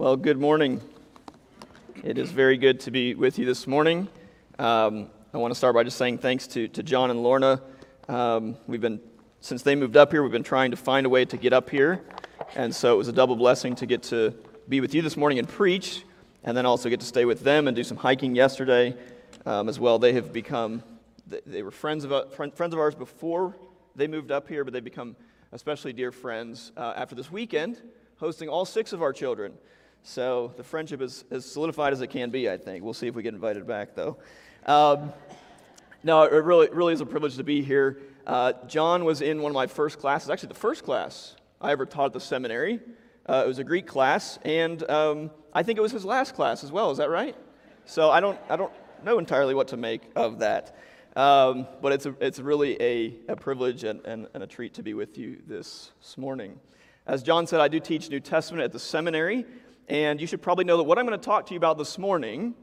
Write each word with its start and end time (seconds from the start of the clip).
Well, 0.00 0.16
good 0.16 0.38
morning. 0.38 0.80
It 2.02 2.16
is 2.16 2.30
very 2.30 2.56
good 2.56 2.80
to 2.80 2.90
be 2.90 3.14
with 3.14 3.38
you 3.38 3.44
this 3.44 3.66
morning. 3.66 4.08
Um, 4.58 5.10
I 5.34 5.36
want 5.36 5.50
to 5.50 5.54
start 5.54 5.74
by 5.74 5.84
just 5.84 5.98
saying 5.98 6.16
thanks 6.16 6.46
to, 6.46 6.68
to 6.68 6.82
John 6.82 7.10
and 7.10 7.22
Lorna. 7.22 7.60
Um, 8.08 8.56
we've 8.66 8.80
been, 8.80 8.98
since 9.40 9.60
they 9.60 9.74
moved 9.74 9.98
up 9.98 10.10
here, 10.10 10.22
we've 10.22 10.32
been 10.32 10.42
trying 10.42 10.70
to 10.70 10.78
find 10.78 11.04
a 11.04 11.10
way 11.10 11.26
to 11.26 11.36
get 11.36 11.52
up 11.52 11.68
here. 11.68 12.00
And 12.54 12.74
so 12.74 12.94
it 12.94 12.96
was 12.96 13.08
a 13.08 13.12
double 13.12 13.36
blessing 13.36 13.74
to 13.74 13.84
get 13.84 14.02
to 14.04 14.32
be 14.70 14.80
with 14.80 14.94
you 14.94 15.02
this 15.02 15.18
morning 15.18 15.38
and 15.38 15.46
preach, 15.46 16.06
and 16.44 16.56
then 16.56 16.64
also 16.64 16.88
get 16.88 17.00
to 17.00 17.06
stay 17.06 17.26
with 17.26 17.40
them 17.40 17.68
and 17.68 17.76
do 17.76 17.84
some 17.84 17.98
hiking 17.98 18.34
yesterday 18.34 18.96
um, 19.44 19.68
as 19.68 19.78
well. 19.78 19.98
They 19.98 20.14
have 20.14 20.32
become, 20.32 20.82
they 21.44 21.62
were 21.62 21.70
friends 21.70 22.06
of, 22.06 22.32
friends 22.32 22.72
of 22.72 22.78
ours 22.78 22.94
before 22.94 23.54
they 23.96 24.06
moved 24.06 24.30
up 24.30 24.48
here, 24.48 24.64
but 24.64 24.72
they've 24.72 24.82
become 24.82 25.14
especially 25.52 25.92
dear 25.92 26.10
friends 26.10 26.72
uh, 26.78 26.94
after 26.96 27.14
this 27.14 27.30
weekend, 27.30 27.82
hosting 28.16 28.48
all 28.48 28.64
six 28.64 28.94
of 28.94 29.02
our 29.02 29.12
children. 29.12 29.52
So 30.02 30.52
the 30.56 30.64
friendship 30.64 31.02
is 31.02 31.24
as 31.30 31.44
solidified 31.44 31.92
as 31.92 32.00
it 32.00 32.08
can 32.08 32.30
be, 32.30 32.48
I 32.50 32.56
think. 32.56 32.84
We'll 32.84 32.94
see 32.94 33.06
if 33.06 33.14
we 33.14 33.22
get 33.22 33.34
invited 33.34 33.66
back, 33.66 33.94
though. 33.94 34.16
Um, 34.66 35.12
no, 36.02 36.22
it 36.22 36.32
really, 36.32 36.68
really 36.70 36.94
is 36.94 37.00
a 37.00 37.06
privilege 37.06 37.36
to 37.36 37.44
be 37.44 37.62
here. 37.62 37.98
Uh, 38.26 38.52
John 38.66 39.04
was 39.04 39.20
in 39.20 39.42
one 39.42 39.50
of 39.50 39.54
my 39.54 39.66
first 39.66 39.98
classes, 39.98 40.30
actually, 40.30 40.48
the 40.48 40.54
first 40.54 40.84
class 40.84 41.36
I 41.60 41.72
ever 41.72 41.84
taught 41.84 42.06
at 42.06 42.12
the 42.14 42.20
seminary. 42.20 42.80
Uh, 43.26 43.42
it 43.44 43.48
was 43.48 43.58
a 43.58 43.64
Greek 43.64 43.86
class, 43.86 44.38
and 44.44 44.88
um, 44.90 45.30
I 45.52 45.62
think 45.62 45.78
it 45.78 45.82
was 45.82 45.92
his 45.92 46.04
last 46.04 46.34
class 46.34 46.64
as 46.64 46.72
well. 46.72 46.90
Is 46.90 46.98
that 46.98 47.10
right? 47.10 47.36
So 47.84 48.10
I 48.10 48.20
don't, 48.20 48.38
I 48.48 48.56
don't 48.56 48.72
know 49.04 49.18
entirely 49.18 49.54
what 49.54 49.68
to 49.68 49.76
make 49.76 50.02
of 50.16 50.38
that. 50.38 50.76
Um, 51.16 51.66
but 51.82 51.92
it's, 51.92 52.06
a, 52.06 52.14
it's 52.20 52.38
really 52.38 52.80
a, 52.80 53.14
a 53.28 53.36
privilege 53.36 53.84
and, 53.84 54.00
and, 54.06 54.28
and, 54.32 54.44
a 54.44 54.46
treat 54.46 54.74
to 54.74 54.82
be 54.82 54.94
with 54.94 55.18
you 55.18 55.42
this 55.46 55.90
morning. 56.16 56.60
As 57.04 57.24
John 57.24 57.48
said, 57.48 57.60
I 57.60 57.66
do 57.66 57.80
teach 57.80 58.08
New 58.10 58.20
Testament 58.20 58.62
at 58.62 58.70
the 58.70 58.78
seminary, 58.78 59.44
and 59.90 60.20
you 60.20 60.26
should 60.28 60.40
probably 60.40 60.64
know 60.64 60.76
that 60.76 60.84
what 60.84 60.98
I'm 60.98 61.06
going 61.06 61.18
to 61.18 61.24
talk 61.24 61.46
to 61.46 61.52
you 61.52 61.56
about 61.56 61.76
this 61.76 61.98
morning 61.98 62.54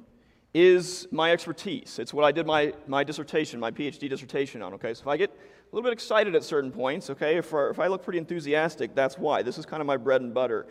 is 0.53 1.07
my 1.11 1.33
expertise. 1.33 1.99
It's 1.99 2.13
what 2.13 2.23
I 2.23 2.31
did 2.31 2.47
my, 2.47 2.73
my 2.87 3.03
dissertation, 3.03 3.59
my 3.59 3.69
PhD 3.69 4.09
dissertation 4.09 4.61
on, 4.61 4.73
okay? 4.75 4.93
So 4.93 5.01
if 5.01 5.07
I 5.07 5.17
get 5.17 5.31
a 5.31 5.75
little 5.75 5.83
bit 5.83 5.91
excited 5.91 6.35
at 6.35 6.43
certain 6.45 6.71
points, 6.71 7.09
okay, 7.09 7.35
if, 7.35 7.53
if 7.53 7.79
I 7.79 7.87
look 7.87 8.01
pretty 8.01 8.17
enthusiastic, 8.17 8.95
that's 8.95 9.17
why. 9.17 9.41
This 9.41 9.57
is 9.57 9.65
kind 9.65 9.81
of 9.81 9.87
my 9.87 9.97
bread 9.97 10.21
and 10.21 10.33
butter. 10.33 10.67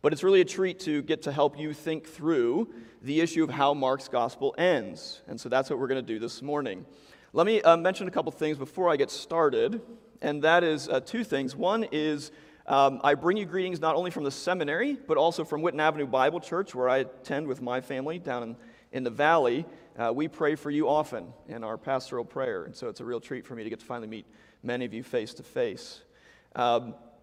But 0.00 0.12
it's 0.12 0.22
really 0.22 0.40
a 0.40 0.44
treat 0.44 0.78
to 0.80 1.02
get 1.02 1.22
to 1.22 1.32
help 1.32 1.58
you 1.58 1.74
think 1.74 2.06
through 2.06 2.72
the 3.02 3.20
issue 3.20 3.42
of 3.42 3.50
how 3.50 3.74
Mark's 3.74 4.06
gospel 4.06 4.54
ends. 4.56 5.22
And 5.26 5.40
so 5.40 5.48
that's 5.48 5.70
what 5.70 5.80
we're 5.80 5.88
going 5.88 6.06
to 6.06 6.12
do 6.12 6.20
this 6.20 6.40
morning. 6.40 6.86
Let 7.32 7.46
me 7.46 7.62
uh, 7.62 7.76
mention 7.76 8.06
a 8.06 8.12
couple 8.12 8.30
things 8.30 8.58
before 8.58 8.88
I 8.88 8.96
get 8.96 9.10
started, 9.10 9.82
and 10.22 10.40
that 10.44 10.62
is 10.62 10.88
uh, 10.88 11.00
two 11.00 11.24
things. 11.24 11.56
One 11.56 11.84
is 11.90 12.30
um, 12.66 13.00
I 13.04 13.14
bring 13.14 13.36
you 13.36 13.44
greetings 13.44 13.80
not 13.80 13.96
only 13.96 14.10
from 14.10 14.24
the 14.24 14.30
seminary, 14.30 14.94
but 14.94 15.16
also 15.16 15.44
from 15.44 15.62
Whitten 15.62 15.80
Avenue 15.80 16.06
Bible 16.06 16.40
Church, 16.40 16.74
where 16.74 16.88
I 16.88 16.98
attend 16.98 17.46
with 17.46 17.62
my 17.62 17.80
family 17.80 18.18
down 18.18 18.42
in, 18.42 18.56
in 18.92 19.04
the 19.04 19.10
valley. 19.10 19.64
Uh, 19.98 20.12
we 20.14 20.28
pray 20.28 20.54
for 20.54 20.70
you 20.70 20.88
often 20.88 21.32
in 21.48 21.64
our 21.64 21.78
pastoral 21.78 22.24
prayer, 22.24 22.64
and 22.64 22.74
so 22.74 22.88
it's 22.88 23.00
a 23.00 23.04
real 23.04 23.20
treat 23.20 23.46
for 23.46 23.54
me 23.54 23.64
to 23.64 23.70
get 23.70 23.80
to 23.80 23.86
finally 23.86 24.08
meet 24.08 24.26
many 24.62 24.84
of 24.84 24.92
you 24.92 25.02
face 25.02 25.34
to 25.34 25.42
face. 25.42 26.02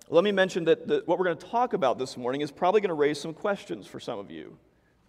Let 0.09 0.23
me 0.23 0.31
mention 0.31 0.65
that 0.65 0.87
the, 0.87 1.01
what 1.05 1.17
we're 1.17 1.25
going 1.25 1.37
to 1.37 1.45
talk 1.45 1.73
about 1.73 1.97
this 1.97 2.17
morning 2.17 2.41
is 2.41 2.51
probably 2.51 2.81
going 2.81 2.89
to 2.89 2.93
raise 2.93 3.19
some 3.19 3.33
questions 3.33 3.87
for 3.87 3.99
some 3.99 4.19
of 4.19 4.29
you 4.29 4.57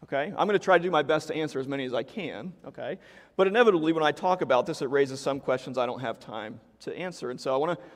okay? 0.04 0.32
I'm 0.36 0.46
going 0.46 0.58
to 0.58 0.64
try 0.64 0.78
to 0.78 0.82
do 0.82 0.90
my 0.90 1.02
best 1.02 1.28
to 1.28 1.34
answer 1.34 1.58
as 1.58 1.66
many 1.66 1.84
as 1.84 1.94
I 1.94 2.02
can, 2.02 2.52
okay? 2.66 2.98
But 3.36 3.46
inevitably, 3.46 3.92
when 3.92 4.04
I 4.04 4.12
talk 4.12 4.42
about 4.42 4.66
this, 4.66 4.82
it 4.82 4.90
raises 4.90 5.20
some 5.20 5.40
questions 5.40 5.76
I 5.76 5.86
don't 5.86 6.00
have 6.00 6.20
time 6.20 6.60
to 6.80 6.96
answer. 6.96 7.30
And 7.30 7.40
so 7.40 7.52
I 7.54 7.56
want 7.56 7.78
to 7.78 7.86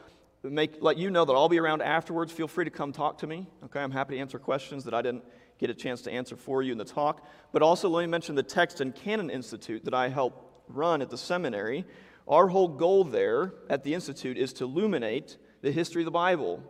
make, 0.42 0.82
let 0.82 0.96
you 0.98 1.10
know 1.10 1.24
that 1.24 1.32
I'll 1.32 1.48
be 1.48 1.58
around 1.58 1.82
afterwards. 1.82 2.32
Feel 2.32 2.48
free 2.48 2.64
to 2.64 2.70
come 2.70 2.92
talk 2.92 3.18
to 3.18 3.26
me, 3.26 3.46
okay? 3.64 3.80
I'm 3.80 3.90
happy 3.90 4.14
to 4.14 4.20
answer 4.20 4.38
questions 4.38 4.84
that 4.84 4.94
I 4.94 5.02
didn't 5.02 5.24
get 5.58 5.70
a 5.70 5.74
chance 5.74 6.02
to 6.02 6.12
answer 6.12 6.36
for 6.36 6.62
you 6.62 6.72
in 6.72 6.78
the 6.78 6.84
talk. 6.84 7.26
But 7.52 7.62
also, 7.62 7.88
let 7.88 8.02
me 8.02 8.06
mention 8.06 8.34
the 8.34 8.42
Text 8.42 8.80
and 8.80 8.94
Canon 8.94 9.30
Institute 9.30 9.84
that 9.84 9.94
I 9.94 10.08
help 10.08 10.64
run 10.68 11.02
at 11.02 11.10
the 11.10 11.18
seminary. 11.18 11.84
Our 12.28 12.48
whole 12.48 12.68
goal 12.68 13.04
there 13.04 13.54
at 13.68 13.82
the 13.82 13.94
Institute 13.94 14.36
is 14.36 14.52
to 14.54 14.64
illuminate 14.64 15.38
the 15.62 15.72
history 15.72 16.02
of 16.02 16.06
the 16.06 16.12
Bible. 16.12 16.62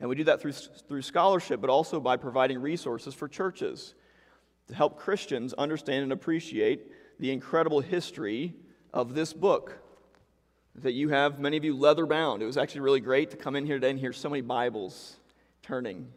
And 0.00 0.08
we 0.08 0.16
do 0.16 0.24
that 0.24 0.40
through, 0.40 0.52
through 0.52 1.02
scholarship, 1.02 1.60
but 1.60 1.70
also 1.70 2.00
by 2.00 2.16
providing 2.16 2.60
resources 2.60 3.14
for 3.14 3.28
churches 3.28 3.94
to 4.68 4.74
help 4.74 4.98
Christians 4.98 5.52
understand 5.54 6.04
and 6.04 6.12
appreciate 6.12 6.86
the 7.20 7.30
incredible 7.30 7.80
history 7.80 8.54
of 8.92 9.14
this 9.14 9.32
book 9.32 9.81
that 10.76 10.92
you 10.92 11.10
have, 11.10 11.38
many 11.38 11.56
of 11.56 11.64
you 11.64 11.76
leather 11.76 12.06
bound. 12.06 12.42
It 12.42 12.46
was 12.46 12.56
actually 12.56 12.80
really 12.80 13.00
great 13.00 13.30
to 13.30 13.36
come 13.36 13.56
in 13.56 13.66
here 13.66 13.76
today 13.76 13.90
and 13.90 13.98
hear 13.98 14.12
so 14.12 14.30
many 14.30 14.40
Bibles 14.40 15.16
turning, 15.60 16.08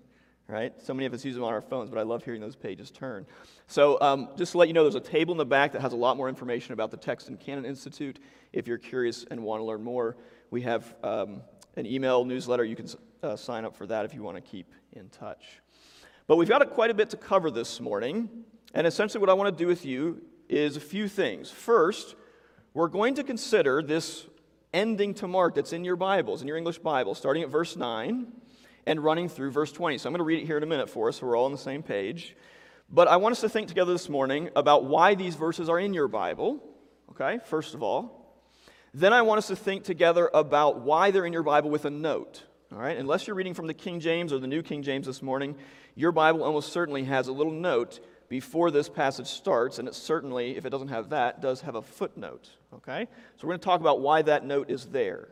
right? 0.48 0.74
So 0.82 0.94
many 0.94 1.06
of 1.06 1.14
us 1.14 1.26
use 1.26 1.36
them 1.36 1.44
on 1.44 1.54
our 1.54 1.62
phones, 1.62 1.90
but 1.90 2.00
I 2.00 2.04
love 2.04 2.24
hearing 2.24 2.42
those 2.42 2.56
pages 2.56 2.90
turn. 2.90 3.26
So, 3.68 4.00
um, 4.00 4.30
just 4.38 4.54
to 4.54 4.58
let 4.58 4.68
you 4.68 4.74
know, 4.74 4.84
there's 4.84 4.96
a 4.96 5.00
table 5.00 5.34
in 5.34 5.38
the 5.38 5.46
back 5.46 5.74
that 5.74 5.82
has 5.82 5.94
a 5.94 5.98
lot 5.98 6.16
more 6.18 6.30
information 6.30 6.74
about 6.74 6.92
the 6.92 6.98
Text 6.98 7.28
and 7.28 7.40
Canon 7.40 7.66
Institute. 7.66 8.20
If 8.54 8.68
you're 8.68 8.78
curious 8.78 9.26
and 9.30 9.44
want 9.44 9.60
to 9.60 9.66
learn 9.66 9.84
more, 9.84 10.16
we 10.52 10.62
have 10.62 10.96
um, 11.04 11.42
an 11.76 11.86
email 11.86 12.24
newsletter. 12.24 12.64
You 12.64 12.76
can 12.76 12.88
uh, 13.24 13.36
sign 13.36 13.66
up 13.66 13.76
for 13.76 13.86
that 13.88 14.06
if 14.06 14.14
you 14.14 14.24
want 14.24 14.38
to 14.38 14.42
keep 14.42 14.72
in 14.94 15.10
touch. 15.10 15.62
But 16.28 16.38
we've 16.38 16.50
got 16.50 16.68
quite 16.72 16.90
a 16.90 16.94
bit 16.94 17.10
to 17.10 17.18
cover 17.18 17.52
this 17.52 17.82
morning, 17.82 18.30
and 18.74 18.88
essentially 18.88 19.20
what 19.20 19.30
I 19.30 19.34
want 19.34 19.56
to 19.56 19.64
do 19.64 19.68
with 19.68 19.86
you 19.86 20.22
is 20.48 20.78
a 20.78 20.80
few 20.80 21.08
things. 21.08 21.52
First, 21.52 22.16
we're 22.74 22.88
going 22.88 23.16
to 23.16 23.24
consider 23.24 23.82
this 23.82 24.28
ending 24.76 25.14
to 25.16 25.28
Mark 25.28 25.56
that's 25.56 25.72
in 25.72 25.86
your 25.86 25.96
Bibles, 25.96 26.42
in 26.42 26.48
your 26.50 26.58
English 26.58 26.80
Bible, 26.80 27.16
starting 27.16 27.44
at 27.44 27.50
verse 27.50 27.78
9 27.78 28.28
and 28.86 29.04
running 29.04 29.30
through 29.30 29.52
verse 29.52 29.72
20. 29.72 29.98
So 29.98 30.10
I'm 30.10 30.14
going 30.14 30.20
to 30.20 30.26
read 30.26 30.44
it 30.44 30.46
here 30.46 30.58
in 30.58 30.64
a 30.64 30.68
minute 30.68 30.90
for 30.90 31.08
us 31.08 31.18
so 31.18 31.26
we're 31.26 31.38
all 31.38 31.46
on 31.46 31.54
the 31.54 31.58
same 31.58 31.82
page. 31.82 32.36
But 32.90 33.08
I 33.08 33.16
want 33.16 33.32
us 33.32 33.42
to 33.42 33.50
think 33.50 33.70
together 33.70 33.94
this 33.94 34.10
morning 34.10 34.50
about 34.54 34.84
why 34.84 35.16
these 35.16 35.36
verses 35.36 35.70
are 35.70 35.80
in 35.80 35.94
your 35.94 36.10
Bible, 36.10 36.62
okay, 37.12 37.40
first 37.46 37.74
of 37.74 37.82
all. 37.82 38.44
Then 38.94 39.14
I 39.14 39.22
want 39.22 39.38
us 39.38 39.48
to 39.48 39.56
think 39.56 39.86
together 39.86 40.30
about 40.34 40.82
why 40.82 41.10
they're 41.10 41.26
in 41.26 41.34
your 41.34 41.44
Bible 41.44 41.70
with 41.70 41.86
a 41.86 41.90
note. 41.90 42.44
All 42.72 42.78
right, 42.78 42.98
unless 42.98 43.28
you're 43.28 43.36
reading 43.36 43.54
from 43.54 43.68
the 43.68 43.74
King 43.74 44.02
James 44.02 44.34
or 44.34 44.40
the 44.40 44.48
New 44.48 44.62
King 44.62 44.84
James 44.84 45.06
this 45.06 45.22
morning, 45.22 45.56
your 45.96 46.12
Bible 46.12 46.44
almost 46.44 46.74
certainly 46.74 47.06
has 47.06 47.30
a 47.30 47.32
little 47.32 47.54
note 47.54 48.02
before 48.28 48.72
this 48.72 48.90
passage 48.90 49.28
starts, 49.28 49.80
and 49.80 49.88
it 49.88 49.96
certainly, 49.96 50.58
if 50.58 50.66
it 50.66 50.70
doesn't 50.70 50.88
have 50.88 51.10
that, 51.10 51.42
does 51.42 51.62
have 51.62 51.76
a 51.76 51.82
footnote. 51.82 52.50
Okay? 52.74 53.08
So 53.38 53.48
we're 53.48 53.52
going 53.52 53.60
to 53.60 53.66
talk 53.66 53.82
about 53.82 54.02
why 54.02 54.22
that 54.24 54.46
note 54.46 54.70
is 54.70 54.86
there. 54.88 55.30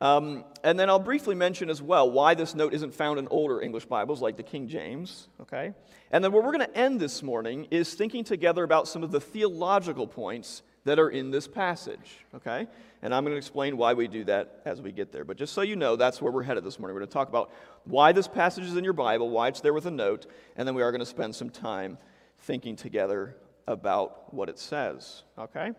Um, 0.00 0.44
and 0.64 0.78
then 0.78 0.90
I'll 0.90 0.98
briefly 0.98 1.34
mention 1.34 1.70
as 1.70 1.80
well 1.80 2.10
why 2.10 2.34
this 2.34 2.54
note 2.54 2.74
isn't 2.74 2.94
found 2.94 3.18
in 3.18 3.28
older 3.28 3.60
English 3.60 3.86
Bibles 3.86 4.20
like 4.20 4.36
the 4.36 4.42
King 4.42 4.68
James. 4.68 5.28
Okay? 5.40 5.72
And 6.10 6.22
then 6.22 6.32
where 6.32 6.42
we're 6.42 6.52
going 6.52 6.66
to 6.66 6.76
end 6.76 7.00
this 7.00 7.22
morning 7.22 7.68
is 7.70 7.94
thinking 7.94 8.24
together 8.24 8.64
about 8.64 8.88
some 8.88 9.02
of 9.02 9.12
the 9.12 9.20
theological 9.20 10.06
points 10.06 10.62
that 10.84 10.98
are 10.98 11.08
in 11.08 11.30
this 11.30 11.48
passage. 11.48 12.24
Okay? 12.34 12.66
And 13.02 13.14
I'm 13.14 13.24
going 13.24 13.34
to 13.34 13.38
explain 13.38 13.76
why 13.76 13.94
we 13.94 14.08
do 14.08 14.24
that 14.24 14.62
as 14.64 14.80
we 14.80 14.92
get 14.92 15.12
there. 15.12 15.24
But 15.24 15.36
just 15.36 15.52
so 15.52 15.62
you 15.62 15.76
know, 15.76 15.96
that's 15.96 16.20
where 16.22 16.32
we're 16.32 16.42
headed 16.42 16.64
this 16.64 16.78
morning. 16.78 16.94
We're 16.94 17.00
going 17.00 17.08
to 17.08 17.14
talk 17.14 17.28
about 17.28 17.52
why 17.84 18.12
this 18.12 18.28
passage 18.28 18.64
is 18.64 18.76
in 18.76 18.84
your 18.84 18.92
Bible, 18.92 19.30
why 19.30 19.48
it's 19.48 19.60
there 19.60 19.72
with 19.72 19.86
a 19.86 19.90
note, 19.90 20.26
and 20.56 20.66
then 20.66 20.74
we 20.74 20.82
are 20.82 20.90
going 20.90 21.00
to 21.00 21.06
spend 21.06 21.34
some 21.34 21.50
time 21.50 21.98
thinking 22.38 22.76
together 22.76 23.36
about 23.66 24.32
what 24.32 24.48
it 24.48 24.58
says. 24.58 25.22
Okay? 25.38 25.72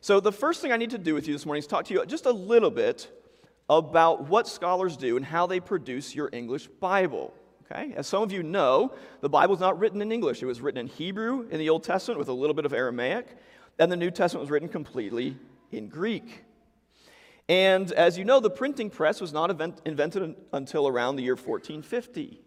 So, 0.00 0.20
the 0.20 0.32
first 0.32 0.62
thing 0.62 0.72
I 0.72 0.76
need 0.76 0.90
to 0.90 0.98
do 0.98 1.14
with 1.14 1.26
you 1.26 1.34
this 1.34 1.46
morning 1.46 1.60
is 1.60 1.66
talk 1.66 1.84
to 1.86 1.94
you 1.94 2.04
just 2.06 2.26
a 2.26 2.32
little 2.32 2.70
bit 2.70 3.10
about 3.68 4.28
what 4.28 4.48
scholars 4.48 4.96
do 4.96 5.16
and 5.16 5.24
how 5.24 5.46
they 5.46 5.60
produce 5.60 6.14
your 6.14 6.30
English 6.32 6.68
Bible. 6.68 7.34
Okay? 7.70 7.92
As 7.96 8.06
some 8.06 8.22
of 8.22 8.32
you 8.32 8.42
know, 8.42 8.94
the 9.20 9.28
Bible 9.28 9.54
is 9.54 9.60
not 9.60 9.78
written 9.78 10.00
in 10.00 10.10
English. 10.10 10.42
It 10.42 10.46
was 10.46 10.60
written 10.60 10.80
in 10.80 10.86
Hebrew 10.86 11.46
in 11.50 11.58
the 11.58 11.68
Old 11.68 11.84
Testament 11.84 12.18
with 12.18 12.28
a 12.28 12.32
little 12.32 12.54
bit 12.54 12.64
of 12.64 12.72
Aramaic, 12.72 13.26
and 13.78 13.90
the 13.90 13.96
New 13.96 14.10
Testament 14.10 14.42
was 14.42 14.50
written 14.50 14.68
completely 14.68 15.36
in 15.70 15.88
Greek. 15.88 16.44
And 17.48 17.90
as 17.92 18.18
you 18.18 18.24
know, 18.24 18.40
the 18.40 18.50
printing 18.50 18.90
press 18.90 19.20
was 19.20 19.32
not 19.32 19.50
invented 19.50 20.36
until 20.52 20.86
around 20.86 21.16
the 21.16 21.22
year 21.22 21.34
1450. 21.34 22.40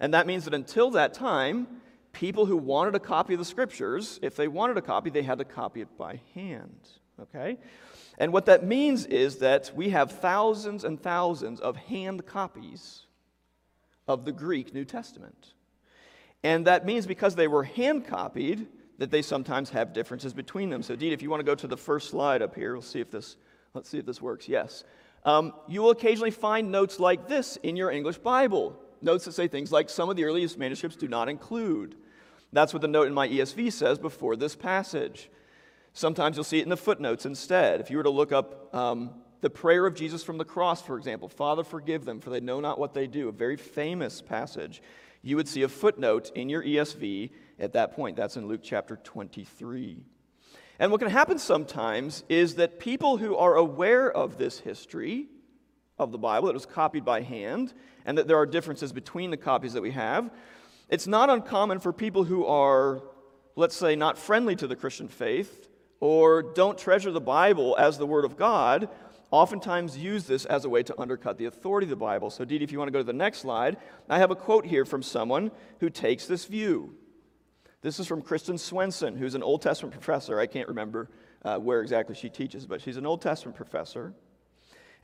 And 0.00 0.14
that 0.14 0.26
means 0.26 0.44
that 0.44 0.54
until 0.54 0.90
that 0.92 1.12
time, 1.14 1.66
people 2.12 2.46
who 2.46 2.56
wanted 2.56 2.94
a 2.94 3.00
copy 3.00 3.34
of 3.34 3.38
the 3.38 3.44
scriptures, 3.44 4.18
if 4.22 4.36
they 4.36 4.48
wanted 4.48 4.78
a 4.78 4.82
copy, 4.82 5.10
they 5.10 5.22
had 5.22 5.38
to 5.38 5.44
copy 5.44 5.82
it 5.82 5.98
by 5.98 6.20
hand. 6.34 6.88
Okay? 7.20 7.58
And 8.18 8.32
what 8.32 8.46
that 8.46 8.64
means 8.64 9.04
is 9.04 9.36
that 9.38 9.70
we 9.74 9.90
have 9.90 10.12
thousands 10.12 10.84
and 10.84 10.98
thousands 11.00 11.60
of 11.60 11.76
hand 11.76 12.24
copies 12.24 13.02
of 14.08 14.24
the 14.24 14.32
Greek 14.32 14.72
New 14.72 14.84
Testament. 14.84 15.52
And 16.42 16.66
that 16.66 16.86
means 16.86 17.06
because 17.06 17.34
they 17.34 17.48
were 17.48 17.64
hand 17.64 18.06
copied, 18.06 18.66
that 18.98 19.10
they 19.10 19.22
sometimes 19.22 19.70
have 19.70 19.92
differences 19.92 20.32
between 20.32 20.70
them. 20.70 20.82
So, 20.82 20.96
Deed, 20.96 21.12
if 21.12 21.22
you 21.22 21.30
want 21.30 21.40
to 21.40 21.44
go 21.44 21.54
to 21.54 21.66
the 21.66 21.76
first 21.76 22.10
slide 22.10 22.42
up 22.42 22.54
here, 22.54 22.72
we'll 22.72 22.82
see 22.82 23.00
if 23.00 23.10
this 23.10 23.36
Let's 23.76 23.90
see 23.90 23.98
if 23.98 24.06
this 24.06 24.22
works. 24.22 24.48
Yes. 24.48 24.84
Um, 25.24 25.52
you 25.68 25.82
will 25.82 25.90
occasionally 25.90 26.30
find 26.30 26.72
notes 26.72 26.98
like 26.98 27.28
this 27.28 27.56
in 27.62 27.76
your 27.76 27.90
English 27.90 28.18
Bible. 28.18 28.80
Notes 29.02 29.26
that 29.26 29.32
say 29.32 29.48
things 29.48 29.70
like, 29.70 29.90
some 29.90 30.08
of 30.08 30.16
the 30.16 30.24
earliest 30.24 30.58
manuscripts 30.58 30.96
do 30.96 31.08
not 31.08 31.28
include. 31.28 31.94
That's 32.54 32.72
what 32.72 32.80
the 32.80 32.88
note 32.88 33.06
in 33.06 33.12
my 33.12 33.28
ESV 33.28 33.70
says 33.72 33.98
before 33.98 34.34
this 34.34 34.56
passage. 34.56 35.28
Sometimes 35.92 36.36
you'll 36.36 36.44
see 36.44 36.58
it 36.58 36.62
in 36.62 36.70
the 36.70 36.76
footnotes 36.76 37.26
instead. 37.26 37.80
If 37.80 37.90
you 37.90 37.98
were 37.98 38.02
to 38.04 38.10
look 38.10 38.32
up 38.32 38.74
um, 38.74 39.10
the 39.42 39.50
prayer 39.50 39.84
of 39.84 39.94
Jesus 39.94 40.24
from 40.24 40.38
the 40.38 40.44
cross, 40.44 40.80
for 40.80 40.96
example, 40.96 41.28
Father, 41.28 41.62
forgive 41.62 42.06
them, 42.06 42.20
for 42.20 42.30
they 42.30 42.40
know 42.40 42.60
not 42.60 42.78
what 42.78 42.94
they 42.94 43.06
do, 43.06 43.28
a 43.28 43.32
very 43.32 43.56
famous 43.56 44.22
passage 44.22 44.80
you 45.26 45.34
would 45.34 45.48
see 45.48 45.62
a 45.62 45.68
footnote 45.68 46.30
in 46.36 46.48
your 46.48 46.62
ESV 46.62 47.30
at 47.58 47.72
that 47.72 47.94
point. 47.94 48.16
That's 48.16 48.36
in 48.36 48.48
Luke 48.48 48.60
chapter 48.62 48.96
23. 48.96 50.04
And 50.78 50.90
what 50.90 51.00
can 51.00 51.10
happen 51.10 51.38
sometimes 51.38 52.24
is 52.28 52.56
that 52.56 52.78
people 52.78 53.16
who 53.16 53.36
are 53.36 53.56
aware 53.56 54.10
of 54.10 54.36
this 54.36 54.60
history 54.60 55.26
of 55.98 56.12
the 56.12 56.18
Bible, 56.18 56.48
it 56.48 56.54
was 56.54 56.66
copied 56.66 57.04
by 57.04 57.22
hand, 57.22 57.72
and 58.04 58.18
that 58.18 58.28
there 58.28 58.36
are 58.36 58.46
differences 58.46 58.92
between 58.92 59.30
the 59.30 59.36
copies 59.36 59.72
that 59.72 59.82
we 59.82 59.92
have, 59.92 60.30
it's 60.88 61.06
not 61.06 61.30
uncommon 61.30 61.80
for 61.80 61.92
people 61.92 62.24
who 62.24 62.44
are, 62.44 63.02
let's 63.56 63.76
say, 63.76 63.96
not 63.96 64.18
friendly 64.18 64.54
to 64.56 64.66
the 64.66 64.76
Christian 64.76 65.08
faith 65.08 65.68
or 65.98 66.42
don't 66.42 66.78
treasure 66.78 67.10
the 67.10 67.20
Bible 67.20 67.74
as 67.78 67.96
the 67.96 68.06
Word 68.06 68.24
of 68.24 68.36
God, 68.36 68.88
oftentimes 69.30 69.96
use 69.96 70.24
this 70.24 70.44
as 70.44 70.64
a 70.64 70.68
way 70.68 70.82
to 70.82 71.00
undercut 71.00 71.38
the 71.38 71.46
authority 71.46 71.86
of 71.86 71.90
the 71.90 71.96
Bible. 71.96 72.30
So, 72.30 72.44
Dee, 72.44 72.56
if 72.56 72.70
you 72.70 72.78
want 72.78 72.88
to 72.88 72.92
go 72.92 72.98
to 72.98 73.04
the 73.04 73.12
next 73.12 73.38
slide, 73.38 73.78
I 74.08 74.18
have 74.18 74.30
a 74.30 74.36
quote 74.36 74.66
here 74.66 74.84
from 74.84 75.02
someone 75.02 75.50
who 75.80 75.90
takes 75.90 76.26
this 76.26 76.44
view. 76.44 76.94
This 77.86 78.00
is 78.00 78.08
from 78.08 78.20
Kristin 78.20 78.58
Swenson, 78.58 79.16
who's 79.16 79.36
an 79.36 79.44
Old 79.44 79.62
Testament 79.62 79.92
professor. 79.92 80.40
I 80.40 80.46
can't 80.46 80.66
remember 80.66 81.08
uh, 81.44 81.58
where 81.58 81.82
exactly 81.82 82.16
she 82.16 82.28
teaches, 82.28 82.66
but 82.66 82.80
she's 82.80 82.96
an 82.96 83.06
Old 83.06 83.22
Testament 83.22 83.56
professor. 83.56 84.12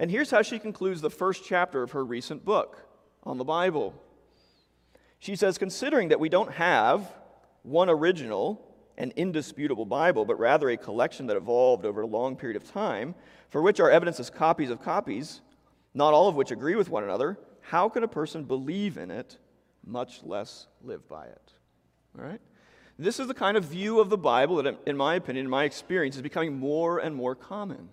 And 0.00 0.10
here's 0.10 0.32
how 0.32 0.42
she 0.42 0.58
concludes 0.58 1.00
the 1.00 1.08
first 1.08 1.44
chapter 1.44 1.84
of 1.84 1.92
her 1.92 2.04
recent 2.04 2.44
book 2.44 2.84
on 3.22 3.38
the 3.38 3.44
Bible. 3.44 3.94
She 5.20 5.36
says, 5.36 5.58
considering 5.58 6.08
that 6.08 6.18
we 6.18 6.28
don't 6.28 6.50
have 6.54 7.08
one 7.62 7.88
original 7.88 8.60
and 8.98 9.12
indisputable 9.12 9.86
Bible, 9.86 10.24
but 10.24 10.40
rather 10.40 10.68
a 10.68 10.76
collection 10.76 11.28
that 11.28 11.36
evolved 11.36 11.86
over 11.86 12.00
a 12.00 12.06
long 12.08 12.34
period 12.34 12.60
of 12.60 12.68
time, 12.68 13.14
for 13.48 13.62
which 13.62 13.78
our 13.78 13.92
evidence 13.92 14.18
is 14.18 14.28
copies 14.28 14.70
of 14.70 14.82
copies, 14.82 15.40
not 15.94 16.14
all 16.14 16.26
of 16.26 16.34
which 16.34 16.50
agree 16.50 16.74
with 16.74 16.90
one 16.90 17.04
another, 17.04 17.38
how 17.60 17.88
can 17.88 18.02
a 18.02 18.08
person 18.08 18.42
believe 18.42 18.98
in 18.98 19.12
it, 19.12 19.38
much 19.86 20.24
less 20.24 20.66
live 20.82 21.08
by 21.08 21.26
it? 21.26 21.52
All 22.18 22.24
right? 22.24 22.40
This 22.98 23.18
is 23.18 23.26
the 23.26 23.34
kind 23.34 23.56
of 23.56 23.64
view 23.64 24.00
of 24.00 24.10
the 24.10 24.18
Bible 24.18 24.62
that, 24.62 24.78
in 24.86 24.96
my 24.96 25.14
opinion, 25.14 25.46
in 25.46 25.50
my 25.50 25.64
experience, 25.64 26.16
is 26.16 26.22
becoming 26.22 26.58
more 26.58 26.98
and 26.98 27.14
more 27.14 27.34
common. 27.34 27.88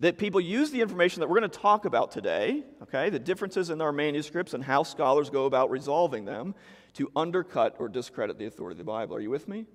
That 0.00 0.18
people 0.18 0.40
use 0.40 0.70
the 0.70 0.82
information 0.82 1.20
that 1.20 1.28
we're 1.28 1.38
going 1.38 1.50
to 1.50 1.58
talk 1.58 1.86
about 1.86 2.10
today, 2.10 2.62
okay, 2.82 3.08
the 3.08 3.18
differences 3.18 3.70
in 3.70 3.80
our 3.80 3.92
manuscripts 3.92 4.52
and 4.52 4.62
how 4.62 4.82
scholars 4.82 5.30
go 5.30 5.46
about 5.46 5.70
resolving 5.70 6.26
them, 6.26 6.54
to 6.94 7.10
undercut 7.16 7.76
or 7.78 7.88
discredit 7.88 8.38
the 8.38 8.46
authority 8.46 8.74
of 8.74 8.78
the 8.78 8.84
Bible. 8.84 9.16
Are 9.16 9.20
you 9.20 9.30
with 9.30 9.48
me? 9.48 9.66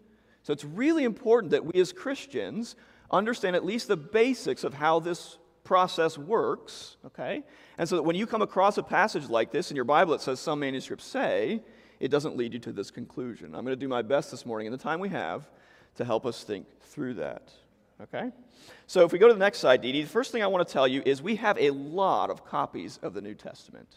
So 0.43 0.53
it's 0.53 0.65
really 0.65 1.03
important 1.03 1.51
that 1.51 1.65
we 1.65 1.79
as 1.79 1.91
Christians 1.91 2.75
understand 3.09 3.55
at 3.55 3.65
least 3.65 3.87
the 3.87 3.97
basics 3.97 4.63
of 4.63 4.73
how 4.73 4.99
this 4.99 5.37
process 5.63 6.17
works, 6.17 6.97
okay? 7.05 7.43
And 7.77 7.87
so 7.87 7.95
that 7.95 8.03
when 8.03 8.15
you 8.15 8.25
come 8.25 8.41
across 8.41 8.77
a 8.77 8.83
passage 8.83 9.29
like 9.29 9.51
this 9.51 9.69
in 9.69 9.75
your 9.75 9.85
Bible 9.85 10.13
that 10.13 10.21
says 10.21 10.39
some 10.39 10.59
manuscripts 10.59 11.05
say, 11.05 11.61
it 12.01 12.09
doesn't 12.09 12.35
lead 12.35 12.51
you 12.53 12.59
to 12.59 12.71
this 12.71 12.89
conclusion. 12.89 13.53
I'm 13.53 13.63
going 13.63 13.77
to 13.77 13.79
do 13.79 13.87
my 13.87 14.01
best 14.01 14.31
this 14.31 14.43
morning 14.43 14.65
in 14.65 14.71
the 14.71 14.77
time 14.77 14.99
we 14.99 15.09
have 15.09 15.47
to 15.95 16.03
help 16.03 16.25
us 16.25 16.43
think 16.43 16.65
through 16.81 17.13
that. 17.13 17.43
Okay? 18.01 18.31
So 18.87 19.05
if 19.05 19.11
we 19.11 19.19
go 19.19 19.27
to 19.27 19.33
the 19.33 19.39
next 19.39 19.59
slide, 19.59 19.81
Dee 19.81 19.91
Dee, 19.91 20.01
the 20.01 20.09
first 20.09 20.31
thing 20.31 20.41
I 20.41 20.47
want 20.47 20.67
to 20.67 20.73
tell 20.73 20.87
you 20.87 21.03
is 21.05 21.21
we 21.21 21.35
have 21.35 21.59
a 21.59 21.69
lot 21.69 22.31
of 22.31 22.43
copies 22.43 22.97
of 23.03 23.13
the 23.13 23.21
New 23.21 23.35
Testament. 23.35 23.87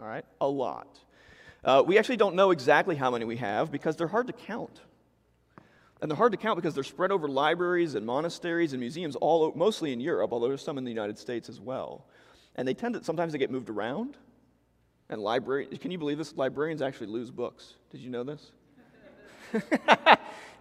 All 0.00 0.06
right? 0.06 0.24
A 0.40 0.48
lot. 0.48 0.98
Uh, 1.62 1.82
we 1.86 1.98
actually 1.98 2.16
don't 2.16 2.34
know 2.34 2.52
exactly 2.52 2.96
how 2.96 3.10
many 3.10 3.26
we 3.26 3.36
have 3.36 3.70
because 3.70 3.96
they're 3.96 4.08
hard 4.08 4.28
to 4.28 4.32
count. 4.32 4.80
And 6.00 6.10
they're 6.10 6.16
hard 6.16 6.32
to 6.32 6.38
count 6.38 6.56
because 6.56 6.74
they're 6.74 6.82
spread 6.82 7.12
over 7.12 7.28
libraries 7.28 7.94
and 7.96 8.06
monasteries 8.06 8.72
and 8.72 8.80
museums, 8.80 9.14
all 9.16 9.52
mostly 9.54 9.92
in 9.92 10.00
Europe, 10.00 10.32
although 10.32 10.48
there's 10.48 10.64
some 10.64 10.78
in 10.78 10.84
the 10.84 10.90
United 10.90 11.18
States 11.18 11.50
as 11.50 11.60
well. 11.60 12.06
And 12.56 12.66
they 12.66 12.74
tend 12.74 12.94
to 12.94 13.04
sometimes 13.04 13.32
they 13.32 13.38
get 13.38 13.50
moved 13.50 13.68
around. 13.68 14.16
And 15.12 15.20
library, 15.20 15.66
can 15.66 15.90
you 15.90 15.98
believe 15.98 16.16
this? 16.16 16.34
Librarians 16.38 16.80
actually 16.80 17.08
lose 17.08 17.30
books. 17.30 17.74
Did 17.90 18.00
you 18.00 18.08
know 18.08 18.24
this? 18.24 18.50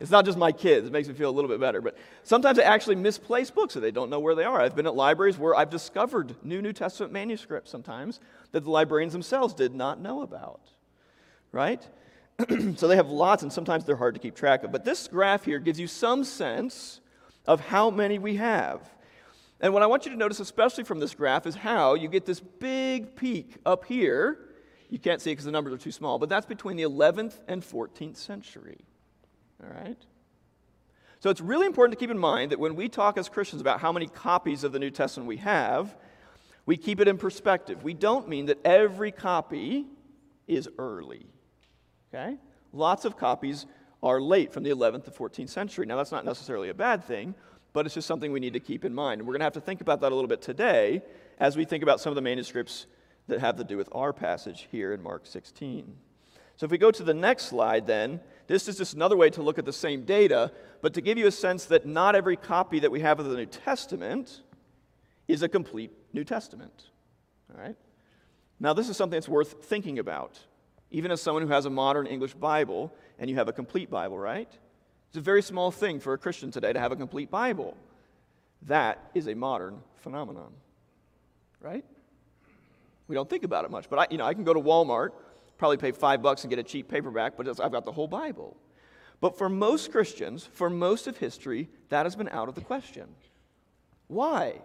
it's 0.02 0.12
not 0.12 0.26
just 0.26 0.38
my 0.38 0.52
kids. 0.52 0.88
It 0.88 0.92
makes 0.92 1.08
me 1.08 1.14
feel 1.14 1.30
a 1.30 1.32
little 1.32 1.50
bit 1.50 1.62
better. 1.62 1.80
But 1.80 1.98
sometimes 2.24 2.58
they 2.58 2.64
actually 2.64 2.98
misplace 2.98 3.50
books 3.50 3.76
and 3.78 3.84
they 3.84 3.92
don't 3.92 4.10
know 4.10 4.20
where 4.20 4.36
they 4.36 4.44
are. 4.44 4.60
I've 4.60 4.76
been 4.76 4.88
at 4.88 4.94
libraries 4.94 5.38
where 5.38 5.56
I've 5.56 5.70
discovered 5.70 6.36
new 6.44 6.62
New 6.62 6.74
Testament 6.74 7.14
manuscripts 7.14 7.72
sometimes 7.72 8.20
that 8.52 8.66
the 8.66 8.70
librarians 8.70 9.14
themselves 9.14 9.54
did 9.54 9.74
not 9.74 10.02
know 10.02 10.22
about. 10.22 10.60
Right? 11.54 11.88
so 12.76 12.90
they 12.90 12.98
have 12.98 13.08
lots 13.08 13.44
and 13.44 13.54
sometimes 13.54 13.86
they're 13.86 13.96
hard 13.96 14.16
to 14.16 14.20
keep 14.20 14.36
track 14.36 14.66
of. 14.66 14.74
But 14.74 14.84
this 14.84 15.08
graph 15.08 15.46
here 15.46 15.60
gives 15.60 15.80
you 15.80 15.88
some 15.88 16.26
sense 16.26 17.00
of 17.48 17.62
how 17.62 17.90
many 17.90 18.20
we 18.20 18.36
have. 18.36 18.82
And 19.62 19.74
what 19.74 19.84
I 19.84 19.86
want 19.86 20.06
you 20.06 20.12
to 20.12 20.18
notice, 20.18 20.40
especially 20.40 20.84
from 20.84 21.00
this 21.00 21.14
graph, 21.14 21.46
is 21.46 21.56
how 21.56 21.94
you 21.94 22.08
get 22.08 22.26
this 22.26 22.40
big 22.40 23.16
peak 23.16 23.58
up 23.66 23.86
here. 23.86 24.40
You 24.90 24.98
can't 24.98 25.22
see 25.22 25.30
it 25.30 25.34
because 25.34 25.46
the 25.46 25.52
numbers 25.52 25.74
are 25.74 25.78
too 25.78 25.92
small, 25.92 26.18
but 26.18 26.28
that's 26.28 26.48
between 26.48 26.78
the 26.78 26.84
11th 26.84 27.36
and 27.48 27.62
14th 27.62 28.18
century. 28.18 28.80
All 29.64 29.70
right? 29.70 29.98
So 31.20 31.30
it's 31.30 31.40
really 31.40 31.68
important 31.68 31.98
to 31.98 32.04
keep 32.04 32.10
in 32.10 32.18
mind 32.18 32.52
that 32.52 32.60
when 32.60 32.76
we 32.76 32.90
talk 32.90 33.18
as 33.20 33.30
Christians 33.30 33.62
about 33.62 33.80
how 33.80 33.92
many 33.92 34.08
copies 34.08 34.64
of 34.64 34.72
the 34.72 34.80
New 34.80 34.90
Testament 34.90 35.28
we 35.28 35.38
have, 35.38 35.96
we 36.66 36.76
keep 36.76 37.00
it 37.00 37.08
in 37.08 37.18
perspective. 37.18 37.84
We 37.84 37.94
don't 37.94 38.28
mean 38.28 38.48
that 38.48 38.58
every 38.66 39.12
copy 39.12 39.86
is 40.48 40.68
early. 40.80 41.28
Okay? 42.12 42.38
Lots 42.74 43.06
of 43.06 43.16
copies 43.16 43.68
are 44.02 44.20
late 44.20 44.52
from 44.52 44.64
the 44.64 44.72
11th 44.72 45.06
to 45.06 45.12
14th 45.12 45.50
century. 45.50 45.86
Now, 45.86 45.98
that's 45.98 46.12
not 46.12 46.26
necessarily 46.26 46.70
a 46.70 46.74
bad 46.74 47.04
thing, 47.04 47.36
but 47.74 47.86
it's 47.86 47.96
just 47.96 48.08
something 48.08 48.32
we 48.32 48.40
need 48.40 48.54
to 48.54 48.60
keep 48.60 48.84
in 48.86 48.94
mind. 48.94 49.20
And 49.20 49.28
we're 49.28 49.34
going 49.34 49.42
to 49.42 49.46
have 49.46 49.54
to 49.54 49.62
think 49.62 49.82
about 49.82 50.02
that 50.02 50.12
a 50.12 50.16
little 50.16 50.28
bit 50.28 50.42
today 50.42 51.02
as 51.40 51.56
we 51.56 51.66
think 51.66 51.84
about 51.84 52.00
some 52.00 52.12
of 52.12 52.16
the 52.16 52.22
manuscripts 52.22 52.86
that 53.28 53.40
have 53.40 53.56
to 53.58 53.64
do 53.64 53.78
with 53.78 53.90
our 53.92 54.14
passage 54.14 54.68
here 54.72 54.94
in 54.94 55.02
Mark 55.02 55.26
16. 55.26 55.96
So 56.58 56.66
if 56.66 56.72
we 56.72 56.78
go 56.78 56.92
to 56.92 57.04
the 57.04 57.14
next 57.14 57.46
slide, 57.46 57.88
then, 57.88 58.20
this 58.48 58.68
is 58.68 58.78
just 58.78 58.94
another 58.94 59.18
way 59.18 59.30
to 59.32 59.42
look 59.42 59.58
at 59.58 59.66
the 59.66 59.74
same 59.74 60.04
data, 60.04 60.52
but 60.82 60.94
to 60.94 61.02
give 61.02 61.18
you 61.18 61.28
a 61.28 61.32
sense 61.32 61.66
that 61.66 61.86
not 61.86 62.16
every 62.16 62.36
copy 62.36 62.80
that 62.80 62.92
we 62.92 63.00
have 63.00 63.20
of 63.20 63.26
the 63.26 63.36
New 63.36 63.46
Testament 63.46 64.42
is 65.28 65.42
a 65.42 65.50
complete 65.50 65.92
New 66.14 66.24
Testament. 66.24 66.90
All 67.52 67.62
right? 67.62 67.76
Now, 68.60 68.74
this 68.74 68.90
is 68.90 68.98
something 68.98 69.18
that's 69.18 69.30
worth 69.30 69.64
thinking 69.64 69.98
about, 69.98 70.38
even 70.92 71.10
as 71.10 71.20
someone 71.22 71.42
who 71.42 71.50
has 71.52 71.66
a 71.66 71.70
modern 71.70 72.06
English 72.06 72.36
Bible 72.36 72.94
and 73.18 73.30
you 73.30 73.38
have 73.38 73.48
a 73.48 73.54
complete 73.54 73.90
Bible, 73.90 74.20
right? 74.20 74.52
It's 75.12 75.18
a 75.18 75.22
very 75.22 75.42
small 75.42 75.72
thing 75.72 76.00
for 76.00 76.14
a 76.14 76.18
Christian 76.18 76.52
today 76.52 76.72
to 76.72 76.80
have 76.80 76.94
a 76.94 76.96
complete 76.96 77.30
Bible. 77.30 77.76
That 78.62 79.12
is 79.14 79.28
a 79.28 79.34
modern 79.34 79.82
phenomenon, 79.98 80.54
right? 81.60 81.84
We 83.10 83.16
don't 83.16 83.30
think 83.30 83.44
about 83.44 83.66
it 83.66 83.72
much, 83.72 83.90
but 83.90 84.00
I, 84.00 84.08
you 84.10 84.18
know, 84.18 84.26
I 84.26 84.34
can 84.34 84.46
go 84.46 84.54
to 84.54 84.62
Walmart, 84.62 85.10
probably 85.58 85.76
pay 85.76 85.92
five 85.92 86.22
bucks 86.22 86.46
and 86.46 86.50
get 86.50 86.60
a 86.60 86.64
cheap 86.64 86.88
paperback, 86.88 87.36
but 87.36 87.46
I've 87.60 87.74
got 87.74 87.84
the 87.84 87.92
whole 87.92 88.08
Bible. 88.08 88.56
But 89.20 89.38
for 89.38 89.50
most 89.50 89.92
Christians, 89.92 90.48
for 90.54 90.70
most 90.70 91.08
of 91.08 91.18
history, 91.18 91.68
that 91.90 92.06
has 92.06 92.16
been 92.16 92.30
out 92.30 92.48
of 92.48 92.56
the 92.56 92.62
question. 92.62 93.10
Why? 94.08 94.62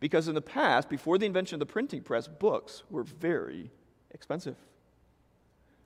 Because 0.00 0.28
in 0.28 0.34
the 0.34 0.40
past, 0.40 0.88
before 0.88 1.18
the 1.18 1.26
invention 1.26 1.56
of 1.56 1.60
the 1.60 1.70
printing 1.70 2.00
press, 2.00 2.26
books 2.26 2.84
were 2.88 3.04
very 3.04 3.70
expensive. 4.12 4.56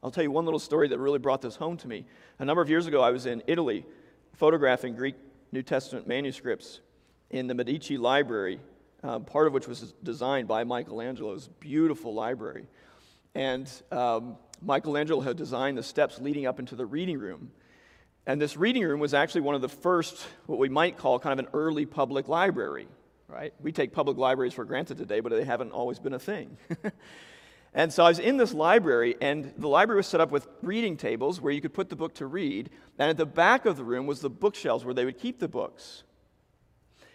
I'll 0.04 0.12
tell 0.12 0.23
you 0.23 0.30
one 0.30 0.44
little 0.44 0.61
story 0.61 0.87
that 0.87 1.00
really 1.00 1.18
brought 1.18 1.42
this 1.42 1.56
home 1.56 1.76
to 1.78 1.88
me. 1.88 2.06
A 2.38 2.44
number 2.44 2.62
of 2.62 2.71
years 2.71 2.87
ago, 2.87 3.02
I 3.02 3.11
was 3.11 3.26
in 3.26 3.42
Italy 3.49 3.85
photographing 4.35 4.95
Greek 4.95 5.14
New 5.53 5.62
Testament 5.62 6.07
manuscripts 6.07 6.81
in 7.31 7.47
the 7.47 7.55
Medici 7.55 7.97
Library, 7.97 8.61
um, 9.03 9.25
part 9.25 9.47
of 9.47 9.53
which 9.53 9.69
was 9.69 9.95
designed 10.03 10.49
by 10.49 10.64
Michelangelo's 10.64 11.49
beautiful 11.61 12.14
library. 12.14 12.67
And 13.35 13.71
um, 13.91 14.37
Michelangelo 14.62 15.21
had 15.21 15.37
designed 15.37 15.79
the 15.79 15.83
steps 15.83 16.21
leading 16.21 16.47
up 16.47 16.59
into 16.59 16.76
the 16.76 16.87
reading 16.87 17.19
room. 17.19 17.50
And 18.26 18.41
this 18.41 18.57
reading 18.57 18.85
room 18.85 19.00
was 19.00 19.14
actually 19.14 19.43
one 19.43 19.55
of 19.55 19.61
the 19.61 19.69
first, 19.69 20.26
what 20.47 20.59
we 20.59 20.69
might 20.69 20.97
call 20.97 21.19
kind 21.19 21.38
of 21.38 21.47
an 21.47 21.50
early 21.53 21.85
public 21.85 22.29
library, 22.29 22.88
right? 23.29 23.53
We 23.61 23.71
take 23.73 23.93
public 23.93 24.17
libraries 24.17 24.55
for 24.55 24.64
granted 24.64 24.97
today, 24.99 25.21
but 25.21 25.31
they 25.31 25.45
haven't 25.45 25.73
always 25.73 25.99
been 25.99 26.14
a 26.14 26.19
thing. 26.19 26.57
And 27.75 27.93
so 27.93 28.04
I 28.04 28.09
was 28.09 28.21
in 28.21 28.37
this 28.37 28.54
library, 28.54 29.16
and 29.21 29.52
the 29.59 29.69
library 29.69 29.99
was 29.99 30.07
set 30.07 30.21
up 30.21 30.31
with 30.31 30.47
reading 30.62 30.97
tables 30.97 31.40
where 31.40 31.52
you 31.52 31.61
could 31.61 31.75
put 31.75 31.88
the 31.88 31.97
book 31.97 32.14
to 32.14 32.26
read. 32.26 32.71
And 32.99 33.11
at 33.11 33.16
the 33.16 33.26
back 33.26 33.66
of 33.66 33.76
the 33.76 33.85
room 33.85 34.07
was 34.07 34.21
the 34.21 34.31
bookshelves 34.31 34.85
where 34.85 34.95
they 34.95 35.04
would 35.04 35.19
keep 35.19 35.40
the 35.40 35.49
books. 35.49 36.04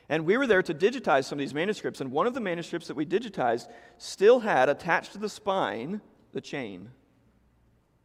And 0.10 0.26
we 0.26 0.36
were 0.36 0.48
there 0.48 0.64
to 0.64 0.74
digitize 0.74 1.26
some 1.26 1.38
of 1.38 1.42
these 1.42 1.54
manuscripts. 1.54 2.02
And 2.02 2.12
one 2.12 2.28
of 2.28 2.34
the 2.34 2.42
manuscripts 2.42 2.88
that 2.88 2.96
we 2.96 3.06
digitized 3.06 3.68
still 3.98 4.40
had 4.40 4.68
attached 4.68 5.14
to 5.14 5.18
the 5.18 5.30
spine 5.30 6.02
the 6.34 6.42
chain. 6.42 6.90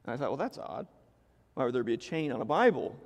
And 0.04 0.14
I 0.14 0.16
thought, 0.16 0.28
well, 0.28 0.36
that's 0.36 0.58
odd. 0.58 0.86
Why 1.54 1.64
would 1.64 1.74
there 1.74 1.82
be 1.82 1.94
a 1.94 1.98
chain 1.98 2.30
on 2.30 2.40
a 2.40 2.44
Bible? 2.44 2.96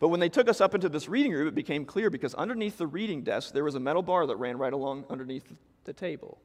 But 0.00 0.08
when 0.08 0.20
they 0.20 0.28
took 0.28 0.48
us 0.48 0.60
up 0.60 0.74
into 0.74 0.88
this 0.88 1.08
reading 1.08 1.32
room, 1.32 1.48
it 1.48 1.54
became 1.54 1.84
clear 1.84 2.10
because 2.10 2.34
underneath 2.34 2.76
the 2.76 2.86
reading 2.86 3.22
desk, 3.22 3.54
there 3.54 3.64
was 3.64 3.74
a 3.74 3.80
metal 3.80 4.02
bar 4.02 4.26
that 4.26 4.36
ran 4.36 4.58
right 4.58 4.72
along 4.72 5.06
underneath 5.08 5.50
the 5.84 5.92
table. 5.92 6.38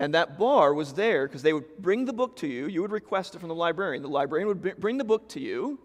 And 0.00 0.14
that 0.14 0.38
bar 0.38 0.74
was 0.74 0.92
there 0.92 1.26
because 1.26 1.42
they 1.42 1.52
would 1.52 1.78
bring 1.78 2.04
the 2.04 2.12
book 2.12 2.36
to 2.36 2.46
you. 2.46 2.66
You 2.66 2.82
would 2.82 2.92
request 2.92 3.34
it 3.34 3.38
from 3.40 3.48
the 3.48 3.54
librarian. 3.54 4.02
The 4.02 4.08
librarian 4.08 4.48
would 4.48 4.80
bring 4.80 4.96
the 4.96 5.04
book 5.04 5.28
to 5.30 5.40
you. 5.40 5.80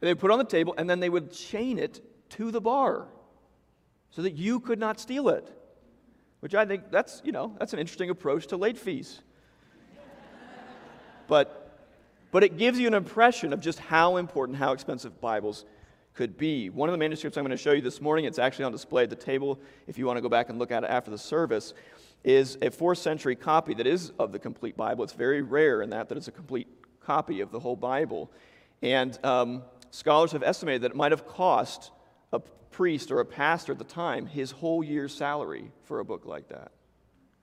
They 0.00 0.08
would 0.08 0.18
put 0.18 0.30
it 0.30 0.32
on 0.32 0.38
the 0.38 0.44
table, 0.44 0.74
and 0.78 0.88
then 0.88 0.98
they 0.98 1.10
would 1.10 1.30
chain 1.30 1.78
it 1.78 2.00
to 2.30 2.50
the 2.50 2.60
bar 2.60 3.06
so 4.10 4.22
that 4.22 4.32
you 4.32 4.60
could 4.60 4.78
not 4.78 4.98
steal 4.98 5.28
it. 5.28 5.50
Which 6.40 6.54
I 6.54 6.64
think 6.64 6.90
that's, 6.90 7.20
you 7.22 7.32
know, 7.32 7.54
that's 7.58 7.74
an 7.74 7.78
interesting 7.78 8.08
approach 8.08 8.46
to 8.46 8.56
late 8.56 8.78
fees. 8.78 9.20
but 11.28 11.60
but 12.30 12.44
it 12.44 12.56
gives 12.56 12.78
you 12.78 12.86
an 12.86 12.94
impression 12.94 13.52
of 13.52 13.60
just 13.60 13.78
how 13.78 14.16
important, 14.16 14.56
how 14.58 14.72
expensive 14.72 15.20
Bibles 15.20 15.64
could 16.14 16.36
be. 16.36 16.70
One 16.70 16.88
of 16.88 16.92
the 16.92 16.98
manuscripts 16.98 17.36
I'm 17.36 17.44
going 17.44 17.56
to 17.56 17.62
show 17.62 17.72
you 17.72 17.80
this 17.80 18.00
morning, 18.00 18.24
it's 18.24 18.38
actually 18.38 18.66
on 18.66 18.72
display 18.72 19.04
at 19.04 19.10
the 19.10 19.16
table 19.16 19.58
if 19.86 19.98
you 19.98 20.06
want 20.06 20.16
to 20.16 20.20
go 20.20 20.28
back 20.28 20.48
and 20.48 20.58
look 20.58 20.70
at 20.70 20.84
it 20.84 20.90
after 20.90 21.10
the 21.10 21.18
service, 21.18 21.74
is 22.24 22.58
a 22.60 22.70
fourth 22.70 22.98
century 22.98 23.34
copy 23.36 23.74
that 23.74 23.86
is 23.86 24.12
of 24.18 24.32
the 24.32 24.38
complete 24.38 24.76
Bible. 24.76 25.04
It's 25.04 25.12
very 25.12 25.42
rare 25.42 25.82
in 25.82 25.90
that 25.90 26.08
that 26.08 26.18
it's 26.18 26.28
a 26.28 26.32
complete 26.32 26.68
copy 27.00 27.40
of 27.40 27.50
the 27.50 27.60
whole 27.60 27.76
Bible. 27.76 28.30
And 28.82 29.18
um, 29.24 29.62
scholars 29.90 30.32
have 30.32 30.42
estimated 30.42 30.82
that 30.82 30.92
it 30.92 30.96
might 30.96 31.12
have 31.12 31.26
cost 31.26 31.90
a 32.32 32.40
priest 32.70 33.10
or 33.10 33.20
a 33.20 33.24
pastor 33.24 33.72
at 33.72 33.78
the 33.78 33.84
time 33.84 34.26
his 34.26 34.50
whole 34.50 34.84
year's 34.84 35.14
salary 35.14 35.70
for 35.84 36.00
a 36.00 36.04
book 36.04 36.26
like 36.26 36.48
that. 36.48 36.72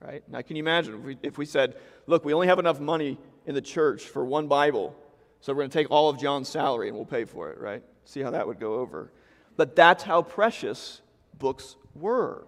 Right? 0.00 0.22
Now, 0.28 0.42
can 0.42 0.56
you 0.56 0.62
imagine 0.62 0.94
if 0.94 1.00
we, 1.00 1.18
if 1.22 1.38
we 1.38 1.44
said, 1.44 1.74
look, 2.06 2.24
we 2.24 2.32
only 2.32 2.46
have 2.46 2.60
enough 2.60 2.78
money 2.78 3.18
in 3.46 3.54
the 3.54 3.60
church 3.60 4.04
for 4.04 4.24
one 4.24 4.46
Bible, 4.46 4.94
so 5.40 5.52
we're 5.52 5.62
going 5.62 5.70
to 5.70 5.78
take 5.78 5.90
all 5.90 6.08
of 6.08 6.20
John's 6.20 6.48
salary 6.48 6.88
and 6.88 6.96
we'll 6.96 7.06
pay 7.06 7.24
for 7.24 7.50
it, 7.50 7.58
right? 7.58 7.82
See 8.04 8.20
how 8.20 8.30
that 8.30 8.46
would 8.46 8.60
go 8.60 8.74
over. 8.74 9.12
But 9.56 9.74
that's 9.74 10.04
how 10.04 10.22
precious 10.22 11.02
books 11.36 11.76
were. 11.94 12.46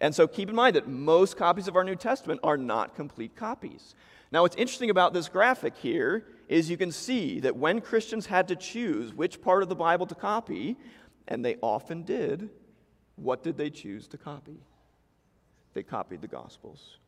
And 0.00 0.14
so 0.14 0.26
keep 0.26 0.48
in 0.48 0.54
mind 0.54 0.76
that 0.76 0.88
most 0.88 1.36
copies 1.36 1.68
of 1.68 1.76
our 1.76 1.84
New 1.84 1.96
Testament 1.96 2.40
are 2.42 2.56
not 2.56 2.94
complete 2.94 3.34
copies. 3.34 3.94
Now, 4.32 4.42
what's 4.42 4.56
interesting 4.56 4.90
about 4.90 5.14
this 5.14 5.28
graphic 5.28 5.76
here 5.76 6.26
is 6.48 6.68
you 6.68 6.76
can 6.76 6.92
see 6.92 7.40
that 7.40 7.56
when 7.56 7.80
Christians 7.80 8.26
had 8.26 8.48
to 8.48 8.56
choose 8.56 9.14
which 9.14 9.40
part 9.40 9.62
of 9.62 9.68
the 9.68 9.74
Bible 9.74 10.06
to 10.06 10.14
copy, 10.14 10.76
and 11.28 11.44
they 11.44 11.56
often 11.62 12.02
did, 12.02 12.50
what 13.16 13.42
did 13.42 13.56
they 13.56 13.70
choose 13.70 14.06
to 14.08 14.18
copy? 14.18 14.60
They 15.74 15.82
copied 15.82 16.20
the 16.20 16.28
Gospels. 16.28 16.98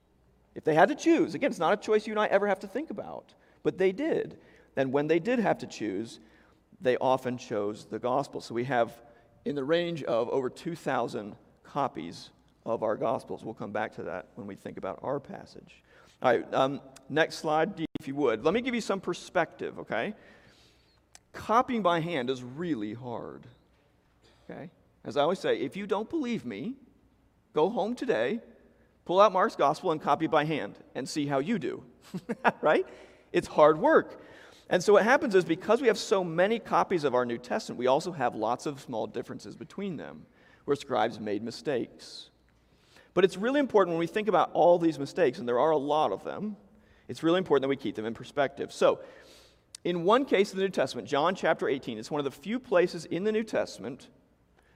If 0.54 0.64
they 0.64 0.74
had 0.74 0.88
to 0.88 0.94
choose, 0.94 1.34
again, 1.34 1.50
it's 1.50 1.58
not 1.58 1.72
a 1.72 1.76
choice 1.76 2.06
you 2.06 2.12
and 2.12 2.20
I 2.20 2.26
ever 2.26 2.46
have 2.46 2.60
to 2.60 2.66
think 2.66 2.90
about, 2.90 3.34
but 3.62 3.78
they 3.78 3.92
did. 3.92 4.38
And 4.76 4.92
when 4.92 5.06
they 5.06 5.18
did 5.18 5.38
have 5.38 5.58
to 5.58 5.66
choose, 5.66 6.20
they 6.80 6.96
often 6.96 7.36
chose 7.36 7.84
the 7.84 7.98
Gospel. 7.98 8.40
So 8.40 8.54
we 8.54 8.64
have 8.64 8.92
in 9.44 9.54
the 9.54 9.64
range 9.64 10.02
of 10.04 10.28
over 10.30 10.48
2,000 10.48 11.36
copies 11.62 12.30
of 12.68 12.82
our 12.82 12.96
Gospels. 12.96 13.44
We'll 13.44 13.54
come 13.54 13.72
back 13.72 13.94
to 13.96 14.02
that 14.04 14.28
when 14.34 14.46
we 14.46 14.54
think 14.54 14.78
about 14.78 14.98
our 15.02 15.20
passage. 15.20 15.82
All 16.22 16.32
right, 16.32 16.54
um, 16.54 16.80
next 17.08 17.36
slide, 17.36 17.86
if 18.00 18.08
you 18.08 18.14
would. 18.16 18.44
Let 18.44 18.54
me 18.54 18.60
give 18.60 18.74
you 18.74 18.80
some 18.80 19.00
perspective, 19.00 19.78
okay? 19.78 20.14
Copying 21.32 21.82
by 21.82 22.00
hand 22.00 22.30
is 22.30 22.42
really 22.42 22.94
hard, 22.94 23.46
okay? 24.50 24.70
As 25.04 25.16
I 25.16 25.22
always 25.22 25.38
say, 25.38 25.56
if 25.58 25.76
you 25.76 25.86
don't 25.86 26.10
believe 26.10 26.44
me, 26.44 26.74
go 27.54 27.70
home 27.70 27.94
today, 27.94 28.40
pull 29.04 29.20
out 29.20 29.32
Mark's 29.32 29.56
Gospel, 29.56 29.92
and 29.92 30.02
copy 30.02 30.26
by 30.26 30.44
hand 30.44 30.74
and 30.94 31.08
see 31.08 31.26
how 31.26 31.38
you 31.38 31.58
do, 31.58 31.84
right? 32.60 32.86
It's 33.32 33.48
hard 33.48 33.78
work. 33.78 34.20
And 34.70 34.82
so 34.82 34.92
what 34.94 35.04
happens 35.04 35.34
is 35.34 35.44
because 35.44 35.80
we 35.80 35.86
have 35.86 35.98
so 35.98 36.22
many 36.22 36.58
copies 36.58 37.04
of 37.04 37.14
our 37.14 37.24
New 37.24 37.38
Testament, 37.38 37.78
we 37.78 37.86
also 37.86 38.12
have 38.12 38.34
lots 38.34 38.66
of 38.66 38.80
small 38.80 39.06
differences 39.06 39.56
between 39.56 39.96
them 39.96 40.26
where 40.64 40.76
scribes 40.76 41.18
made 41.18 41.42
mistakes. 41.42 42.28
But 43.18 43.24
it's 43.24 43.36
really 43.36 43.58
important 43.58 43.94
when 43.94 43.98
we 43.98 44.06
think 44.06 44.28
about 44.28 44.52
all 44.52 44.78
these 44.78 44.96
mistakes, 44.96 45.40
and 45.40 45.48
there 45.48 45.58
are 45.58 45.72
a 45.72 45.76
lot 45.76 46.12
of 46.12 46.22
them, 46.22 46.56
it's 47.08 47.24
really 47.24 47.38
important 47.38 47.62
that 47.62 47.68
we 47.68 47.74
keep 47.74 47.96
them 47.96 48.04
in 48.04 48.14
perspective. 48.14 48.72
So, 48.72 49.00
in 49.82 50.04
one 50.04 50.24
case 50.24 50.52
of 50.52 50.56
the 50.56 50.62
New 50.62 50.68
Testament, 50.68 51.08
John 51.08 51.34
chapter 51.34 51.68
18, 51.68 51.98
it's 51.98 52.12
one 52.12 52.20
of 52.20 52.24
the 52.24 52.30
few 52.30 52.60
places 52.60 53.06
in 53.06 53.24
the 53.24 53.32
New 53.32 53.42
Testament 53.42 54.06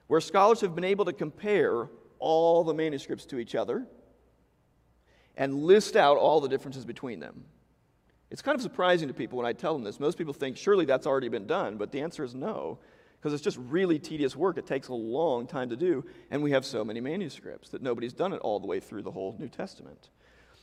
where 0.09 0.21
scholars 0.21 0.61
have 0.63 0.75
been 0.75 0.83
able 0.83 1.05
to 1.05 1.13
compare 1.13 1.89
all 2.19 2.65
the 2.65 2.75
manuscripts 2.75 3.27
to 3.27 3.39
each 3.39 3.55
other 3.55 3.87
and 5.37 5.63
list 5.63 5.95
out 5.95 6.17
all 6.17 6.41
the 6.41 6.49
differences 6.49 6.85
between 6.85 7.21
them. 7.21 7.45
It's 8.29 8.43
kind 8.43 8.57
of 8.57 8.63
surprising 8.63 9.07
to 9.07 9.15
people 9.15 9.39
when 9.39 9.47
I 9.47 9.53
tell 9.53 9.73
them 9.73 9.85
this. 9.85 10.01
Most 10.01 10.19
people 10.19 10.35
think 10.35 10.57
surely 10.57 10.85
that's 10.85 11.07
already 11.07 11.29
been 11.29 11.47
done, 11.47 11.77
but 11.77 11.93
the 11.93 12.01
answer 12.01 12.25
is 12.25 12.35
no 12.35 12.81
because 13.23 13.33
it's 13.35 13.43
just 13.43 13.59
really 13.69 14.00
tedious 14.00 14.35
work. 14.35 14.59
It 14.59 14.67
takes 14.67 14.88
a 14.88 14.95
long 14.95 15.47
time 15.47 15.71
to 15.71 15.76
do, 15.76 16.05
and 16.33 16.43
we 16.43 16.50
have 16.50 16.64
so 16.64 16.85
many 16.85 17.00
manuscripts 17.00 17.69
that 17.69 17.81
nobody's 17.81 18.12
done 18.12 18.33
it 18.33 18.41
all 18.41 18.59
the 18.59 18.67
way 18.67 18.81
through 18.81 19.02
the 19.02 19.12
whole 19.12 19.37
New 19.38 19.49
Testament. 19.49 20.09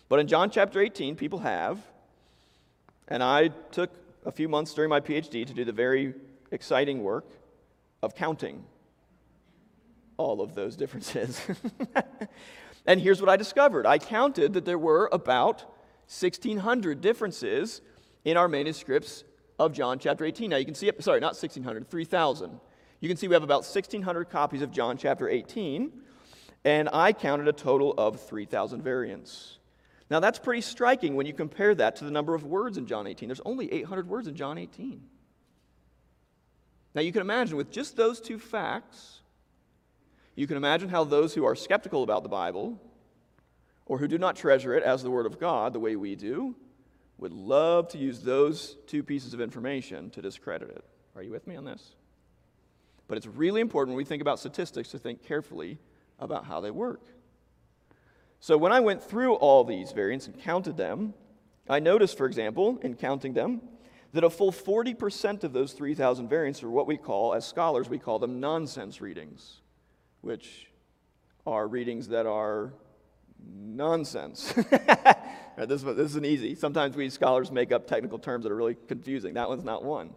But 0.09 0.19
in 0.19 0.27
John 0.27 0.49
chapter 0.49 0.81
18, 0.81 1.15
people 1.15 1.39
have, 1.39 1.79
and 3.07 3.23
I 3.23 3.47
took 3.71 3.91
a 4.25 4.31
few 4.31 4.49
months 4.49 4.73
during 4.73 4.89
my 4.89 4.99
PhD 4.99 5.47
to 5.47 5.53
do 5.53 5.63
the 5.63 5.71
very 5.71 6.13
exciting 6.51 7.01
work 7.01 7.27
of 8.03 8.13
counting 8.13 8.65
all 10.17 10.41
of 10.41 10.53
those 10.53 10.75
differences. 10.75 11.39
and 12.85 12.99
here's 12.99 13.21
what 13.21 13.29
I 13.29 13.37
discovered 13.37 13.85
I 13.85 13.99
counted 13.99 14.51
that 14.55 14.65
there 14.65 14.77
were 14.77 15.07
about 15.13 15.61
1,600 16.09 16.99
differences 16.99 17.79
in 18.25 18.35
our 18.35 18.49
manuscripts 18.49 19.23
of 19.59 19.73
John 19.73 19.99
chapter 19.99 20.25
18. 20.25 20.49
Now 20.49 20.57
you 20.57 20.65
can 20.65 20.73
see, 20.73 20.89
sorry, 20.99 21.19
not 21.19 21.33
1,600, 21.33 21.89
3,000. 21.89 22.59
You 23.01 23.07
can 23.07 23.17
see 23.17 23.27
we 23.27 23.35
have 23.35 23.43
about 23.43 23.63
1,600 23.63 24.29
copies 24.29 24.61
of 24.61 24.71
John 24.71 24.97
chapter 24.97 25.29
18, 25.29 25.91
and 26.65 26.89
I 26.91 27.13
counted 27.13 27.47
a 27.47 27.53
total 27.53 27.93
of 27.97 28.19
3,000 28.21 28.81
variants. 28.81 29.57
Now 30.09 30.19
that's 30.19 30.39
pretty 30.39 30.61
striking 30.61 31.15
when 31.15 31.25
you 31.25 31.33
compare 31.33 31.75
that 31.75 31.97
to 31.97 32.05
the 32.05 32.11
number 32.11 32.33
of 32.33 32.43
words 32.43 32.77
in 32.77 32.87
John 32.87 33.05
18. 33.05 33.29
There's 33.29 33.41
only 33.45 33.71
800 33.71 34.07
words 34.07 34.27
in 34.27 34.35
John 34.35 34.57
18. 34.57 35.01
Now 36.95 37.01
you 37.01 37.11
can 37.11 37.21
imagine 37.21 37.57
with 37.57 37.71
just 37.71 37.95
those 37.95 38.19
two 38.19 38.39
facts, 38.39 39.19
you 40.35 40.47
can 40.47 40.57
imagine 40.57 40.89
how 40.89 41.03
those 41.03 41.33
who 41.33 41.45
are 41.45 41.55
skeptical 41.55 42.01
about 42.01 42.23
the 42.23 42.29
Bible 42.29 42.81
or 43.85 43.97
who 43.99 44.07
do 44.07 44.17
not 44.17 44.35
treasure 44.35 44.73
it 44.73 44.83
as 44.83 45.03
the 45.03 45.11
Word 45.11 45.25
of 45.25 45.39
God 45.39 45.73
the 45.73 45.79
way 45.79 45.95
we 45.95 46.15
do 46.15 46.55
would 47.19 47.33
love 47.33 47.89
to 47.89 47.97
use 47.97 48.21
those 48.21 48.77
two 48.87 49.03
pieces 49.03 49.33
of 49.33 49.41
information 49.41 50.09
to 50.11 50.21
discredit 50.21 50.69
it. 50.69 50.83
Are 51.15 51.21
you 51.21 51.31
with 51.31 51.45
me 51.47 51.55
on 51.55 51.65
this? 51.65 51.95
But 53.07 53.17
it's 53.17 53.27
really 53.27 53.61
important 53.61 53.95
when 53.95 53.97
we 53.97 54.05
think 54.05 54.21
about 54.21 54.39
statistics 54.39 54.89
to 54.89 54.99
think 54.99 55.23
carefully 55.23 55.79
about 56.19 56.45
how 56.45 56.61
they 56.61 56.71
work. 56.71 57.01
So 58.39 58.57
when 58.57 58.71
I 58.71 58.79
went 58.79 59.03
through 59.03 59.33
all 59.35 59.63
these 59.63 59.91
variants 59.91 60.27
and 60.27 60.39
counted 60.39 60.77
them, 60.77 61.13
I 61.67 61.79
noticed, 61.79 62.17
for 62.17 62.25
example, 62.25 62.79
in 62.81 62.95
counting 62.95 63.33
them, 63.33 63.61
that 64.13 64.23
a 64.23 64.29
full 64.29 64.51
40% 64.51 65.43
of 65.43 65.53
those 65.53 65.73
3,000 65.73 66.29
variants 66.29 66.63
are 66.63 66.69
what 66.69 66.87
we 66.87 66.97
call, 66.97 67.33
as 67.33 67.45
scholars, 67.45 67.89
we 67.89 67.99
call 67.99 68.17
them 68.17 68.39
nonsense 68.39 69.01
readings, 69.01 69.57
which 70.21 70.71
are 71.45 71.67
readings 71.67 72.07
that 72.07 72.25
are 72.25 72.73
nonsense. 73.45 74.53
right, 74.71 75.67
this, 75.67 75.83
this 75.83 76.11
isn't 76.11 76.25
easy. 76.25 76.55
Sometimes 76.55 76.95
we 76.95 77.09
scholars 77.09 77.51
make 77.51 77.71
up 77.71 77.87
technical 77.87 78.19
terms 78.19 78.43
that 78.43 78.51
are 78.51 78.55
really 78.55 78.77
confusing. 78.87 79.35
That 79.35 79.49
one's 79.49 79.63
not 79.63 79.83
one. 79.83 80.11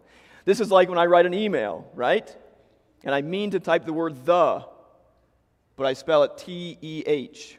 This 0.45 0.59
is 0.59 0.71
like 0.71 0.89
when 0.89 0.97
I 0.97 1.05
write 1.05 1.25
an 1.25 1.33
email, 1.33 1.89
right? 1.93 2.35
And 3.03 3.13
I 3.15 3.21
mean 3.21 3.51
to 3.51 3.59
type 3.59 3.85
the 3.85 3.93
word 3.93 4.25
the, 4.25 4.65
but 5.75 5.85
I 5.85 5.93
spell 5.93 6.23
it 6.23 6.37
T 6.37 6.77
E 6.81 7.03
H. 7.05 7.57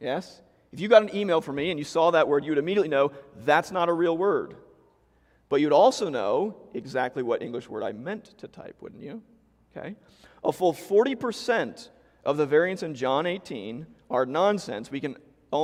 Yes? 0.00 0.40
If 0.72 0.80
you 0.80 0.88
got 0.88 1.02
an 1.02 1.14
email 1.14 1.40
from 1.40 1.56
me 1.56 1.70
and 1.70 1.78
you 1.78 1.84
saw 1.84 2.10
that 2.10 2.26
word, 2.26 2.44
you 2.44 2.50
would 2.50 2.58
immediately 2.58 2.88
know 2.88 3.12
that's 3.44 3.70
not 3.70 3.88
a 3.88 3.92
real 3.92 4.18
word. 4.18 4.56
But 5.48 5.60
you'd 5.60 5.72
also 5.72 6.08
know 6.08 6.56
exactly 6.74 7.22
what 7.22 7.42
English 7.42 7.68
word 7.68 7.84
I 7.84 7.92
meant 7.92 8.36
to 8.38 8.48
type, 8.48 8.76
wouldn't 8.80 9.02
you? 9.02 9.22
Okay? 9.76 9.94
A 10.42 10.52
full 10.52 10.72
40% 10.72 11.88
of 12.24 12.36
the 12.36 12.46
variants 12.46 12.82
in 12.82 12.94
John 12.94 13.26
18 13.26 13.86
are 14.10 14.26
nonsense. 14.26 14.90
We 14.90 15.00
can, 15.00 15.16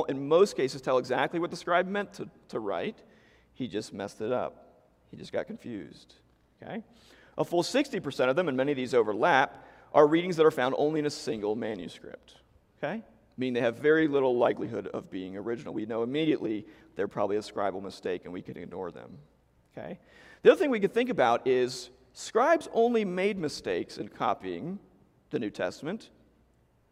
in 0.09 0.27
most 0.27 0.55
cases, 0.55 0.81
tell 0.81 0.97
exactly 0.97 1.39
what 1.39 1.49
the 1.51 1.57
scribe 1.57 1.87
meant 1.87 2.13
to, 2.13 2.29
to 2.49 2.59
write. 2.59 3.03
He 3.53 3.67
just 3.67 3.93
messed 3.93 4.21
it 4.21 4.31
up. 4.31 4.85
He 5.09 5.17
just 5.17 5.31
got 5.31 5.47
confused. 5.47 6.15
Okay? 6.61 6.83
A 7.37 7.43
full 7.43 7.63
60% 7.63 8.29
of 8.29 8.35
them, 8.35 8.47
and 8.47 8.55
many 8.55 8.71
of 8.71 8.77
these 8.77 8.93
overlap, 8.93 9.65
are 9.93 10.07
readings 10.07 10.37
that 10.37 10.45
are 10.45 10.51
found 10.51 10.75
only 10.77 10.99
in 10.99 11.05
a 11.05 11.11
single 11.11 11.55
manuscript. 11.55 12.35
Okay? 12.77 13.03
Meaning 13.37 13.53
they 13.53 13.61
have 13.61 13.77
very 13.77 14.07
little 14.07 14.37
likelihood 14.37 14.87
of 14.87 15.09
being 15.09 15.35
original. 15.35 15.73
We 15.73 15.85
know 15.85 16.03
immediately 16.03 16.65
they're 16.95 17.07
probably 17.07 17.37
a 17.37 17.41
scribal 17.41 17.81
mistake 17.81 18.21
and 18.25 18.33
we 18.33 18.41
can 18.41 18.57
ignore 18.57 18.91
them. 18.91 19.17
Okay? 19.77 19.99
The 20.43 20.51
other 20.51 20.59
thing 20.59 20.69
we 20.69 20.79
could 20.79 20.93
think 20.93 21.09
about 21.09 21.47
is 21.47 21.89
scribes 22.13 22.67
only 22.73 23.05
made 23.05 23.37
mistakes 23.37 23.97
in 23.97 24.07
copying 24.07 24.79
the 25.29 25.39
New 25.39 25.49
Testament 25.49 26.09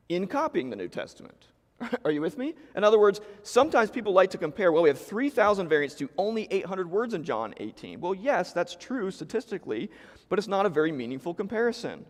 in 0.10 0.26
copying 0.28 0.70
the 0.72 0.76
New 0.76 0.88
Testament. 0.88 1.48
Are 2.06 2.12
you 2.12 2.20
with 2.20 2.38
me? 2.38 2.56
In 2.76 2.84
other 2.84 3.00
words, 3.00 3.22
sometimes 3.44 3.90
people 3.90 4.12
like 4.12 4.32
to 4.32 4.38
compare, 4.38 4.72
well, 4.72 4.84
we 4.84 4.90
have 4.90 5.00
3,000 5.00 5.70
variants 5.70 5.96
to 5.96 6.10
only 6.18 6.48
800 6.52 6.92
words 6.92 7.14
in 7.14 7.24
John 7.24 7.54
18. 7.58 8.02
Well, 8.02 8.16
yes, 8.16 8.52
that's 8.52 8.76
true 8.76 9.12
statistically, 9.12 9.90
but 10.28 10.40
it's 10.40 10.48
not 10.48 10.66
a 10.66 10.70
very 10.70 10.92
meaningful 10.92 11.34
comparison. 11.34 12.06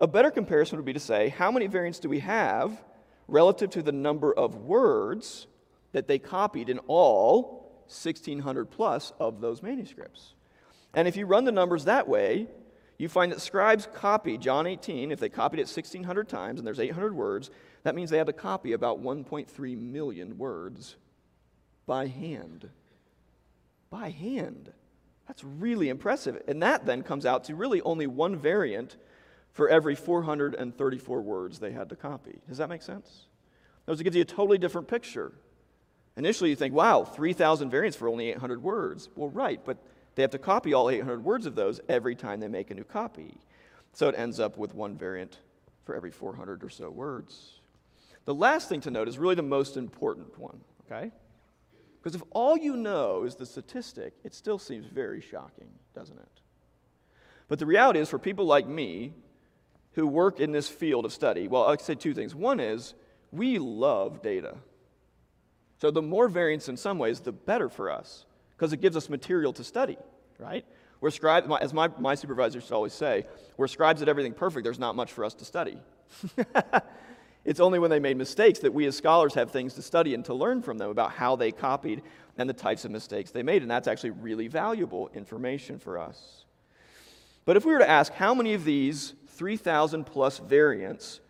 A 0.00 0.06
better 0.06 0.30
comparison 0.30 0.78
would 0.78 0.84
be 0.84 0.92
to 0.92 1.00
say, 1.00 1.28
how 1.28 1.52
many 1.52 1.66
variants 1.66 1.98
do 1.98 2.08
we 2.08 2.20
have 2.20 2.82
relative 3.28 3.70
to 3.70 3.82
the 3.82 3.92
number 3.92 4.32
of 4.32 4.56
words 4.56 5.46
that 5.92 6.08
they 6.08 6.18
copied 6.18 6.68
in 6.68 6.78
all 6.86 7.84
1,600 7.86 8.70
plus 8.70 9.12
of 9.20 9.40
those 9.40 9.62
manuscripts? 9.62 10.34
And 10.94 11.06
if 11.06 11.16
you 11.16 11.26
run 11.26 11.44
the 11.44 11.52
numbers 11.52 11.84
that 11.84 12.08
way, 12.08 12.46
you 12.98 13.08
find 13.08 13.30
that 13.32 13.40
scribes 13.40 13.88
copy 13.94 14.36
John 14.36 14.66
18, 14.66 15.12
if 15.12 15.20
they 15.20 15.28
copied 15.28 15.60
it 15.60 15.66
1,600 15.66 16.28
times 16.28 16.58
and 16.58 16.66
there's 16.66 16.80
800 16.80 17.14
words, 17.14 17.50
that 17.84 17.94
means 17.94 18.10
they 18.10 18.18
had 18.18 18.26
to 18.26 18.32
copy 18.32 18.72
about 18.72 19.02
1.3 19.02 19.78
million 19.78 20.36
words 20.36 20.96
by 21.86 22.08
hand. 22.08 22.68
By 23.88 24.10
hand. 24.10 24.72
That's 25.28 25.44
really 25.44 25.88
impressive. 25.88 26.42
And 26.48 26.62
that 26.62 26.86
then 26.86 27.02
comes 27.02 27.24
out 27.24 27.44
to 27.44 27.54
really 27.54 27.80
only 27.82 28.06
one 28.06 28.36
variant 28.36 28.96
for 29.52 29.68
every 29.68 29.94
434 29.94 31.20
words 31.20 31.58
they 31.58 31.72
had 31.72 31.88
to 31.90 31.96
copy. 31.96 32.40
Does 32.48 32.58
that 32.58 32.68
make 32.68 32.82
sense? 32.82 33.26
Those 33.86 34.02
gives 34.02 34.16
you 34.16 34.22
a 34.22 34.26
totally 34.26 34.58
different 34.58 34.88
picture. 34.88 35.32
Initially, 36.16 36.50
you 36.50 36.56
think, 36.56 36.74
wow, 36.74 37.04
3,000 37.04 37.70
variants 37.70 37.96
for 37.96 38.08
only 38.08 38.30
800 38.30 38.62
words. 38.62 39.08
Well, 39.14 39.30
right, 39.30 39.60
but 39.64 39.78
they 40.18 40.22
have 40.22 40.32
to 40.32 40.38
copy 40.38 40.74
all 40.74 40.90
800 40.90 41.22
words 41.22 41.46
of 41.46 41.54
those 41.54 41.80
every 41.88 42.16
time 42.16 42.40
they 42.40 42.48
make 42.48 42.72
a 42.72 42.74
new 42.74 42.82
copy. 42.82 43.38
So 43.92 44.08
it 44.08 44.16
ends 44.18 44.40
up 44.40 44.58
with 44.58 44.74
one 44.74 44.96
variant 44.96 45.38
for 45.84 45.94
every 45.94 46.10
400 46.10 46.64
or 46.64 46.68
so 46.68 46.90
words. 46.90 47.60
The 48.24 48.34
last 48.34 48.68
thing 48.68 48.80
to 48.80 48.90
note 48.90 49.06
is 49.06 49.16
really 49.16 49.36
the 49.36 49.42
most 49.42 49.76
important 49.76 50.36
one, 50.36 50.58
okay? 50.84 51.12
Because 52.02 52.16
if 52.16 52.22
all 52.32 52.56
you 52.56 52.74
know 52.74 53.22
is 53.22 53.36
the 53.36 53.46
statistic, 53.46 54.12
it 54.24 54.34
still 54.34 54.58
seems 54.58 54.86
very 54.86 55.20
shocking, 55.20 55.68
doesn't 55.94 56.18
it? 56.18 56.40
But 57.46 57.60
the 57.60 57.66
reality 57.66 58.00
is, 58.00 58.08
for 58.08 58.18
people 58.18 58.44
like 58.44 58.66
me 58.66 59.12
who 59.92 60.04
work 60.04 60.40
in 60.40 60.50
this 60.50 60.68
field 60.68 61.04
of 61.04 61.12
study, 61.12 61.46
well, 61.46 61.62
I'll 61.62 61.78
say 61.78 61.94
two 61.94 62.12
things. 62.12 62.34
One 62.34 62.58
is, 62.58 62.94
we 63.30 63.60
love 63.60 64.20
data. 64.20 64.56
So 65.80 65.92
the 65.92 66.02
more 66.02 66.26
variance 66.26 66.68
in 66.68 66.76
some 66.76 66.98
ways, 66.98 67.20
the 67.20 67.30
better 67.30 67.68
for 67.68 67.88
us, 67.88 68.24
because 68.58 68.72
it 68.72 68.80
gives 68.80 68.96
us 68.96 69.08
material 69.08 69.52
to 69.52 69.62
study, 69.62 69.96
right? 70.38 70.64
We're 71.00 71.10
scribes, 71.10 71.48
as 71.60 71.72
my, 71.72 71.88
my 71.98 72.16
supervisors 72.16 72.72
always 72.72 72.92
say, 72.92 73.24
we're 73.56 73.68
scribes 73.68 74.02
at 74.02 74.08
everything 74.08 74.34
perfect, 74.34 74.64
there's 74.64 74.80
not 74.80 74.96
much 74.96 75.12
for 75.12 75.24
us 75.24 75.32
to 75.34 75.44
study. 75.44 75.78
it's 77.44 77.60
only 77.60 77.78
when 77.78 77.88
they 77.88 78.00
made 78.00 78.16
mistakes 78.16 78.58
that 78.60 78.74
we 78.74 78.84
as 78.86 78.96
scholars 78.96 79.34
have 79.34 79.52
things 79.52 79.74
to 79.74 79.82
study 79.82 80.12
and 80.12 80.24
to 80.24 80.34
learn 80.34 80.60
from 80.60 80.76
them 80.76 80.90
about 80.90 81.12
how 81.12 81.36
they 81.36 81.52
copied 81.52 82.02
and 82.36 82.48
the 82.48 82.54
types 82.54 82.84
of 82.84 82.90
mistakes 82.90 83.30
they 83.30 83.44
made. 83.44 83.62
And 83.62 83.70
that's 83.70 83.86
actually 83.86 84.10
really 84.10 84.48
valuable 84.48 85.08
information 85.14 85.78
for 85.78 85.96
us. 85.96 86.44
But 87.44 87.56
if 87.56 87.64
we 87.64 87.72
were 87.72 87.78
to 87.78 87.88
ask 87.88 88.12
how 88.12 88.34
many 88.34 88.54
of 88.54 88.64
these 88.64 89.14
3,000 89.28 90.04
plus 90.04 90.38
variants 90.38 91.20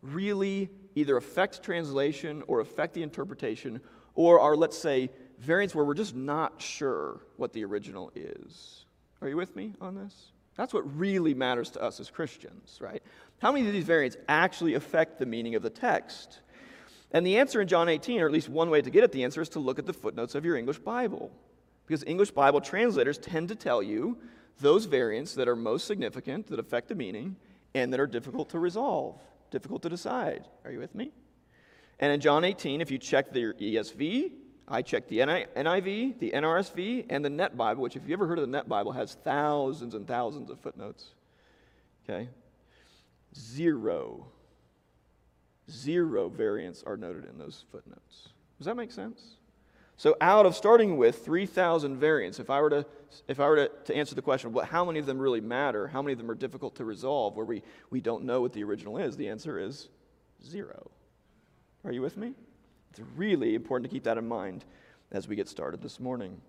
really 0.00 0.70
either 0.94 1.16
affect 1.16 1.60
translation 1.60 2.44
or 2.46 2.60
affect 2.60 2.94
the 2.94 3.02
interpretation, 3.02 3.80
or 4.14 4.38
are, 4.40 4.56
let's 4.56 4.78
say, 4.78 5.10
variants 5.38 5.74
where 5.74 5.84
we're 5.84 5.94
just 5.94 6.14
not 6.14 6.60
sure 6.60 7.20
what 7.36 7.52
the 7.52 7.64
original 7.64 8.10
is. 8.14 8.84
Are 9.20 9.28
you 9.28 9.36
with 9.36 9.54
me 9.56 9.74
on 9.80 9.94
this? 9.94 10.32
That's 10.56 10.74
what 10.74 10.98
really 10.98 11.34
matters 11.34 11.70
to 11.70 11.82
us 11.82 12.00
as 12.00 12.10
Christians, 12.10 12.78
right? 12.80 13.02
How 13.38 13.52
many 13.52 13.66
of 13.66 13.72
these 13.72 13.84
variants 13.84 14.16
actually 14.28 14.74
affect 14.74 15.18
the 15.18 15.26
meaning 15.26 15.54
of 15.54 15.62
the 15.62 15.70
text? 15.70 16.40
And 17.12 17.24
the 17.24 17.38
answer 17.38 17.60
in 17.60 17.68
John 17.68 17.88
18, 17.88 18.20
or 18.20 18.26
at 18.26 18.32
least 18.32 18.48
one 18.48 18.68
way 18.68 18.82
to 18.82 18.90
get 18.90 19.04
at 19.04 19.12
the 19.12 19.24
answer, 19.24 19.40
is 19.40 19.48
to 19.50 19.60
look 19.60 19.78
at 19.78 19.86
the 19.86 19.92
footnotes 19.92 20.34
of 20.34 20.44
your 20.44 20.56
English 20.56 20.78
Bible. 20.78 21.30
Because 21.86 22.04
English 22.04 22.32
Bible 22.32 22.60
translators 22.60 23.18
tend 23.18 23.48
to 23.48 23.54
tell 23.54 23.82
you 23.82 24.18
those 24.60 24.84
variants 24.86 25.34
that 25.34 25.48
are 25.48 25.56
most 25.56 25.86
significant, 25.86 26.48
that 26.48 26.58
affect 26.58 26.88
the 26.88 26.94
meaning, 26.94 27.36
and 27.74 27.92
that 27.92 28.00
are 28.00 28.06
difficult 28.06 28.50
to 28.50 28.58
resolve, 28.58 29.20
difficult 29.50 29.82
to 29.82 29.88
decide. 29.88 30.46
Are 30.64 30.72
you 30.72 30.80
with 30.80 30.94
me? 30.94 31.12
And 32.00 32.12
in 32.12 32.20
John 32.20 32.44
18, 32.44 32.80
if 32.80 32.90
you 32.90 32.98
check 32.98 33.32
the 33.32 33.52
ESV, 33.54 34.32
I 34.70 34.82
checked 34.82 35.08
the 35.08 35.18
NIV, 35.18 36.18
the 36.18 36.32
NRSV, 36.32 37.06
and 37.08 37.24
the 37.24 37.30
Net 37.30 37.56
Bible, 37.56 37.82
which, 37.82 37.96
if 37.96 38.06
you 38.06 38.12
ever 38.12 38.26
heard 38.26 38.38
of 38.38 38.42
the 38.42 38.50
Net 38.50 38.68
Bible, 38.68 38.92
has 38.92 39.14
thousands 39.24 39.94
and 39.94 40.06
thousands 40.06 40.50
of 40.50 40.60
footnotes. 40.60 41.06
Okay? 42.04 42.28
Zero, 43.34 44.26
zero 45.70 46.28
variants 46.28 46.82
are 46.86 46.96
noted 46.96 47.24
in 47.24 47.38
those 47.38 47.64
footnotes. 47.72 48.28
Does 48.58 48.66
that 48.66 48.76
make 48.76 48.92
sense? 48.92 49.36
So, 49.96 50.16
out 50.20 50.46
of 50.46 50.54
starting 50.54 50.96
with 50.96 51.24
3,000 51.24 51.96
variants, 51.96 52.38
if 52.38 52.50
I 52.50 52.60
were, 52.60 52.70
to, 52.70 52.86
if 53.26 53.40
I 53.40 53.48
were 53.48 53.56
to, 53.56 53.70
to 53.86 53.96
answer 53.96 54.14
the 54.14 54.22
question, 54.22 54.52
well, 54.52 54.64
how 54.64 54.84
many 54.84 54.98
of 55.00 55.06
them 55.06 55.18
really 55.18 55.40
matter? 55.40 55.88
How 55.88 56.02
many 56.02 56.12
of 56.12 56.18
them 56.18 56.30
are 56.30 56.36
difficult 56.36 56.76
to 56.76 56.84
resolve 56.84 57.36
where 57.36 57.46
we, 57.46 57.62
we 57.90 58.00
don't 58.00 58.24
know 58.24 58.40
what 58.40 58.52
the 58.52 58.62
original 58.62 58.98
is? 58.98 59.16
The 59.16 59.28
answer 59.28 59.58
is 59.58 59.88
zero. 60.44 60.90
Are 61.84 61.90
you 61.90 62.02
with 62.02 62.16
me? 62.16 62.34
It's 62.98 63.06
really 63.16 63.54
important 63.54 63.88
to 63.88 63.94
keep 63.94 64.02
that 64.04 64.18
in 64.18 64.26
mind 64.26 64.64
as 65.12 65.28
we 65.28 65.36
get 65.36 65.48
started 65.48 65.80
this 65.80 66.00
morning. 66.00 66.40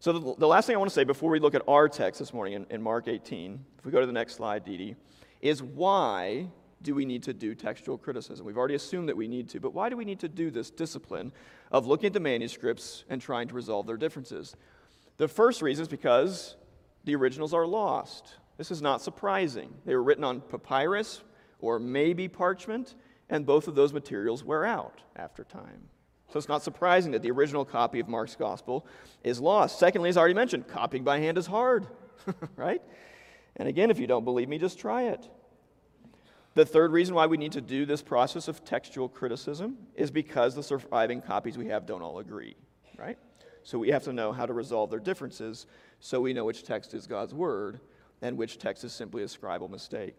So, 0.00 0.12
the, 0.12 0.34
the 0.36 0.46
last 0.48 0.66
thing 0.66 0.74
I 0.74 0.78
want 0.78 0.90
to 0.90 0.94
say 0.94 1.04
before 1.04 1.30
we 1.30 1.38
look 1.38 1.54
at 1.54 1.62
our 1.68 1.88
text 1.88 2.18
this 2.18 2.34
morning 2.34 2.54
in, 2.54 2.66
in 2.70 2.82
Mark 2.82 3.06
18, 3.06 3.64
if 3.78 3.84
we 3.84 3.92
go 3.92 4.00
to 4.00 4.06
the 4.06 4.12
next 4.12 4.34
slide, 4.34 4.64
Dee 4.64 4.76
Dee, 4.76 4.96
is 5.40 5.62
why 5.62 6.48
do 6.82 6.92
we 6.92 7.04
need 7.04 7.22
to 7.22 7.32
do 7.32 7.54
textual 7.54 7.96
criticism? 7.96 8.44
We've 8.44 8.56
already 8.56 8.74
assumed 8.74 9.08
that 9.08 9.16
we 9.16 9.28
need 9.28 9.48
to, 9.50 9.60
but 9.60 9.74
why 9.74 9.88
do 9.88 9.96
we 9.96 10.04
need 10.04 10.18
to 10.20 10.28
do 10.28 10.50
this 10.50 10.70
discipline 10.70 11.30
of 11.70 11.86
looking 11.86 12.08
at 12.08 12.12
the 12.14 12.20
manuscripts 12.20 13.04
and 13.08 13.22
trying 13.22 13.46
to 13.46 13.54
resolve 13.54 13.86
their 13.86 13.96
differences? 13.96 14.56
The 15.18 15.28
first 15.28 15.62
reason 15.62 15.82
is 15.82 15.88
because 15.88 16.56
the 17.04 17.14
originals 17.14 17.54
are 17.54 17.66
lost. 17.66 18.34
This 18.56 18.72
is 18.72 18.82
not 18.82 19.02
surprising. 19.02 19.72
They 19.84 19.94
were 19.94 20.02
written 20.02 20.24
on 20.24 20.40
papyrus 20.40 21.22
or 21.60 21.78
maybe 21.78 22.26
parchment, 22.26 22.96
and 23.28 23.46
both 23.46 23.68
of 23.68 23.74
those 23.74 23.92
materials 23.92 24.44
wear 24.44 24.64
out 24.64 25.00
after 25.16 25.44
time. 25.44 25.88
So 26.28 26.38
it's 26.38 26.48
not 26.48 26.62
surprising 26.62 27.12
that 27.12 27.22
the 27.22 27.30
original 27.30 27.64
copy 27.64 28.00
of 28.00 28.08
Mark's 28.08 28.36
gospel 28.36 28.86
is 29.22 29.40
lost. 29.40 29.78
Secondly, 29.78 30.08
as 30.08 30.16
I 30.16 30.20
already 30.20 30.34
mentioned, 30.34 30.66
copying 30.66 31.04
by 31.04 31.18
hand 31.18 31.38
is 31.38 31.46
hard, 31.46 31.86
right? 32.56 32.82
And 33.56 33.68
again, 33.68 33.90
if 33.90 33.98
you 33.98 34.06
don't 34.06 34.24
believe 34.24 34.48
me, 34.48 34.58
just 34.58 34.78
try 34.78 35.04
it. 35.04 35.28
The 36.54 36.64
third 36.64 36.90
reason 36.90 37.14
why 37.14 37.26
we 37.26 37.36
need 37.36 37.52
to 37.52 37.60
do 37.60 37.84
this 37.84 38.02
process 38.02 38.48
of 38.48 38.64
textual 38.64 39.08
criticism 39.08 39.76
is 39.94 40.10
because 40.10 40.54
the 40.54 40.62
surviving 40.62 41.20
copies 41.20 41.58
we 41.58 41.66
have 41.66 41.86
don't 41.86 42.02
all 42.02 42.18
agree, 42.18 42.56
right? 42.98 43.18
So 43.62 43.78
we 43.78 43.90
have 43.90 44.04
to 44.04 44.12
know 44.12 44.32
how 44.32 44.46
to 44.46 44.52
resolve 44.52 44.90
their 44.90 45.00
differences 45.00 45.66
so 46.00 46.20
we 46.20 46.32
know 46.32 46.44
which 46.44 46.62
text 46.62 46.94
is 46.94 47.06
God's 47.06 47.34
word 47.34 47.80
and 48.22 48.36
which 48.38 48.58
text 48.58 48.84
is 48.84 48.92
simply 48.92 49.22
a 49.22 49.26
scribal 49.26 49.68
mistake. 49.68 50.16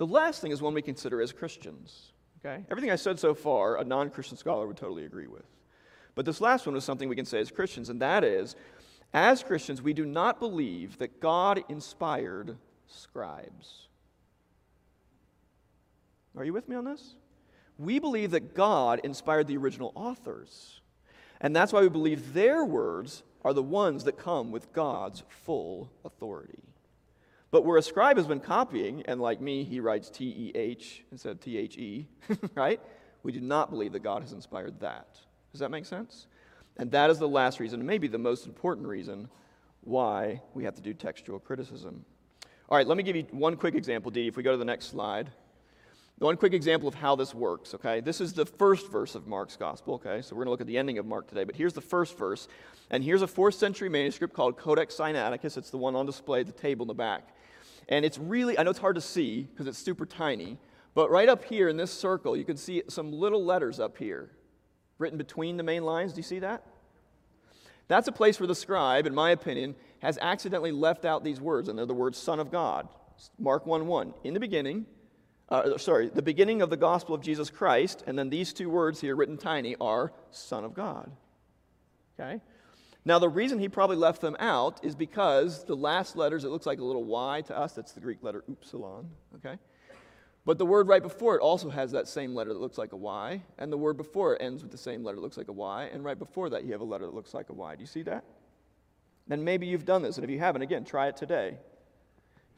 The 0.00 0.06
last 0.06 0.40
thing 0.40 0.50
is 0.50 0.62
one 0.62 0.72
we 0.72 0.80
consider 0.80 1.20
as 1.20 1.30
Christians. 1.30 2.12
Okay? 2.38 2.64
Everything 2.70 2.90
I 2.90 2.96
said 2.96 3.18
so 3.18 3.34
far, 3.34 3.76
a 3.76 3.84
non 3.84 4.08
Christian 4.08 4.38
scholar 4.38 4.66
would 4.66 4.78
totally 4.78 5.04
agree 5.04 5.26
with. 5.26 5.44
But 6.14 6.24
this 6.24 6.40
last 6.40 6.64
one 6.64 6.74
is 6.74 6.84
something 6.84 7.06
we 7.06 7.16
can 7.16 7.26
say 7.26 7.38
as 7.38 7.50
Christians, 7.50 7.90
and 7.90 8.00
that 8.00 8.24
is 8.24 8.56
as 9.12 9.42
Christians, 9.42 9.82
we 9.82 9.92
do 9.92 10.06
not 10.06 10.40
believe 10.40 10.96
that 11.00 11.20
God 11.20 11.62
inspired 11.68 12.56
scribes. 12.86 13.88
Are 16.34 16.44
you 16.44 16.54
with 16.54 16.66
me 16.66 16.76
on 16.76 16.86
this? 16.86 17.16
We 17.76 17.98
believe 17.98 18.30
that 18.30 18.54
God 18.54 19.02
inspired 19.04 19.48
the 19.48 19.58
original 19.58 19.92
authors. 19.94 20.80
And 21.42 21.54
that's 21.54 21.74
why 21.74 21.82
we 21.82 21.90
believe 21.90 22.32
their 22.32 22.64
words 22.64 23.22
are 23.44 23.52
the 23.52 23.62
ones 23.62 24.04
that 24.04 24.16
come 24.16 24.50
with 24.50 24.72
God's 24.72 25.24
full 25.28 25.90
authority. 26.06 26.69
But 27.50 27.64
where 27.64 27.76
a 27.76 27.82
scribe 27.82 28.16
has 28.16 28.26
been 28.26 28.40
copying, 28.40 29.02
and 29.06 29.20
like 29.20 29.40
me, 29.40 29.64
he 29.64 29.80
writes 29.80 30.08
T 30.08 30.24
E 30.26 30.52
H 30.54 31.04
instead 31.10 31.32
of 31.32 31.40
T 31.40 31.56
H 31.56 31.76
E, 31.76 32.06
right? 32.54 32.80
We 33.22 33.32
do 33.32 33.40
not 33.40 33.70
believe 33.70 33.92
that 33.92 34.02
God 34.02 34.22
has 34.22 34.32
inspired 34.32 34.80
that. 34.80 35.18
Does 35.52 35.60
that 35.60 35.70
make 35.70 35.84
sense? 35.84 36.26
And 36.76 36.90
that 36.92 37.10
is 37.10 37.18
the 37.18 37.28
last 37.28 37.60
reason, 37.60 37.80
and 37.80 37.86
maybe 37.86 38.08
the 38.08 38.18
most 38.18 38.46
important 38.46 38.86
reason, 38.86 39.28
why 39.82 40.40
we 40.54 40.64
have 40.64 40.74
to 40.76 40.82
do 40.82 40.94
textual 40.94 41.38
criticism. 41.38 42.04
All 42.68 42.76
right, 42.76 42.86
let 42.86 42.96
me 42.96 43.02
give 43.02 43.16
you 43.16 43.26
one 43.30 43.56
quick 43.56 43.74
example, 43.74 44.10
Dee. 44.10 44.28
If 44.28 44.36
we 44.36 44.42
go 44.42 44.52
to 44.52 44.56
the 44.56 44.64
next 44.64 44.86
slide. 44.86 45.30
One 46.18 46.36
quick 46.36 46.52
example 46.52 46.86
of 46.86 46.94
how 46.94 47.16
this 47.16 47.34
works, 47.34 47.74
okay? 47.74 48.00
This 48.00 48.20
is 48.20 48.34
the 48.34 48.44
first 48.44 48.92
verse 48.92 49.14
of 49.14 49.26
Mark's 49.26 49.56
gospel, 49.56 49.94
okay? 49.94 50.20
So 50.20 50.36
we're 50.36 50.44
going 50.44 50.48
to 50.48 50.50
look 50.50 50.60
at 50.60 50.66
the 50.66 50.76
ending 50.76 50.98
of 50.98 51.06
Mark 51.06 51.26
today, 51.26 51.44
but 51.44 51.56
here's 51.56 51.72
the 51.72 51.80
first 51.80 52.18
verse. 52.18 52.46
And 52.90 53.02
here's 53.02 53.22
a 53.22 53.26
fourth 53.26 53.54
century 53.54 53.88
manuscript 53.88 54.34
called 54.34 54.58
Codex 54.58 54.94
Sinaiticus. 54.94 55.56
It's 55.56 55.70
the 55.70 55.78
one 55.78 55.96
on 55.96 56.04
display 56.04 56.40
at 56.40 56.46
the 56.46 56.52
table 56.52 56.84
in 56.84 56.88
the 56.88 56.94
back. 56.94 57.34
And 57.88 58.04
it's 58.04 58.18
really, 58.18 58.58
I 58.58 58.62
know 58.62 58.70
it's 58.70 58.78
hard 58.78 58.96
to 58.96 59.00
see 59.00 59.42
because 59.42 59.66
it's 59.66 59.78
super 59.78 60.06
tiny, 60.06 60.58
but 60.94 61.10
right 61.10 61.28
up 61.28 61.44
here 61.44 61.68
in 61.68 61.76
this 61.76 61.92
circle, 61.92 62.36
you 62.36 62.44
can 62.44 62.56
see 62.56 62.82
some 62.88 63.12
little 63.12 63.44
letters 63.44 63.80
up 63.80 63.96
here 63.96 64.30
written 64.98 65.18
between 65.18 65.56
the 65.56 65.62
main 65.62 65.84
lines. 65.84 66.12
Do 66.12 66.18
you 66.18 66.24
see 66.24 66.40
that? 66.40 66.64
That's 67.88 68.06
a 68.06 68.12
place 68.12 68.38
where 68.38 68.46
the 68.46 68.54
scribe, 68.54 69.06
in 69.06 69.14
my 69.14 69.30
opinion, 69.30 69.74
has 70.00 70.18
accidentally 70.18 70.70
left 70.70 71.04
out 71.04 71.24
these 71.24 71.40
words, 71.40 71.68
and 71.68 71.76
they're 71.76 71.86
the 71.86 71.94
words 71.94 72.18
Son 72.18 72.38
of 72.38 72.50
God. 72.50 72.88
Mark 73.38 73.66
1 73.66 73.86
1. 73.86 74.14
In 74.24 74.34
the 74.34 74.40
beginning, 74.40 74.86
uh, 75.48 75.76
sorry, 75.76 76.08
the 76.08 76.22
beginning 76.22 76.62
of 76.62 76.70
the 76.70 76.76
gospel 76.76 77.14
of 77.14 77.20
Jesus 77.20 77.50
Christ, 77.50 78.04
and 78.06 78.16
then 78.16 78.30
these 78.30 78.52
two 78.52 78.70
words 78.70 79.00
here 79.00 79.16
written 79.16 79.36
tiny 79.36 79.74
are 79.80 80.12
Son 80.30 80.64
of 80.64 80.74
God. 80.74 81.10
Okay? 82.18 82.40
Now, 83.04 83.18
the 83.18 83.28
reason 83.28 83.58
he 83.58 83.68
probably 83.68 83.96
left 83.96 84.20
them 84.20 84.36
out 84.38 84.84
is 84.84 84.94
because 84.94 85.64
the 85.64 85.74
last 85.74 86.16
letters, 86.16 86.44
it 86.44 86.48
looks 86.48 86.66
like 86.66 86.80
a 86.80 86.84
little 86.84 87.04
y 87.04 87.40
to 87.42 87.56
us. 87.56 87.72
That's 87.72 87.92
the 87.92 88.00
Greek 88.00 88.22
letter 88.22 88.44
upsilon, 88.46 89.08
okay? 89.36 89.58
But 90.44 90.58
the 90.58 90.66
word 90.66 90.86
right 90.86 91.02
before 91.02 91.34
it 91.34 91.40
also 91.40 91.70
has 91.70 91.92
that 91.92 92.08
same 92.08 92.34
letter 92.34 92.52
that 92.52 92.60
looks 92.60 92.76
like 92.76 92.92
a 92.92 92.96
y, 92.96 93.42
and 93.58 93.72
the 93.72 93.78
word 93.78 93.96
before 93.96 94.34
it 94.34 94.42
ends 94.42 94.62
with 94.62 94.70
the 94.70 94.78
same 94.78 95.02
letter 95.02 95.16
that 95.16 95.22
looks 95.22 95.38
like 95.38 95.48
a 95.48 95.52
y, 95.52 95.88
and 95.92 96.04
right 96.04 96.18
before 96.18 96.50
that 96.50 96.64
you 96.64 96.72
have 96.72 96.80
a 96.82 96.84
letter 96.84 97.06
that 97.06 97.14
looks 97.14 97.32
like 97.32 97.48
a 97.48 97.54
y. 97.54 97.74
Do 97.74 97.80
you 97.80 97.86
see 97.86 98.02
that? 98.02 98.24
Then 99.26 99.44
maybe 99.44 99.66
you've 99.66 99.86
done 99.86 100.02
this, 100.02 100.16
and 100.16 100.24
if 100.24 100.30
you 100.30 100.38
haven't, 100.38 100.62
again, 100.62 100.84
try 100.84 101.08
it 101.08 101.16
today. 101.16 101.56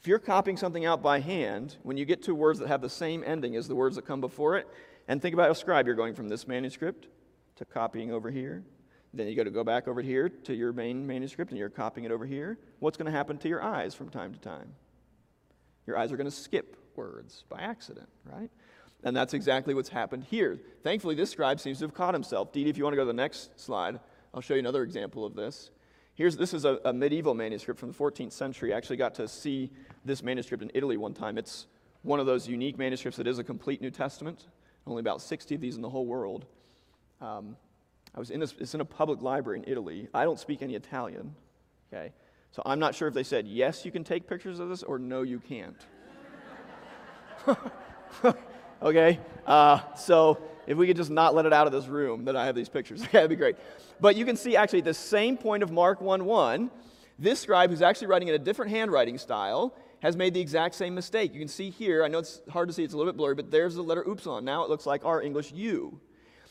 If 0.01 0.09
you're 0.09 0.19
copying 0.19 0.57
something 0.57 0.85
out 0.85 1.03
by 1.03 1.21
hand, 1.21 1.77
when 1.85 1.97
you 1.97 2.05
get 2.05 2.23
to 2.25 2.35
words 2.35 2.59
that 2.59 2.69
have 2.69 2.81
the 2.81 2.91
same 2.91 3.23
ending 3.25 3.55
as 3.55 3.69
the 3.69 3.77
words 3.77 3.95
that 3.95 4.07
come 4.07 4.21
before 4.21 4.57
it, 4.57 4.67
and 5.07 5.23
think 5.23 5.35
about 5.35 5.51
a 5.51 5.55
scribe, 5.55 5.87
you're 5.87 5.95
going 5.95 6.15
from 6.15 6.29
this 6.29 6.49
manuscript 6.49 7.07
to 7.57 7.65
copying 7.65 8.11
over 8.11 8.31
here 8.31 8.65
Then 9.15 9.29
you 9.29 9.37
got 9.37 9.45
to 9.45 9.51
go 9.51 9.65
back 9.65 9.89
over 9.89 10.01
here 10.01 10.29
to 10.29 10.55
your 10.55 10.73
main 10.73 11.07
manuscript 11.07 11.51
and 11.51 11.59
you're 11.59 11.69
copying 11.69 12.05
it 12.05 12.11
over 12.11 12.25
here. 12.25 12.59
What's 12.79 12.97
going 12.97 13.07
to 13.07 13.17
happen 13.17 13.37
to 13.39 13.49
your 13.49 13.63
eyes 13.63 13.95
from 13.95 14.09
time 14.09 14.33
to 14.33 14.41
time? 14.41 14.73
Your 15.87 15.99
eyes 15.99 16.13
are 16.13 16.17
going 16.17 16.31
to 16.31 16.35
skip 16.35 16.77
words 16.97 17.45
by 17.49 17.61
accident, 17.61 18.09
right? 18.25 18.51
And 19.05 19.17
that's 19.17 19.35
exactly 19.35 19.75
what's 19.75 19.89
happened 19.89 20.25
here. 20.25 20.59
Thankfully, 20.83 21.15
this 21.15 21.31
scribe 21.31 21.61
seems 21.61 21.79
to 21.79 21.85
have 21.85 21.95
caught 21.95 22.15
himself. 22.15 22.53
Dee, 22.53 22.69
if 22.69 22.79
you 22.79 22.85
want 22.85 22.93
to 22.95 22.97
go 22.97 23.03
to 23.03 23.07
the 23.07 23.13
next 23.13 23.61
slide, 23.61 23.99
I'll 24.33 24.41
show 24.41 24.55
you 24.55 24.61
another 24.61 24.83
example 24.83 25.27
of 25.27 25.35
this. 25.35 25.71
Here's, 26.15 26.37
this 26.37 26.55
is 26.55 26.65
a, 26.65 26.79
a, 26.85 26.93
medieval 26.93 27.35
manuscript 27.35 27.81
from 27.81 27.91
the 27.91 27.99
14th 27.99 28.33
century. 28.33 28.73
I 28.73 28.77
actually 28.77 28.99
got 28.99 29.15
to 29.17 29.27
see 29.27 29.71
this 30.05 30.23
manuscript 30.23 30.63
in 30.63 30.71
Italy 30.75 30.97
one 30.97 31.15
time. 31.15 31.39
It's 31.39 31.67
one 32.03 32.21
of 32.21 32.27
those 32.27 32.47
unique 32.47 32.79
manuscripts 32.79 33.17
that 33.17 33.27
is 33.27 33.39
a 33.39 33.45
complete 33.45 33.81
New 33.81 33.91
Testament. 33.91 34.47
Only 34.87 35.01
about 35.01 35.23
60 35.23 35.55
of 35.55 35.61
these 35.61 35.77
in 35.77 35.83
the 35.83 35.89
whole 35.89 36.07
world. 36.07 36.45
Um, 37.21 37.57
I 38.15 38.19
was 38.19 38.31
in 38.31 38.41
this, 38.41 38.55
it's 38.59 38.75
in 38.75 38.81
a 38.81 38.85
public 38.85 39.23
library 39.23 39.61
in 39.61 39.65
Italy. 39.67 40.09
I 40.13 40.25
don't 40.25 40.39
speak 40.39 40.63
any 40.63 40.75
Italian, 40.75 41.35
okay? 41.93 42.13
So 42.51 42.63
I'm 42.67 42.79
not 42.79 42.95
sure 42.95 43.09
if 43.09 43.15
they 43.15 43.23
said, 43.23 43.47
yes, 43.47 43.85
you 43.85 43.91
can 43.91 44.05
take 44.05 44.29
pictures 44.29 44.59
of 44.61 44.69
this, 44.69 44.83
or 44.83 44.99
no, 44.99 45.23
you 45.23 45.41
can't. 45.41 45.87
okay? 48.83 49.19
Uh, 49.47 49.81
so 49.95 50.39
if 50.67 50.77
we 50.77 50.87
could 50.87 50.97
just 50.97 51.11
not 51.11 51.35
let 51.35 51.47
it 51.47 51.53
out 51.55 51.67
of 51.67 51.73
this 51.73 51.87
room 51.87 52.27
that 52.27 52.37
I 52.37 52.45
have 52.45 52.55
these 52.55 52.69
pictures, 52.69 53.03
okay, 53.05 53.13
that'd 53.13 53.31
be 53.31 53.37
great. 53.37 53.57
But 54.01 54.17
you 54.17 54.27
can 54.27 54.37
see 54.37 54.57
actually 54.57 54.83
the 54.83 54.93
same 54.93 55.39
point 55.39 55.63
of 55.63 55.73
Mark 55.73 56.03
1 56.03 56.27
1, 56.27 56.71
this 57.19 57.41
scribe, 57.41 57.71
who's 57.71 57.83
actually 57.83 58.09
writing 58.09 58.29
in 58.29 58.35
a 58.35 58.39
different 58.39 58.71
handwriting 58.71 59.17
style, 59.17 59.75
has 60.03 60.17
made 60.17 60.35
the 60.35 60.41
exact 60.41 60.75
same 60.75 60.95
mistake. 60.95 61.33
You 61.33 61.39
can 61.39 61.49
see 61.49 61.71
here, 61.71 62.05
I 62.05 62.09
know 62.09 62.19
it's 62.19 62.43
hard 62.51 62.69
to 62.69 62.75
see, 62.75 62.83
it's 62.83 62.93
a 62.93 62.97
little 62.97 63.13
bit 63.13 63.17
blurry, 63.17 63.37
but 63.37 63.51
there's 63.51 63.77
the 63.77 63.83
letter 63.83 64.03
upsilon. 64.03 64.45
Now 64.45 64.65
it 64.65 64.69
looks 64.69 64.85
like 64.85 65.05
our 65.05 65.23
English 65.23 65.53
U. 65.53 66.01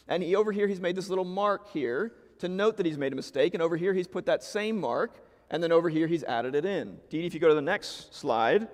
And 0.08 0.22
he, 0.24 0.36
over 0.36 0.52
here, 0.52 0.68
he's 0.68 0.82
made 0.82 0.96
this 0.96 1.10
little 1.10 1.26
mark 1.26 1.72
here 1.72 2.14
to 2.40 2.50
note 2.50 2.78
that 2.78 2.86
he's 2.86 2.98
made 2.98 3.14
a 3.14 3.16
mistake. 3.16 3.54
And 3.54 3.62
over 3.62 3.78
here, 3.78 3.94
he's 3.94 4.08
put 4.08 4.26
that 4.26 4.44
same 4.44 4.80
mark. 4.80 5.24
And 5.50 5.62
then 5.62 5.72
over 5.72 5.90
here, 5.90 6.08
he's 6.08 6.24
added 6.24 6.56
it 6.56 6.66
in. 6.66 6.98
Dee, 7.10 7.26
if 7.26 7.34
you 7.34 7.40
go 7.40 7.50
to 7.50 7.56
the 7.56 7.62
next 7.62 8.16
slide, 8.16 8.68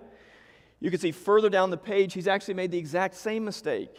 you 0.79 0.91
can 0.91 0.99
see 0.99 1.11
further 1.11 1.49
down 1.49 1.69
the 1.69 1.77
page, 1.77 2.13
he's 2.13 2.27
actually 2.27 2.53
made 2.53 2.71
the 2.71 2.77
exact 2.77 3.15
same 3.15 3.43
mistake 3.43 3.91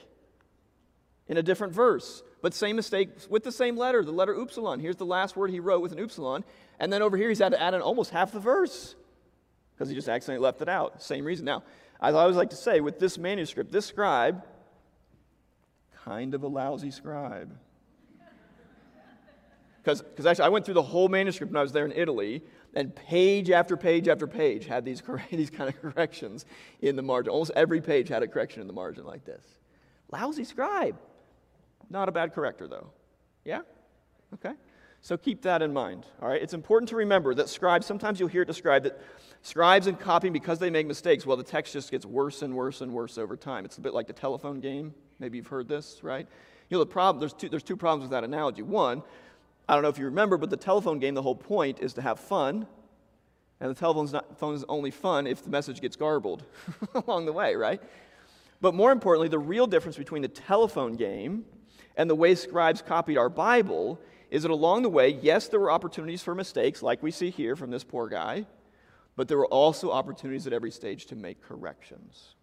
in 1.27 1.37
a 1.37 1.43
different 1.43 1.73
verse, 1.73 2.23
but 2.41 2.55
same 2.55 2.77
mistake 2.77 3.11
with 3.29 3.43
the 3.43 3.53
same 3.53 3.77
letter, 3.77 4.03
the 4.03 4.13
letter 4.13 4.33
upsilon. 4.33 4.81
Here's 4.81 4.97
the 4.97 5.05
last 5.05 5.37
word 5.37 5.51
he 5.51 5.61
wrote 5.61 5.83
with 5.83 5.93
an 5.93 5.99
upsilon. 5.99 6.45
And 6.79 6.93
then 6.93 7.03
over 7.03 7.17
here, 7.17 7.29
he's 7.29 7.41
had 7.41 7.53
to 7.53 7.61
add 7.61 7.75
in 7.75 7.83
almost 7.83 8.11
half 8.11 8.33
the 8.33 8.41
verse 8.41 8.95
because 9.75 9.89
he 9.89 9.95
just 9.95 10.09
accidentally 10.09 10.43
left 10.43 10.63
it 10.63 10.69
out. 10.69 11.03
Same 11.03 11.25
reason. 11.25 11.45
Now, 11.45 11.65
I 12.01 12.13
always 12.13 12.37
like 12.37 12.51
to 12.51 12.57
say 12.57 12.81
with 12.81 12.99
this 12.99 13.19
manuscript, 13.19 13.73
this 13.73 13.87
scribe, 13.87 14.45
kind 16.09 16.35
of 16.35 16.43
a 16.43 16.49
lousy 16.49 16.91
scribe. 16.91 17.57
Because 19.83 20.27
actually, 20.27 20.45
I 20.45 20.49
went 20.49 20.65
through 20.67 20.75
the 20.75 20.83
whole 20.83 21.09
manuscript 21.09 21.51
when 21.51 21.59
I 21.59 21.63
was 21.63 21.73
there 21.73 21.87
in 21.87 21.93
Italy, 21.93 22.43
and 22.75 22.95
page 22.95 23.51
after 23.51 23.75
page 23.75 24.07
after 24.07 24.27
page 24.27 24.67
had 24.67 24.85
these, 24.85 25.03
these 25.31 25.51
kind 25.51 25.71
of 25.71 25.81
corrections 25.81 26.45
in 26.83 26.95
the 26.97 27.03
margin. 27.03 27.31
Almost 27.33 27.53
every 27.57 27.81
page 27.81 28.09
had 28.09 28.23
a 28.23 28.29
correction 28.29 28.61
in 28.61 28.67
the 28.67 28.75
margin 28.75 29.07
like 29.07 29.25
this. 29.25 29.45
Lousy 30.13 30.45
scribe. 30.45 30.99
Not 31.89 32.09
a 32.09 32.13
bad 32.13 32.35
corrector, 32.35 32.69
though. 32.69 32.91
Yeah? 33.45 33.61
Okay. 34.35 34.53
So 35.01 35.17
keep 35.17 35.43
that 35.43 35.63
in 35.63 35.73
mind. 35.73 36.05
All 36.21 36.29
right. 36.29 36.43
It's 36.43 36.55
important 36.55 36.91
to 36.91 36.97
remember 36.97 37.35
that 37.35 37.49
scribes, 37.49 37.87
sometimes 37.87 38.21
you'll 38.21 38.29
hear 38.29 38.43
it 38.43 38.49
described 38.49 38.85
that 38.85 39.01
scribes 39.43 39.87
and 39.87 39.99
copying, 39.99 40.33
because 40.33 40.59
they 40.59 40.71
make 40.71 40.87
mistakes, 40.87 41.25
well, 41.27 41.37
the 41.37 41.43
text 41.43 41.73
just 41.73 41.91
gets 41.91 42.05
worse 42.05 42.43
and 42.43 42.55
worse 42.55 42.81
and 42.81 42.93
worse 42.93 43.19
over 43.19 43.37
time. 43.37 43.65
It's 43.65 43.79
a 43.79 43.81
bit 43.81 43.95
like 43.95 44.07
the 44.07 44.13
telephone 44.13 44.61
game. 44.61 44.95
Maybe 45.19 45.39
you've 45.39 45.47
heard 45.47 45.69
this, 45.69 46.01
right? 46.03 46.27
You 46.69 46.77
know, 46.77 46.85
the 46.85 46.91
problem, 46.91 47.21
there's 47.21 47.33
two, 47.33 47.49
there's 47.49 47.63
two 47.63 47.77
problems 47.77 48.03
with 48.03 48.11
that 48.11 48.25
analogy. 48.25 48.63
One, 48.63 49.03
I 49.69 49.75
don't 49.75 49.83
know 49.83 49.89
if 49.89 49.99
you 49.99 50.07
remember, 50.07 50.37
but 50.37 50.51
the 50.51 50.57
telephone 50.57 50.99
game, 50.99 51.15
the 51.15 51.23
whole 51.23 51.35
point 51.35 51.81
is 51.81 51.95
to 51.95 52.03
have 52.03 52.19
fun. 52.19 52.67
And 53.61 53.71
the 53.71 53.75
telephone's 53.75 54.13
not, 54.13 54.27
only 54.69 54.91
fun 54.91 55.27
if 55.27 55.43
the 55.43 55.51
message 55.51 55.81
gets 55.81 55.97
garbled 55.97 56.45
along 56.95 57.27
the 57.27 57.33
way, 57.33 57.57
right? 57.57 57.83
But 58.61 58.75
more 58.75 58.93
importantly, 58.93 59.29
the 59.29 59.39
real 59.39 59.67
difference 59.67 59.97
between 59.97 60.23
the 60.23 60.29
telephone 60.29 60.95
game 60.95 61.45
and 61.97 62.09
the 62.09 62.15
way 62.15 62.35
scribes 62.35 62.83
copied 62.83 63.19
our 63.19 63.29
Bible 63.29 64.01
is 64.31 64.43
that 64.43 64.51
along 64.51 64.83
the 64.83 64.89
way, 64.89 65.19
yes, 65.23 65.49
there 65.49 65.59
were 65.59 65.71
opportunities 65.71 66.23
for 66.23 66.35
mistakes, 66.35 66.83
like 66.83 67.03
we 67.03 67.11
see 67.11 67.31
here 67.31 67.57
from 67.57 67.71
this 67.71 67.83
poor 67.83 68.09
guy, 68.09 68.47
but 69.19 69.27
there 69.27 69.37
were 69.37 69.47
also 69.47 69.91
opportunities 69.91 70.47
at 70.47 70.53
every 70.53 70.71
stage 70.71 71.07
to 71.07 71.17
make 71.17 71.43
corrections. 71.43 72.37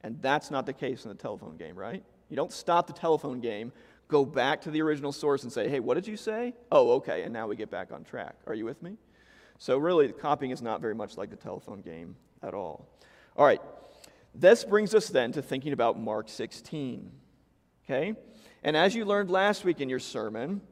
And 0.00 0.20
that's 0.20 0.50
not 0.50 0.66
the 0.66 0.72
case 0.72 1.04
in 1.04 1.10
the 1.10 1.14
telephone 1.14 1.56
game, 1.56 1.76
right? 1.76 2.02
You 2.28 2.34
don't 2.34 2.52
stop 2.52 2.88
the 2.88 2.92
telephone 2.92 3.38
game, 3.38 3.70
go 4.08 4.24
back 4.24 4.62
to 4.62 4.72
the 4.72 4.82
original 4.82 5.12
source 5.12 5.44
and 5.44 5.52
say, 5.52 5.68
hey, 5.68 5.78
what 5.78 5.94
did 5.94 6.08
you 6.08 6.16
say? 6.16 6.54
Oh, 6.72 6.90
okay, 6.94 7.22
and 7.22 7.32
now 7.32 7.46
we 7.46 7.54
get 7.54 7.70
back 7.70 7.92
on 7.92 8.02
track. 8.02 8.34
Are 8.48 8.54
you 8.54 8.64
with 8.64 8.82
me? 8.82 8.96
So, 9.58 9.78
really, 9.78 10.08
copying 10.08 10.50
is 10.50 10.60
not 10.60 10.80
very 10.80 10.94
much 10.94 11.16
like 11.16 11.30
the 11.30 11.36
telephone 11.36 11.82
game 11.82 12.16
at 12.42 12.52
all. 12.52 12.88
All 13.36 13.46
right, 13.46 13.62
this 14.34 14.64
brings 14.64 14.96
us 14.96 15.06
then 15.06 15.30
to 15.32 15.40
thinking 15.40 15.72
about 15.72 16.00
Mark 16.00 16.28
16. 16.28 17.12
Okay? 17.84 18.14
And 18.64 18.76
as 18.76 18.92
you 18.92 19.04
learned 19.04 19.30
last 19.30 19.64
week 19.64 19.80
in 19.80 19.88
your 19.88 20.00
sermon, 20.00 20.62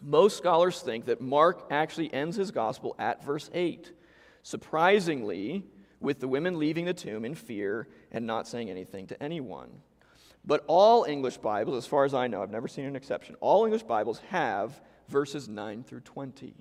most 0.00 0.38
scholars 0.38 0.80
think 0.80 1.04
that 1.04 1.20
Mark 1.20 1.66
actually 1.70 2.10
ends 2.14 2.34
his 2.34 2.50
gospel 2.50 2.96
at 2.98 3.22
verse 3.22 3.50
8. 3.52 3.92
Surprisingly, 4.42 5.64
with 6.00 6.20
the 6.20 6.28
women 6.28 6.58
leaving 6.58 6.86
the 6.86 6.94
tomb 6.94 7.24
in 7.24 7.34
fear 7.34 7.88
and 8.10 8.26
not 8.26 8.48
saying 8.48 8.70
anything 8.70 9.06
to 9.06 9.22
anyone. 9.22 9.70
But 10.44 10.64
all 10.66 11.04
English 11.04 11.36
Bibles, 11.38 11.76
as 11.76 11.86
far 11.86 12.04
as 12.04 12.14
I 12.14 12.26
know, 12.26 12.42
I've 12.42 12.50
never 12.50 12.68
seen 12.68 12.86
an 12.86 12.96
exception, 12.96 13.36
all 13.40 13.64
English 13.64 13.82
Bibles 13.82 14.20
have 14.30 14.80
verses 15.08 15.48
9 15.48 15.84
through 15.84 16.00
20. 16.00 16.54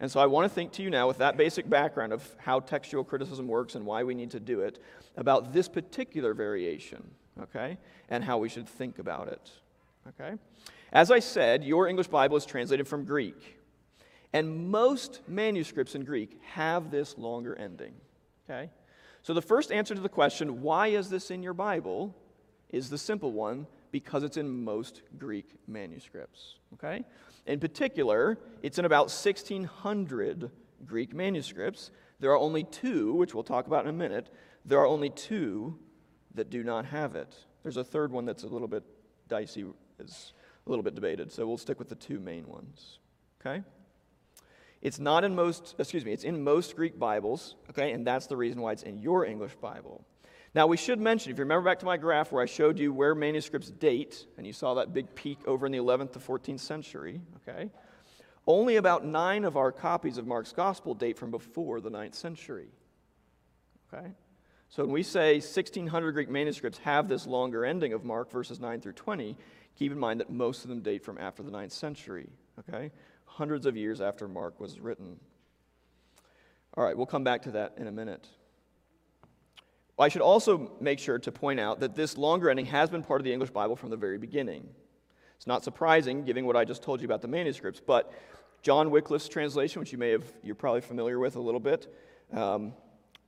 And 0.00 0.10
so 0.10 0.20
I 0.20 0.26
want 0.26 0.44
to 0.44 0.54
think 0.54 0.72
to 0.72 0.82
you 0.82 0.90
now, 0.90 1.06
with 1.08 1.18
that 1.18 1.36
basic 1.36 1.68
background 1.68 2.12
of 2.12 2.34
how 2.38 2.60
textual 2.60 3.04
criticism 3.04 3.48
works 3.48 3.74
and 3.74 3.86
why 3.86 4.04
we 4.04 4.14
need 4.14 4.30
to 4.32 4.40
do 4.40 4.60
it, 4.60 4.80
about 5.16 5.52
this 5.52 5.68
particular 5.68 6.34
variation, 6.34 7.02
okay, 7.40 7.78
and 8.08 8.22
how 8.22 8.38
we 8.38 8.48
should 8.48 8.68
think 8.68 8.98
about 8.98 9.28
it, 9.28 9.50
okay? 10.08 10.34
As 10.92 11.10
I 11.10 11.18
said, 11.18 11.64
your 11.64 11.88
English 11.88 12.08
Bible 12.08 12.36
is 12.36 12.46
translated 12.46 12.86
from 12.86 13.04
Greek. 13.04 13.58
And 14.34 14.68
most 14.68 15.20
manuscripts 15.28 15.94
in 15.94 16.04
Greek 16.04 16.40
have 16.42 16.90
this 16.90 17.16
longer 17.16 17.54
ending. 17.56 17.94
Okay? 18.44 18.68
So 19.22 19.32
the 19.32 19.40
first 19.40 19.70
answer 19.70 19.94
to 19.94 20.00
the 20.00 20.08
question, 20.08 20.60
why 20.60 20.88
is 20.88 21.08
this 21.08 21.30
in 21.30 21.42
your 21.42 21.54
Bible, 21.54 22.14
is 22.68 22.90
the 22.90 22.98
simple 22.98 23.32
one 23.32 23.68
because 23.92 24.24
it's 24.24 24.36
in 24.36 24.64
most 24.64 25.02
Greek 25.18 25.54
manuscripts. 25.68 26.56
Okay? 26.74 27.04
In 27.46 27.60
particular, 27.60 28.36
it's 28.60 28.76
in 28.76 28.84
about 28.84 29.04
1,600 29.04 30.50
Greek 30.84 31.14
manuscripts. 31.14 31.92
There 32.18 32.32
are 32.32 32.38
only 32.38 32.64
two, 32.64 33.14
which 33.14 33.34
we'll 33.34 33.44
talk 33.44 33.68
about 33.68 33.84
in 33.84 33.90
a 33.90 33.96
minute, 33.96 34.30
there 34.64 34.80
are 34.80 34.86
only 34.86 35.10
two 35.10 35.78
that 36.34 36.50
do 36.50 36.64
not 36.64 36.86
have 36.86 37.14
it. 37.14 37.36
There's 37.62 37.76
a 37.76 37.84
third 37.84 38.10
one 38.10 38.24
that's 38.24 38.42
a 38.42 38.48
little 38.48 38.66
bit 38.66 38.82
dicey, 39.28 39.64
is 40.00 40.32
a 40.66 40.70
little 40.70 40.82
bit 40.82 40.96
debated, 40.96 41.30
so 41.30 41.46
we'll 41.46 41.56
stick 41.56 41.78
with 41.78 41.88
the 41.88 41.94
two 41.94 42.18
main 42.18 42.48
ones. 42.48 42.98
Okay? 43.40 43.62
It's 44.84 45.00
not 45.00 45.24
in 45.24 45.34
most, 45.34 45.74
excuse 45.78 46.04
me, 46.04 46.12
it's 46.12 46.24
in 46.24 46.44
most 46.44 46.76
Greek 46.76 46.98
Bibles, 46.98 47.56
okay, 47.70 47.92
and 47.92 48.06
that's 48.06 48.26
the 48.26 48.36
reason 48.36 48.60
why 48.60 48.72
it's 48.72 48.82
in 48.82 48.98
your 48.98 49.24
English 49.24 49.54
Bible. 49.56 50.04
Now, 50.54 50.66
we 50.66 50.76
should 50.76 51.00
mention, 51.00 51.32
if 51.32 51.38
you 51.38 51.44
remember 51.44 51.64
back 51.64 51.78
to 51.78 51.86
my 51.86 51.96
graph 51.96 52.30
where 52.30 52.42
I 52.42 52.46
showed 52.46 52.78
you 52.78 52.92
where 52.92 53.14
manuscripts 53.14 53.70
date, 53.70 54.26
and 54.36 54.46
you 54.46 54.52
saw 54.52 54.74
that 54.74 54.92
big 54.92 55.14
peak 55.14 55.38
over 55.46 55.64
in 55.64 55.72
the 55.72 55.78
11th 55.78 56.12
to 56.12 56.18
14th 56.18 56.60
century, 56.60 57.22
okay, 57.36 57.70
only 58.46 58.76
about 58.76 59.06
nine 59.06 59.44
of 59.44 59.56
our 59.56 59.72
copies 59.72 60.18
of 60.18 60.26
Mark's 60.26 60.52
Gospel 60.52 60.92
date 60.92 61.16
from 61.16 61.30
before 61.30 61.80
the 61.80 61.90
9th 61.90 62.14
century, 62.14 62.68
okay? 63.90 64.08
So 64.68 64.84
when 64.84 64.92
we 64.92 65.02
say 65.02 65.36
1,600 65.36 66.12
Greek 66.12 66.28
manuscripts 66.28 66.78
have 66.80 67.08
this 67.08 67.26
longer 67.26 67.64
ending 67.64 67.94
of 67.94 68.04
Mark 68.04 68.30
verses 68.30 68.60
9 68.60 68.82
through 68.82 68.92
20, 68.92 69.34
keep 69.76 69.92
in 69.92 69.98
mind 69.98 70.20
that 70.20 70.28
most 70.28 70.62
of 70.62 70.68
them 70.68 70.80
date 70.80 71.02
from 71.02 71.16
after 71.16 71.42
the 71.42 71.50
9th 71.50 71.72
century, 71.72 72.28
okay? 72.58 72.90
Hundreds 73.34 73.66
of 73.66 73.76
years 73.76 74.00
after 74.00 74.28
Mark 74.28 74.60
was 74.60 74.78
written. 74.78 75.18
All 76.76 76.84
right, 76.84 76.96
we'll 76.96 77.06
come 77.06 77.24
back 77.24 77.42
to 77.42 77.50
that 77.52 77.74
in 77.76 77.88
a 77.88 77.92
minute. 77.92 78.28
I 79.98 80.08
should 80.08 80.22
also 80.22 80.72
make 80.80 80.98
sure 80.98 81.18
to 81.18 81.32
point 81.32 81.60
out 81.60 81.80
that 81.80 81.94
this 81.94 82.16
longer 82.16 82.48
ending 82.48 82.66
has 82.66 82.90
been 82.90 83.02
part 83.02 83.20
of 83.20 83.24
the 83.24 83.32
English 83.32 83.50
Bible 83.50 83.76
from 83.76 83.90
the 83.90 83.96
very 83.96 84.18
beginning. 84.18 84.68
It's 85.36 85.46
not 85.46 85.64
surprising, 85.64 86.24
given 86.24 86.46
what 86.46 86.56
I 86.56 86.64
just 86.64 86.82
told 86.82 87.00
you 87.00 87.06
about 87.06 87.22
the 87.22 87.28
manuscripts, 87.28 87.80
but 87.84 88.12
John 88.62 88.90
Wycliffe's 88.90 89.28
translation, 89.28 89.80
which 89.80 89.92
you 89.92 89.98
may 89.98 90.10
have, 90.10 90.24
you're 90.42 90.54
probably 90.54 90.80
familiar 90.80 91.18
with 91.18 91.36
a 91.36 91.40
little 91.40 91.60
bit, 91.60 91.92
um, 92.32 92.72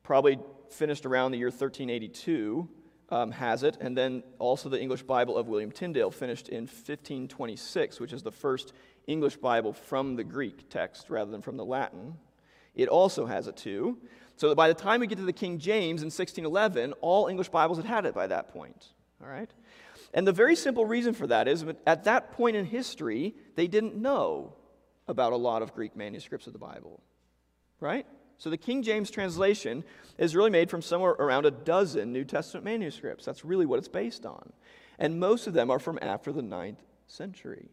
probably 0.03 0.39
finished 0.71 1.05
around 1.05 1.33
the 1.33 1.39
year 1.39 1.49
1382, 1.49 2.69
um, 3.11 3.31
has 3.31 3.63
it, 3.63 3.77
and 3.81 3.97
then 3.97 4.23
also 4.39 4.69
the 4.69 4.81
English 4.81 5.03
Bible 5.03 5.37
of 5.37 5.49
William 5.49 5.71
Tyndale 5.71 6.11
finished 6.11 6.49
in 6.49 6.63
1526, 6.65 8.01
which 8.01 8.13
is 8.13 8.23
the 8.23 8.33
first 8.33 8.73
English 9.07 9.37
Bible 9.37 9.73
from 9.73 10.17
the 10.17 10.25
Greek 10.25 10.69
text 10.69 11.11
rather 11.11 11.31
than 11.31 11.43
from 11.43 11.57
the 11.57 11.65
Latin. 11.65 12.15
It 12.75 12.89
also 12.89 13.27
has 13.27 13.47
it 13.47 13.57
too. 13.57 13.99
So 14.37 14.51
that 14.51 14.55
by 14.55 14.69
the 14.69 14.75
time 14.75 15.01
we 15.01 15.07
get 15.07 15.19
to 15.19 15.25
the 15.25 15.33
King 15.33 15.59
James 15.59 16.03
in 16.03 16.07
1611, 16.07 16.93
all 17.01 17.27
English 17.27 17.49
Bibles 17.49 17.79
had 17.79 17.87
had 17.87 18.05
it 18.05 18.15
by 18.15 18.27
that 18.27 18.53
point. 18.53 18.89
All 19.23 19.29
right? 19.29 19.51
And 20.13 20.27
the 20.27 20.33
very 20.33 20.55
simple 20.57 20.85
reason 20.85 21.15
for 21.15 21.27
that 21.27 21.49
is 21.49 21.65
at 21.87 22.05
that 22.05 22.33
point 22.33 22.57
in 22.57 22.67
history, 22.67 23.35
they 23.55 23.67
didn't 23.67 23.97
know 23.97 24.55
about 25.09 25.33
a 25.33 25.37
lot 25.37 25.63
of 25.63 25.75
Greek 25.75 25.97
manuscripts 25.97 26.47
of 26.47 26.53
the 26.53 26.59
Bible, 26.59 27.01
right? 27.81 28.07
So 28.39 28.51
the 28.51 28.57
King 28.57 28.83
James 28.83 29.11
translation 29.11 29.85
is 30.19 30.37
really 30.37 30.51
made 30.51 30.69
from 30.69 30.83
somewhere 30.83 31.13
around 31.13 31.47
a 31.47 31.51
dozen 31.51 32.13
New 32.13 32.25
Testament 32.25 32.65
manuscripts. 32.65 33.25
That's 33.25 33.45
really 33.45 33.67
what 33.67 33.79
it's 33.79 33.89
based 33.89 34.27
on. 34.27 34.53
And 34.99 35.19
most 35.19 35.47
of 35.47 35.55
them 35.55 35.71
are 35.71 35.79
from 35.79 35.99
after 36.03 36.33
the 36.33 36.43
ninth 36.43 36.83
century. 37.07 37.71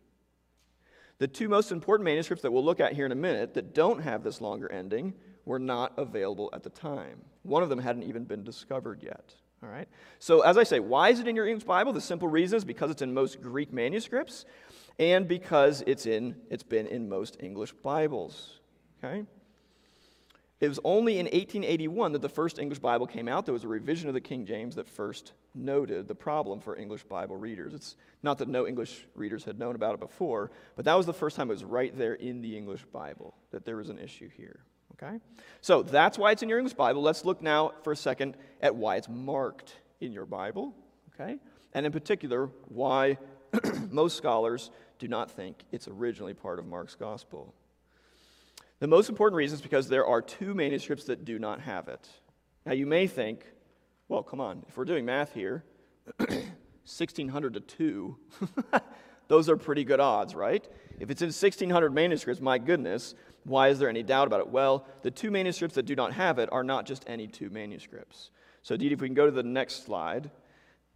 The 1.19 1.27
two 1.27 1.47
most 1.47 1.71
important 1.71 2.05
manuscripts 2.05 2.41
that 2.41 2.51
we'll 2.51 2.65
look 2.65 2.79
at 2.79 2.93
here 2.93 3.05
in 3.05 3.11
a 3.11 3.15
minute 3.15 3.53
that 3.53 3.73
don't 3.73 4.01
have 4.01 4.23
this 4.23 4.41
longer 4.41 4.71
ending 4.71 5.13
were 5.45 5.59
not 5.59 5.93
available 5.97 6.49
at 6.53 6.63
the 6.63 6.69
time. 6.69 7.21
One 7.43 7.63
of 7.63 7.69
them 7.69 7.79
hadn't 7.79 8.03
even 8.03 8.23
been 8.23 8.43
discovered 8.43 9.03
yet. 9.03 9.33
All 9.61 9.69
right? 9.69 9.87
So, 10.19 10.41
as 10.41 10.57
I 10.57 10.63
say, 10.63 10.79
why 10.79 11.09
is 11.09 11.19
it 11.19 11.27
in 11.27 11.35
your 11.35 11.47
English 11.47 11.65
Bible? 11.65 11.93
The 11.93 12.01
simple 12.01 12.27
reason 12.27 12.57
is 12.57 12.65
because 12.65 12.91
it's 12.91 13.01
in 13.01 13.13
most 13.13 13.41
Greek 13.41 13.71
manuscripts 13.71 14.45
and 14.99 15.27
because 15.27 15.83
it's, 15.87 16.05
in, 16.05 16.35
it's 16.49 16.63
been 16.63 16.87
in 16.87 17.07
most 17.07 17.37
English 17.39 17.71
Bibles. 17.71 18.59
Okay? 19.03 19.23
It 20.63 20.69
was 20.69 20.79
only 20.85 21.19
in 21.19 21.25
1881 21.25 22.13
that 22.13 22.21
the 22.21 22.29
first 22.29 22.57
English 22.57 22.79
Bible 22.79 23.05
came 23.05 23.27
out. 23.27 23.45
There 23.45 23.51
was 23.51 23.65
a 23.65 23.67
revision 23.67 24.07
of 24.07 24.13
the 24.13 24.21
King 24.21 24.45
James 24.45 24.75
that 24.75 24.87
first 24.87 25.33
noted 25.53 26.07
the 26.07 26.15
problem 26.15 26.61
for 26.61 26.77
English 26.77 27.03
Bible 27.03 27.35
readers. 27.35 27.73
It's 27.73 27.97
not 28.23 28.37
that 28.37 28.47
no 28.47 28.65
English 28.65 29.05
readers 29.13 29.43
had 29.43 29.59
known 29.59 29.75
about 29.75 29.95
it 29.95 29.99
before, 29.99 30.51
but 30.77 30.85
that 30.85 30.93
was 30.93 31.05
the 31.05 31.13
first 31.13 31.35
time 31.35 31.49
it 31.49 31.53
was 31.53 31.65
right 31.65 31.93
there 31.97 32.13
in 32.13 32.41
the 32.41 32.55
English 32.55 32.85
Bible 32.93 33.35
that 33.51 33.65
there 33.65 33.75
was 33.75 33.89
an 33.89 33.99
issue 33.99 34.29
here. 34.29 34.61
Okay? 34.93 35.19
So 35.59 35.83
that's 35.83 36.17
why 36.17 36.31
it's 36.31 36.43
in 36.43 36.47
your 36.47 36.59
English 36.59 36.75
Bible. 36.75 37.01
Let's 37.01 37.25
look 37.25 37.41
now 37.41 37.73
for 37.83 37.91
a 37.91 37.97
second 37.97 38.37
at 38.61 38.73
why 38.73 38.95
it's 38.95 39.09
marked 39.09 39.81
in 39.99 40.13
your 40.13 40.25
Bible. 40.25 40.73
Okay? 41.13 41.39
And 41.73 41.85
in 41.85 41.91
particular, 41.91 42.49
why 42.69 43.17
most 43.91 44.15
scholars 44.15 44.71
do 44.97 45.09
not 45.09 45.29
think 45.29 45.57
it's 45.73 45.89
originally 45.89 46.33
part 46.33 46.57
of 46.57 46.65
Mark's 46.65 46.95
gospel. 46.95 47.53
The 48.83 48.87
most 48.89 49.07
important 49.07 49.37
reason 49.37 49.55
is 49.55 49.61
because 49.61 49.87
there 49.87 50.05
are 50.05 50.21
two 50.21 50.53
manuscripts 50.53 51.05
that 51.05 51.23
do 51.23 51.39
not 51.39 51.61
have 51.61 51.87
it. 51.87 52.05
Now, 52.65 52.73
you 52.73 52.85
may 52.85 53.07
think, 53.07 53.45
well, 54.09 54.21
come 54.21 54.41
on, 54.41 54.65
if 54.67 54.75
we're 54.75 54.83
doing 54.83 55.05
math 55.05 55.33
here, 55.33 55.63
1600 56.17 57.53
to 57.53 57.59
2, 57.61 58.17
those 59.29 59.47
are 59.47 59.55
pretty 59.55 59.85
good 59.85 60.01
odds, 60.01 60.35
right? 60.35 60.67
If 60.99 61.09
it's 61.09 61.21
in 61.21 61.27
1600 61.27 61.93
manuscripts, 61.93 62.41
my 62.41 62.57
goodness, 62.57 63.15
why 63.45 63.69
is 63.69 63.79
there 63.79 63.87
any 63.87 64.03
doubt 64.03 64.27
about 64.27 64.41
it? 64.41 64.49
Well, 64.49 64.85
the 65.01 65.11
two 65.11 65.31
manuscripts 65.31 65.75
that 65.75 65.85
do 65.85 65.95
not 65.95 66.11
have 66.11 66.37
it 66.37 66.49
are 66.51 66.65
not 66.65 66.85
just 66.85 67.05
any 67.07 67.25
two 67.27 67.49
manuscripts. 67.49 68.31
So, 68.63 68.75
Dee, 68.75 68.91
if 68.91 68.99
we 68.99 69.07
can 69.07 69.15
go 69.15 69.25
to 69.25 69.31
the 69.31 69.43
next 69.43 69.85
slide, 69.85 70.29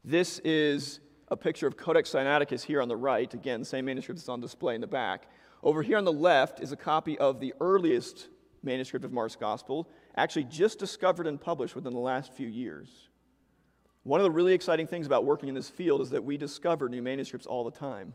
this 0.04 0.39
is 0.39 1.00
a 1.30 1.38
picture 1.38 1.67
of 1.67 1.78
Codex 1.78 2.12
Sinaiticus 2.12 2.63
here 2.63 2.82
on 2.82 2.89
the 2.89 2.97
right. 2.97 3.34
Again, 3.34 3.63
same 3.63 3.86
manuscript 3.86 4.19
that's 4.19 4.28
on 4.28 4.41
display 4.41 4.76
in 4.76 4.82
the 4.82 4.88
back. 4.88 5.30
Over 5.63 5.82
here 5.82 5.98
on 5.98 6.06
the 6.06 6.13
left 6.13 6.60
is 6.60 6.72
a 6.72 6.78
copy 6.78 7.17
of 7.17 7.39
the 7.39 7.54
earliest 7.60 8.28
manuscript 8.63 9.06
of 9.06 9.12
Mark's 9.12 9.36
Gospel, 9.36 9.89
actually 10.15 10.46
just 10.46 10.80
discovered 10.80 11.28
and 11.28 11.39
published 11.39 11.76
within 11.76 11.93
the 11.93 12.00
last 12.00 12.34
few 12.34 12.48
years. 12.48 13.10
One 14.04 14.20
of 14.20 14.24
the 14.24 14.32
really 14.32 14.54
exciting 14.54 14.88
things 14.88 15.06
about 15.06 15.26
working 15.26 15.50
in 15.50 15.56
this 15.56 15.70
field 15.70 16.02
is 16.02 16.12
that 16.12 16.24
we 16.24 16.38
discover 16.38 16.88
new 16.88 17.02
manuscripts 17.02 17.48
all 17.48 17.63
the 17.63 17.72
time, 17.72 18.13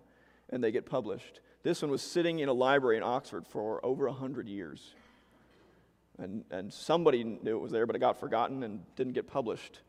and 0.51 0.63
they 0.63 0.73
get 0.73 0.87
published. 0.87 1.41
This 1.63 1.83
one 1.83 1.91
was 1.91 2.03
sitting 2.03 2.39
in 2.39 2.49
a 2.49 2.53
library 2.53 2.97
in 2.97 3.03
Oxford 3.03 3.47
for 3.47 3.85
over 3.85 4.07
100 4.07 4.49
years. 4.49 4.95
And, 6.19 6.45
and 6.51 6.73
somebody 6.73 7.25
knew 7.25 7.57
it 7.57 7.61
was 7.61 7.73
there, 7.73 7.87
but 7.87 7.97
it 7.97 8.01
got 8.01 8.19
forgotten 8.19 8.63
and 8.63 8.81
didn't 8.97 9.13
get 9.15 9.27
published 9.27 9.81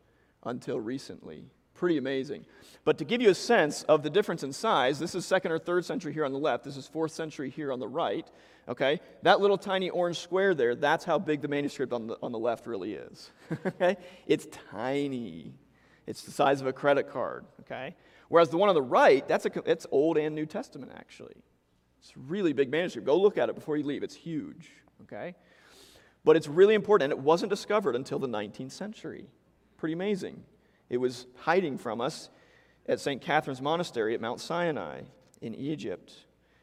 until 0.44 0.80
recently. 0.80 1.44
Pretty 1.84 1.98
amazing. 1.98 2.46
But 2.86 2.96
to 2.96 3.04
give 3.04 3.20
you 3.20 3.28
a 3.28 3.34
sense 3.34 3.82
of 3.82 4.02
the 4.02 4.08
difference 4.08 4.42
in 4.42 4.54
size, 4.54 4.98
this 4.98 5.14
is 5.14 5.26
second 5.26 5.52
or 5.52 5.58
third 5.58 5.84
century 5.84 6.14
here 6.14 6.24
on 6.24 6.32
the 6.32 6.38
left, 6.38 6.64
this 6.64 6.78
is 6.78 6.88
fourth 6.88 7.12
century 7.12 7.50
here 7.50 7.70
on 7.70 7.78
the 7.78 7.86
right. 7.86 8.26
Okay? 8.70 9.02
That 9.20 9.40
little 9.40 9.58
tiny 9.58 9.90
orange 9.90 10.18
square 10.18 10.54
there, 10.54 10.74
that's 10.74 11.04
how 11.04 11.18
big 11.18 11.42
the 11.42 11.48
manuscript 11.48 11.92
on 11.92 12.06
the, 12.06 12.16
on 12.22 12.32
the 12.32 12.38
left 12.38 12.66
really 12.66 12.94
is. 12.94 13.30
okay? 13.66 13.98
It's 14.26 14.46
tiny. 14.70 15.52
It's 16.06 16.22
the 16.22 16.30
size 16.30 16.62
of 16.62 16.66
a 16.66 16.72
credit 16.72 17.10
card. 17.10 17.44
Okay? 17.60 17.94
Whereas 18.28 18.48
the 18.48 18.56
one 18.56 18.70
on 18.70 18.74
the 18.74 18.80
right, 18.80 19.28
that's 19.28 19.44
a, 19.44 19.50
it's 19.66 19.86
Old 19.90 20.16
and 20.16 20.34
New 20.34 20.46
Testament 20.46 20.90
actually. 20.96 21.36
It's 21.98 22.12
a 22.16 22.20
really 22.20 22.54
big 22.54 22.70
manuscript. 22.70 23.04
Go 23.06 23.20
look 23.20 23.36
at 23.36 23.50
it 23.50 23.54
before 23.56 23.76
you 23.76 23.84
leave. 23.84 24.02
It's 24.02 24.16
huge. 24.16 24.70
Okay? 25.02 25.34
But 26.24 26.36
it's 26.36 26.48
really 26.48 26.76
important, 26.76 27.12
and 27.12 27.20
it 27.20 27.22
wasn't 27.22 27.50
discovered 27.50 27.94
until 27.94 28.18
the 28.18 28.26
19th 28.26 28.72
century. 28.72 29.26
Pretty 29.76 29.92
amazing. 29.92 30.44
It 30.90 30.98
was 30.98 31.26
hiding 31.36 31.78
from 31.78 32.00
us 32.00 32.28
at 32.86 33.00
St. 33.00 33.20
Catherine's 33.20 33.62
Monastery 33.62 34.14
at 34.14 34.20
Mount 34.20 34.40
Sinai 34.40 35.02
in 35.40 35.54
Egypt. 35.54 36.12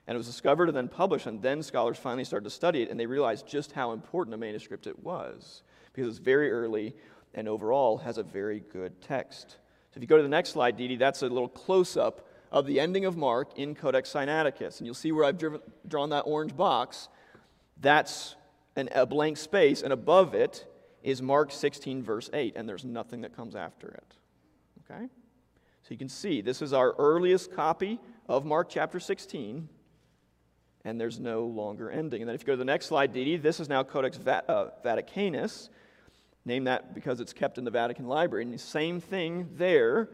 And 0.07 0.15
it 0.15 0.17
was 0.17 0.27
discovered 0.27 0.67
and 0.67 0.75
then 0.75 0.87
published, 0.87 1.27
and 1.27 1.41
then 1.41 1.63
scholars 1.63 1.97
finally 1.97 2.23
started 2.23 2.43
to 2.43 2.49
study 2.49 2.81
it, 2.81 2.89
and 2.89 2.99
they 2.99 3.05
realized 3.05 3.47
just 3.47 3.71
how 3.71 3.91
important 3.91 4.33
a 4.33 4.37
manuscript 4.37 4.87
it 4.87 4.99
was 5.03 5.63
because 5.93 6.07
it's 6.07 6.17
very 6.17 6.51
early 6.51 6.95
and 7.33 7.47
overall 7.47 7.97
has 7.99 8.17
a 8.17 8.23
very 8.23 8.61
good 8.71 9.01
text. 9.01 9.51
So 9.91 9.97
if 9.97 10.01
you 10.01 10.07
go 10.07 10.17
to 10.17 10.23
the 10.23 10.29
next 10.29 10.49
slide, 10.49 10.77
Dee, 10.77 10.95
that's 10.95 11.21
a 11.21 11.27
little 11.27 11.49
close 11.49 11.97
up 11.97 12.27
of 12.51 12.65
the 12.65 12.79
ending 12.79 13.05
of 13.05 13.15
Mark 13.15 13.57
in 13.57 13.75
Codex 13.75 14.11
Sinaiticus. 14.11 14.79
And 14.79 14.85
you'll 14.85 14.93
see 14.93 15.11
where 15.11 15.23
I've 15.23 15.37
driven, 15.37 15.61
drawn 15.87 16.09
that 16.09 16.21
orange 16.21 16.55
box. 16.55 17.07
That's 17.79 18.35
an, 18.75 18.89
a 18.93 19.05
blank 19.05 19.37
space, 19.37 19.81
and 19.81 19.93
above 19.93 20.33
it 20.33 20.65
is 21.03 21.21
Mark 21.21 21.51
16, 21.51 22.03
verse 22.03 22.29
8, 22.33 22.53
and 22.55 22.67
there's 22.67 22.85
nothing 22.85 23.21
that 23.21 23.35
comes 23.35 23.55
after 23.55 23.87
it. 23.89 24.15
Okay? 24.83 25.05
So 25.83 25.87
you 25.89 25.97
can 25.97 26.09
see 26.09 26.41
this 26.41 26.61
is 26.61 26.73
our 26.73 26.93
earliest 26.97 27.53
copy 27.53 27.99
of 28.27 28.45
Mark 28.45 28.69
chapter 28.69 28.99
16, 28.99 29.67
and 30.83 30.99
there's 30.99 31.19
no 31.19 31.45
longer 31.45 31.89
ending. 31.89 32.21
And 32.21 32.29
then 32.29 32.35
if 32.35 32.41
you 32.41 32.47
go 32.47 32.53
to 32.53 32.57
the 32.57 32.65
next 32.65 32.87
slide, 32.87 33.13
Dee, 33.13 33.37
this 33.37 33.59
is 33.59 33.69
now 33.69 33.83
Codex 33.83 34.19
uh, 34.25 34.69
Vaticanus. 34.83 35.69
Name 36.43 36.63
that 36.63 36.95
because 36.95 37.19
it's 37.19 37.33
kept 37.33 37.57
in 37.57 37.65
the 37.65 37.71
Vatican 37.71 38.07
Library. 38.07 38.43
And 38.43 38.53
the 38.53 38.57
same 38.57 38.99
thing 38.99 39.49
there, 39.57 40.09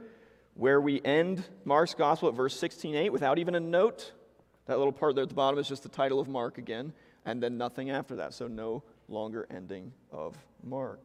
where 0.56 0.82
we 0.82 1.02
end 1.04 1.46
Mark's 1.64 1.94
Gospel 1.94 2.28
at 2.28 2.36
verse 2.36 2.60
16:8 2.60 3.12
without 3.12 3.40
even 3.40 3.56
a 3.56 3.60
note. 3.60 4.12
That 4.66 4.78
little 4.78 4.92
part 4.92 5.16
there 5.16 5.24
at 5.24 5.30
the 5.30 5.36
bottom 5.36 5.58
is 5.58 5.70
just 5.70 5.84
the 5.84 5.90
title 5.90 6.20
of 6.20 6.28
Mark 6.28 6.58
again, 6.58 6.92
and 7.24 7.42
then 7.42 7.58
nothing 7.58 7.90
after 7.90 8.18
that. 8.18 8.34
So 8.34 8.48
no 8.48 8.84
longer 9.08 9.48
ending 9.50 9.94
of 10.12 10.36
Mark. 10.70 11.04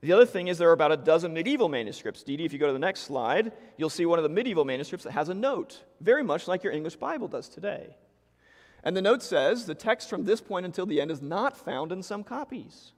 The 0.00 0.12
other 0.12 0.24
thing 0.24 0.48
is 0.48 0.56
there 0.56 0.70
are 0.70 0.72
about 0.72 0.92
a 0.92 0.96
dozen 0.96 1.34
medieval 1.34 1.68
manuscripts. 1.68 2.22
Dee, 2.22 2.42
if 2.42 2.52
you 2.52 2.58
go 2.58 2.66
to 2.66 2.72
the 2.72 2.78
next 2.78 3.00
slide, 3.00 3.52
you'll 3.76 3.90
see 3.90 4.06
one 4.06 4.18
of 4.18 4.22
the 4.22 4.30
medieval 4.30 4.64
manuscripts 4.64 5.04
that 5.04 5.12
has 5.12 5.28
a 5.28 5.34
note, 5.34 5.82
very 6.00 6.22
much 6.22 6.48
like 6.48 6.62
your 6.62 6.72
English 6.72 6.96
Bible 6.96 7.28
does 7.28 7.48
today. 7.48 7.96
And 8.82 8.96
the 8.96 9.02
note 9.02 9.22
says 9.22 9.66
the 9.66 9.74
text 9.74 10.08
from 10.08 10.24
this 10.24 10.40
point 10.40 10.64
until 10.64 10.86
the 10.86 11.00
end 11.02 11.10
is 11.10 11.20
not 11.20 11.56
found 11.56 11.92
in 11.92 12.02
some 12.02 12.24
copies. 12.24 12.92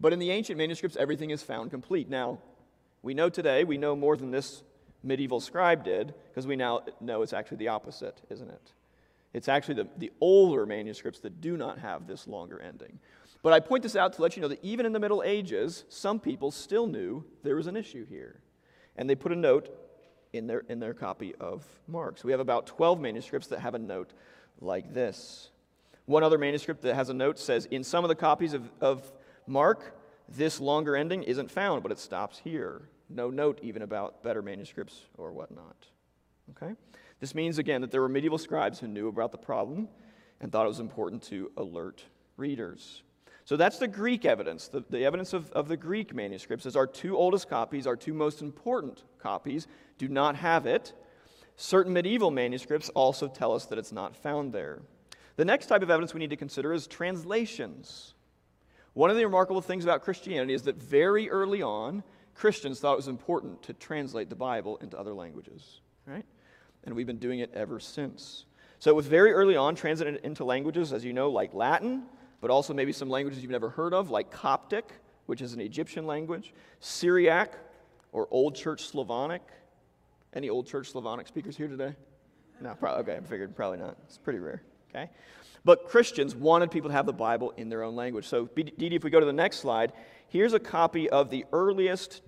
But 0.00 0.12
in 0.12 0.18
the 0.18 0.32
ancient 0.32 0.58
manuscripts, 0.58 0.96
everything 0.96 1.30
is 1.30 1.42
found 1.42 1.70
complete. 1.70 2.08
Now, 2.08 2.38
we 3.02 3.14
know 3.14 3.28
today, 3.28 3.62
we 3.62 3.78
know 3.78 3.94
more 3.94 4.16
than 4.16 4.32
this 4.32 4.62
medieval 5.04 5.38
scribe 5.38 5.84
did, 5.84 6.14
because 6.30 6.48
we 6.48 6.56
now 6.56 6.82
know 7.00 7.22
it's 7.22 7.32
actually 7.32 7.58
the 7.58 7.68
opposite, 7.68 8.20
isn't 8.28 8.50
it? 8.50 8.72
It's 9.32 9.48
actually 9.48 9.74
the, 9.74 9.88
the 9.98 10.12
older 10.20 10.66
manuscripts 10.66 11.20
that 11.20 11.40
do 11.40 11.56
not 11.56 11.78
have 11.78 12.06
this 12.06 12.26
longer 12.26 12.60
ending. 12.60 12.98
But 13.44 13.52
I 13.52 13.60
point 13.60 13.82
this 13.82 13.94
out 13.94 14.14
to 14.14 14.22
let 14.22 14.36
you 14.36 14.42
know 14.42 14.48
that 14.48 14.64
even 14.64 14.86
in 14.86 14.92
the 14.92 14.98
Middle 14.98 15.22
Ages, 15.22 15.84
some 15.90 16.18
people 16.18 16.50
still 16.50 16.86
knew 16.86 17.26
there 17.42 17.56
was 17.56 17.66
an 17.66 17.76
issue 17.76 18.06
here. 18.06 18.40
And 18.96 19.08
they 19.08 19.14
put 19.14 19.32
a 19.32 19.36
note 19.36 19.68
in 20.32 20.46
their, 20.46 20.60
in 20.70 20.80
their 20.80 20.94
copy 20.94 21.34
of 21.38 21.62
Mark. 21.86 22.16
So 22.16 22.24
we 22.24 22.32
have 22.32 22.40
about 22.40 22.66
12 22.66 22.98
manuscripts 22.98 23.48
that 23.48 23.60
have 23.60 23.74
a 23.74 23.78
note 23.78 24.14
like 24.62 24.94
this. 24.94 25.50
One 26.06 26.22
other 26.22 26.38
manuscript 26.38 26.80
that 26.82 26.94
has 26.94 27.10
a 27.10 27.14
note 27.14 27.38
says, 27.38 27.66
in 27.66 27.84
some 27.84 28.02
of 28.02 28.08
the 28.08 28.14
copies 28.14 28.54
of, 28.54 28.70
of 28.80 29.12
Mark, 29.46 29.94
this 30.26 30.58
longer 30.58 30.96
ending 30.96 31.22
isn't 31.22 31.50
found, 31.50 31.82
but 31.82 31.92
it 31.92 31.98
stops 31.98 32.38
here. 32.38 32.88
No 33.10 33.28
note 33.28 33.58
even 33.62 33.82
about 33.82 34.22
better 34.22 34.40
manuscripts 34.40 35.02
or 35.18 35.32
whatnot. 35.32 35.76
Okay? 36.52 36.72
This 37.20 37.34
means, 37.34 37.58
again, 37.58 37.82
that 37.82 37.90
there 37.90 38.00
were 38.00 38.08
medieval 38.08 38.38
scribes 38.38 38.80
who 38.80 38.88
knew 38.88 39.08
about 39.08 39.32
the 39.32 39.38
problem 39.38 39.88
and 40.40 40.50
thought 40.50 40.64
it 40.64 40.68
was 40.68 40.80
important 40.80 41.22
to 41.24 41.50
alert 41.58 42.02
readers. 42.38 43.02
So 43.44 43.56
that's 43.56 43.78
the 43.78 43.88
Greek 43.88 44.24
evidence. 44.24 44.68
The, 44.68 44.84
the 44.88 45.04
evidence 45.04 45.32
of, 45.32 45.50
of 45.52 45.68
the 45.68 45.76
Greek 45.76 46.14
manuscripts 46.14 46.66
is 46.66 46.76
our 46.76 46.86
two 46.86 47.16
oldest 47.16 47.48
copies, 47.48 47.86
our 47.86 47.96
two 47.96 48.14
most 48.14 48.40
important 48.40 49.02
copies, 49.18 49.66
do 49.98 50.08
not 50.08 50.36
have 50.36 50.66
it. 50.66 50.92
Certain 51.56 51.92
medieval 51.92 52.30
manuscripts 52.30 52.88
also 52.90 53.28
tell 53.28 53.52
us 53.52 53.66
that 53.66 53.78
it's 53.78 53.92
not 53.92 54.16
found 54.16 54.52
there. 54.52 54.80
The 55.36 55.44
next 55.44 55.66
type 55.66 55.82
of 55.82 55.90
evidence 55.90 56.14
we 56.14 56.20
need 56.20 56.30
to 56.30 56.36
consider 56.36 56.72
is 56.72 56.86
translations. 56.86 58.14
One 58.94 59.10
of 59.10 59.16
the 59.16 59.24
remarkable 59.24 59.60
things 59.60 59.84
about 59.84 60.02
Christianity 60.02 60.54
is 60.54 60.62
that 60.62 60.76
very 60.76 61.28
early 61.28 61.62
on, 61.62 62.02
Christians 62.34 62.80
thought 62.80 62.94
it 62.94 62.96
was 62.96 63.08
important 63.08 63.62
to 63.64 63.72
translate 63.74 64.30
the 64.30 64.36
Bible 64.36 64.78
into 64.78 64.98
other 64.98 65.12
languages, 65.12 65.80
right? 66.06 66.24
and 66.84 66.94
we've 66.94 67.06
been 67.06 67.18
doing 67.18 67.40
it 67.40 67.50
ever 67.54 67.80
since. 67.80 68.44
So 68.78 68.90
it 68.90 68.94
was 68.94 69.06
very 69.06 69.32
early 69.32 69.56
on 69.56 69.74
translated 69.74 70.20
into 70.24 70.44
languages, 70.44 70.92
as 70.92 71.04
you 71.04 71.12
know, 71.12 71.30
like 71.30 71.54
Latin, 71.54 72.04
but 72.44 72.50
also 72.50 72.74
maybe 72.74 72.92
some 72.92 73.08
languages 73.08 73.40
you've 73.40 73.50
never 73.50 73.70
heard 73.70 73.94
of, 73.94 74.10
like 74.10 74.30
Coptic, 74.30 74.92
which 75.24 75.40
is 75.40 75.54
an 75.54 75.62
Egyptian 75.62 76.06
language, 76.06 76.52
Syriac, 76.78 77.54
or 78.12 78.28
Old 78.30 78.54
Church 78.54 78.84
Slavonic. 78.84 79.40
Any 80.34 80.50
Old 80.50 80.66
Church 80.66 80.90
Slavonic 80.90 81.26
speakers 81.26 81.56
here 81.56 81.68
today? 81.68 81.94
No, 82.60 82.74
probably, 82.74 83.00
okay, 83.00 83.16
I 83.16 83.26
figured 83.26 83.56
probably 83.56 83.78
not. 83.78 83.96
It's 84.04 84.18
pretty 84.18 84.40
rare. 84.40 84.62
Okay? 84.90 85.08
But 85.64 85.88
Christians 85.88 86.36
wanted 86.36 86.70
people 86.70 86.90
to 86.90 86.94
have 86.94 87.06
the 87.06 87.14
Bible 87.14 87.54
in 87.56 87.70
their 87.70 87.82
own 87.82 87.96
language. 87.96 88.26
So, 88.26 88.44
Didi, 88.44 88.94
if 88.94 89.04
we 89.04 89.08
go 89.08 89.20
to 89.20 89.26
the 89.26 89.32
next 89.32 89.60
slide, 89.60 89.94
here's 90.28 90.52
a 90.52 90.60
copy 90.60 91.08
of 91.08 91.30
the 91.30 91.46
earliest 91.50 92.20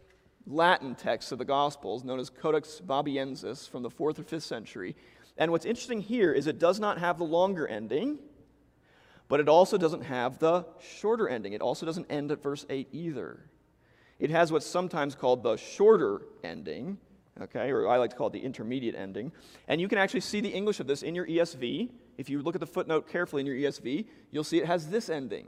Latin 0.47 0.95
text 0.95 1.31
of 1.31 1.37
the 1.37 1.45
Gospels, 1.45 2.05
known 2.05 2.21
as 2.21 2.31
Codex 2.31 2.81
Bobiensis 2.83 3.69
from 3.69 3.83
the 3.83 3.91
4th 3.91 4.19
or 4.19 4.25
5th 4.25 4.41
century. 4.41 4.97
And 5.37 5.53
what's 5.53 5.67
interesting 5.67 6.01
here 6.01 6.33
is 6.33 6.47
it 6.47 6.59
does 6.59 6.81
not 6.81 6.97
have 6.97 7.19
the 7.19 7.25
longer 7.25 7.69
ending, 7.69 8.19
but 9.29 9.41
it 9.41 9.49
also 9.49 9.77
doesn't 9.77 10.03
have 10.03 10.39
the 10.39 10.65
shorter 10.81 11.29
ending. 11.29 11.53
It 11.53 11.61
also 11.61 11.85
doesn't 11.85 12.07
end 12.11 12.31
at 12.31 12.43
verse 12.43 12.65
8 12.69 12.89
either. 12.93 13.41
It 14.19 14.31
has 14.31 14.53
what's 14.53 14.67
sometimes 14.67 15.15
called 15.15 15.43
the 15.43 15.57
shorter 15.57 16.23
ending, 16.43 16.99
okay, 17.41 17.71
or 17.71 17.89
I 17.89 17.99
like 17.99 18.11
to 18.11 18.17
call 18.17 18.29
it 18.29 18.33
the 18.33 18.41
intermediate 18.41 18.95
ending. 18.95 19.33
And 19.69 19.81
you 19.81 19.89
can 19.89 19.99
actually 19.99 20.21
see 20.21 20.41
the 20.41 20.49
English 20.49 20.81
of 20.81 20.87
this 20.87 21.03
in 21.03 21.15
your 21.15 21.27
ESV. 21.27 21.91
If 22.17 22.31
you 22.31 22.41
look 22.41 22.55
at 22.55 22.61
the 22.61 22.67
footnote 22.67 23.09
carefully 23.09 23.41
in 23.41 23.47
your 23.47 23.57
ESV, 23.57 24.07
you'll 24.31 24.45
see 24.45 24.59
it 24.59 24.67
has 24.67 24.89
this 24.89 25.11
ending. 25.11 25.47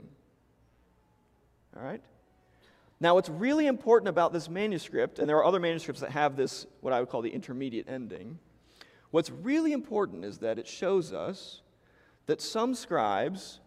All 1.75 1.83
right? 1.83 2.01
Now, 2.99 3.15
what's 3.15 3.29
really 3.29 3.65
important 3.65 4.09
about 4.09 4.33
this 4.33 4.49
manuscript, 4.49 5.19
and 5.19 5.29
there 5.29 5.37
are 5.37 5.45
other 5.45 5.59
manuscripts 5.59 6.01
that 6.01 6.11
have 6.11 6.35
this, 6.35 6.67
what 6.81 6.91
I 6.91 6.99
would 6.99 7.09
call 7.09 7.21
the 7.21 7.29
intermediate 7.29 7.87
ending, 7.87 8.39
what's 9.11 9.29
really 9.29 9.71
important 9.71 10.25
is 10.25 10.39
that 10.39 10.59
it 10.59 10.67
shows 10.67 11.13
us 11.13 11.61
that 12.25 12.41
some 12.41 12.75
scribes 12.75 13.61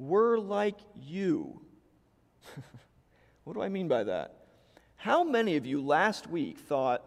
were 0.00 0.38
like 0.38 0.78
you. 0.94 1.60
what 3.44 3.52
do 3.54 3.62
I 3.62 3.68
mean 3.68 3.86
by 3.86 4.04
that? 4.04 4.34
How 4.96 5.22
many 5.22 5.56
of 5.56 5.66
you 5.66 5.80
last 5.80 6.28
week 6.28 6.58
thought, 6.58 7.04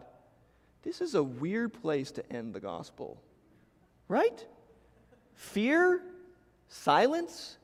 this 0.82 1.00
is 1.00 1.14
a 1.14 1.22
weird 1.22 1.72
place 1.72 2.12
to 2.12 2.32
end 2.32 2.54
the 2.54 2.60
gospel? 2.60 3.20
Right? 4.08 4.46
Fear? 5.34 6.02
Silence? 6.68 7.56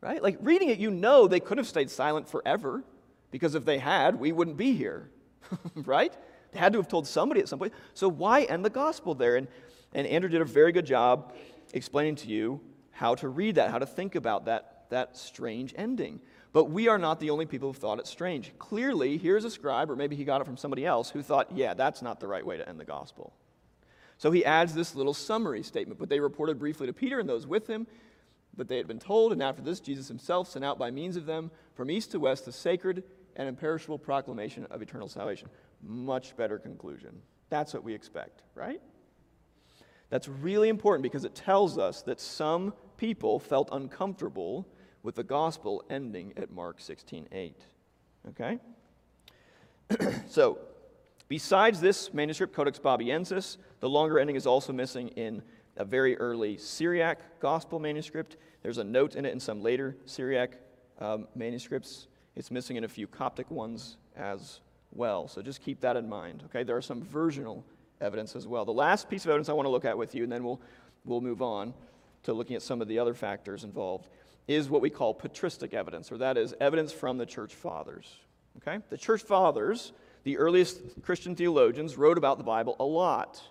Right? 0.00 0.22
Like 0.22 0.38
reading 0.40 0.68
it, 0.68 0.78
you 0.78 0.90
know 0.90 1.26
they 1.26 1.40
could 1.40 1.58
have 1.58 1.66
stayed 1.66 1.90
silent 1.90 2.28
forever 2.28 2.84
because 3.32 3.54
if 3.54 3.64
they 3.64 3.78
had, 3.78 4.18
we 4.20 4.30
wouldn't 4.30 4.56
be 4.56 4.74
here. 4.74 5.10
right? 5.74 6.14
They 6.52 6.58
had 6.60 6.72
to 6.74 6.78
have 6.78 6.88
told 6.88 7.06
somebody 7.08 7.40
at 7.40 7.48
some 7.48 7.58
point. 7.58 7.72
So 7.94 8.08
why 8.08 8.42
end 8.42 8.64
the 8.64 8.70
gospel 8.70 9.14
there? 9.14 9.36
And, 9.36 9.48
and 9.94 10.06
Andrew 10.06 10.30
did 10.30 10.40
a 10.40 10.44
very 10.44 10.70
good 10.70 10.86
job 10.86 11.34
explaining 11.74 12.16
to 12.16 12.28
you 12.28 12.60
how 12.92 13.14
to 13.16 13.28
read 13.28 13.56
that, 13.56 13.70
how 13.70 13.78
to 13.78 13.86
think 13.86 14.14
about 14.14 14.46
that, 14.46 14.75
that 14.90 15.16
strange 15.16 15.74
ending. 15.76 16.20
But 16.52 16.70
we 16.70 16.88
are 16.88 16.98
not 16.98 17.20
the 17.20 17.30
only 17.30 17.46
people 17.46 17.72
who 17.72 17.78
thought 17.78 17.98
it 17.98 18.06
strange. 18.06 18.52
Clearly, 18.58 19.18
here's 19.18 19.44
a 19.44 19.50
scribe, 19.50 19.90
or 19.90 19.96
maybe 19.96 20.16
he 20.16 20.24
got 20.24 20.40
it 20.40 20.44
from 20.44 20.56
somebody 20.56 20.86
else, 20.86 21.10
who 21.10 21.22
thought, 21.22 21.48
yeah, 21.54 21.74
that's 21.74 22.02
not 22.02 22.20
the 22.20 22.28
right 22.28 22.44
way 22.44 22.56
to 22.56 22.68
end 22.68 22.80
the 22.80 22.84
gospel. 22.84 23.34
So 24.18 24.30
he 24.30 24.44
adds 24.44 24.74
this 24.74 24.94
little 24.94 25.12
summary 25.12 25.62
statement. 25.62 26.00
But 26.00 26.08
they 26.08 26.20
reported 26.20 26.58
briefly 26.58 26.86
to 26.86 26.92
Peter 26.92 27.20
and 27.20 27.28
those 27.28 27.46
with 27.46 27.66
him 27.66 27.86
that 28.56 28.68
they 28.68 28.78
had 28.78 28.88
been 28.88 28.98
told, 28.98 29.32
and 29.32 29.42
after 29.42 29.60
this, 29.60 29.80
Jesus 29.80 30.08
himself 30.08 30.48
sent 30.48 30.64
out 30.64 30.78
by 30.78 30.90
means 30.90 31.16
of 31.16 31.26
them 31.26 31.50
from 31.74 31.90
east 31.90 32.12
to 32.12 32.20
west 32.20 32.46
the 32.46 32.52
sacred 32.52 33.04
and 33.36 33.48
imperishable 33.48 33.98
proclamation 33.98 34.66
of 34.70 34.80
eternal 34.80 35.08
salvation. 35.08 35.48
Much 35.82 36.34
better 36.36 36.58
conclusion. 36.58 37.20
That's 37.50 37.74
what 37.74 37.84
we 37.84 37.94
expect, 37.94 38.42
right? 38.54 38.80
That's 40.08 40.28
really 40.28 40.68
important 40.68 41.02
because 41.02 41.24
it 41.24 41.34
tells 41.34 41.76
us 41.76 42.02
that 42.02 42.20
some 42.20 42.72
people 42.96 43.38
felt 43.38 43.68
uncomfortable 43.72 44.66
with 45.06 45.14
the 45.14 45.24
gospel 45.24 45.84
ending 45.88 46.32
at 46.36 46.50
Mark 46.50 46.80
16:8. 46.80 47.54
Okay? 48.28 48.58
so, 50.28 50.58
besides 51.28 51.80
this 51.80 52.12
manuscript, 52.12 52.52
Codex 52.52 52.80
Bobiensis, 52.80 53.56
the 53.78 53.88
longer 53.88 54.18
ending 54.18 54.34
is 54.34 54.48
also 54.48 54.72
missing 54.72 55.08
in 55.10 55.42
a 55.76 55.84
very 55.84 56.18
early 56.18 56.58
Syriac 56.58 57.20
gospel 57.38 57.78
manuscript. 57.78 58.36
There's 58.62 58.78
a 58.78 58.84
note 58.84 59.14
in 59.14 59.24
it 59.24 59.32
in 59.32 59.38
some 59.38 59.62
later 59.62 59.96
Syriac 60.06 60.58
um, 60.98 61.28
manuscripts. 61.36 62.08
It's 62.34 62.50
missing 62.50 62.74
in 62.74 62.82
a 62.82 62.88
few 62.88 63.06
Coptic 63.06 63.48
ones 63.48 63.98
as 64.16 64.58
well. 64.90 65.28
So 65.28 65.40
just 65.40 65.62
keep 65.62 65.80
that 65.82 65.96
in 65.96 66.08
mind. 66.08 66.42
Okay, 66.46 66.64
there 66.64 66.76
are 66.76 66.82
some 66.82 67.00
versional 67.00 67.62
evidence 68.00 68.34
as 68.34 68.48
well. 68.48 68.64
The 68.64 68.72
last 68.72 69.08
piece 69.08 69.24
of 69.24 69.30
evidence 69.30 69.48
I 69.48 69.52
want 69.52 69.66
to 69.66 69.70
look 69.70 69.84
at 69.84 69.96
with 69.96 70.16
you, 70.16 70.24
and 70.24 70.32
then 70.32 70.42
we'll, 70.42 70.60
we'll 71.04 71.20
move 71.20 71.42
on 71.42 71.74
to 72.24 72.32
looking 72.32 72.56
at 72.56 72.62
some 72.62 72.82
of 72.82 72.88
the 72.88 72.98
other 72.98 73.14
factors 73.14 73.62
involved, 73.62 74.08
is 74.48 74.68
what 74.68 74.80
we 74.80 74.90
call 74.90 75.14
patristic 75.14 75.74
evidence, 75.74 76.12
or 76.12 76.18
that 76.18 76.36
is 76.36 76.54
evidence 76.60 76.92
from 76.92 77.18
the 77.18 77.26
church 77.26 77.54
fathers. 77.54 78.16
Okay? 78.58 78.78
The 78.90 78.98
church 78.98 79.22
fathers, 79.22 79.92
the 80.24 80.38
earliest 80.38 80.80
Christian 81.02 81.34
theologians, 81.34 81.96
wrote 81.96 82.18
about 82.18 82.38
the 82.38 82.44
Bible 82.44 82.76
a 82.78 82.84
lot. 82.84 83.42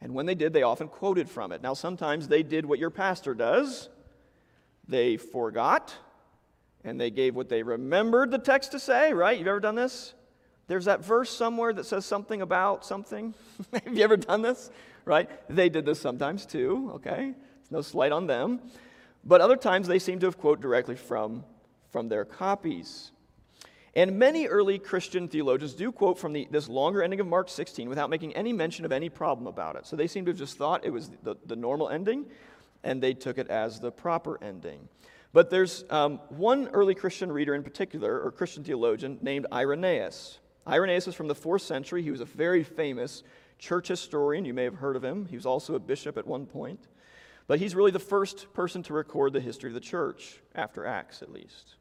And 0.00 0.14
when 0.14 0.26
they 0.26 0.34
did, 0.34 0.52
they 0.52 0.62
often 0.62 0.88
quoted 0.88 1.28
from 1.28 1.52
it. 1.52 1.62
Now, 1.62 1.74
sometimes 1.74 2.28
they 2.28 2.42
did 2.42 2.64
what 2.64 2.78
your 2.78 2.90
pastor 2.90 3.34
does 3.34 3.88
they 4.90 5.16
forgot, 5.16 5.94
and 6.84 7.00
they 7.00 7.10
gave 7.10 7.36
what 7.36 7.48
they 7.48 7.62
remembered 7.62 8.30
the 8.30 8.38
text 8.38 8.72
to 8.72 8.80
say, 8.80 9.12
right? 9.12 9.38
You've 9.38 9.46
ever 9.46 9.60
done 9.60 9.76
this? 9.76 10.14
There's 10.66 10.86
that 10.86 11.04
verse 11.04 11.30
somewhere 11.30 11.72
that 11.72 11.86
says 11.86 12.04
something 12.04 12.42
about 12.42 12.84
something. 12.84 13.34
Have 13.84 13.96
you 13.96 14.04
ever 14.04 14.16
done 14.16 14.42
this? 14.42 14.70
Right? 15.04 15.28
They 15.48 15.68
did 15.68 15.86
this 15.86 16.00
sometimes 16.00 16.44
too, 16.44 16.92
okay? 16.96 17.34
It's 17.60 17.70
no 17.70 17.82
slight 17.82 18.12
on 18.12 18.26
them. 18.26 18.60
But 19.24 19.40
other 19.40 19.56
times 19.56 19.86
they 19.86 19.98
seem 19.98 20.18
to 20.20 20.26
have 20.26 20.38
quoted 20.38 20.62
directly 20.62 20.96
from, 20.96 21.44
from 21.90 22.08
their 22.08 22.24
copies. 22.24 23.12
And 23.94 24.18
many 24.18 24.46
early 24.46 24.78
Christian 24.78 25.28
theologians 25.28 25.74
do 25.74 25.90
quote 25.90 26.18
from 26.18 26.32
the, 26.32 26.46
this 26.50 26.68
longer 26.68 27.02
ending 27.02 27.20
of 27.20 27.26
Mark 27.26 27.48
16 27.48 27.88
without 27.88 28.08
making 28.08 28.34
any 28.34 28.52
mention 28.52 28.84
of 28.84 28.92
any 28.92 29.08
problem 29.08 29.46
about 29.46 29.76
it. 29.76 29.86
So 29.86 29.96
they 29.96 30.06
seem 30.06 30.24
to 30.26 30.30
have 30.30 30.38
just 30.38 30.56
thought 30.56 30.84
it 30.84 30.90
was 30.90 31.10
the, 31.22 31.36
the 31.46 31.56
normal 31.56 31.88
ending, 31.88 32.26
and 32.84 33.02
they 33.02 33.14
took 33.14 33.36
it 33.36 33.48
as 33.48 33.80
the 33.80 33.90
proper 33.90 34.42
ending. 34.42 34.88
But 35.32 35.50
there's 35.50 35.84
um, 35.90 36.18
one 36.28 36.68
early 36.68 36.94
Christian 36.94 37.30
reader 37.30 37.54
in 37.54 37.62
particular, 37.62 38.20
or 38.20 38.30
Christian 38.30 38.64
theologian, 38.64 39.18
named 39.22 39.46
Irenaeus. 39.52 40.38
Irenaeus 40.66 41.08
is 41.08 41.14
from 41.14 41.28
the 41.28 41.34
fourth 41.34 41.62
century. 41.62 42.02
He 42.02 42.10
was 42.10 42.20
a 42.20 42.24
very 42.24 42.62
famous 42.62 43.22
church 43.58 43.88
historian. 43.88 44.44
You 44.44 44.54
may 44.54 44.64
have 44.64 44.76
heard 44.76 44.96
of 44.96 45.04
him. 45.04 45.26
He 45.26 45.36
was 45.36 45.46
also 45.46 45.74
a 45.74 45.78
bishop 45.80 46.16
at 46.16 46.26
one 46.26 46.46
point. 46.46 46.86
But 47.50 47.58
he's 47.58 47.74
really 47.74 47.90
the 47.90 47.98
first 47.98 48.54
person 48.54 48.80
to 48.84 48.92
record 48.92 49.32
the 49.32 49.40
history 49.40 49.70
of 49.70 49.74
the 49.74 49.80
church, 49.80 50.38
after 50.54 50.86
Acts 50.86 51.20
at 51.20 51.32
least. 51.32 51.74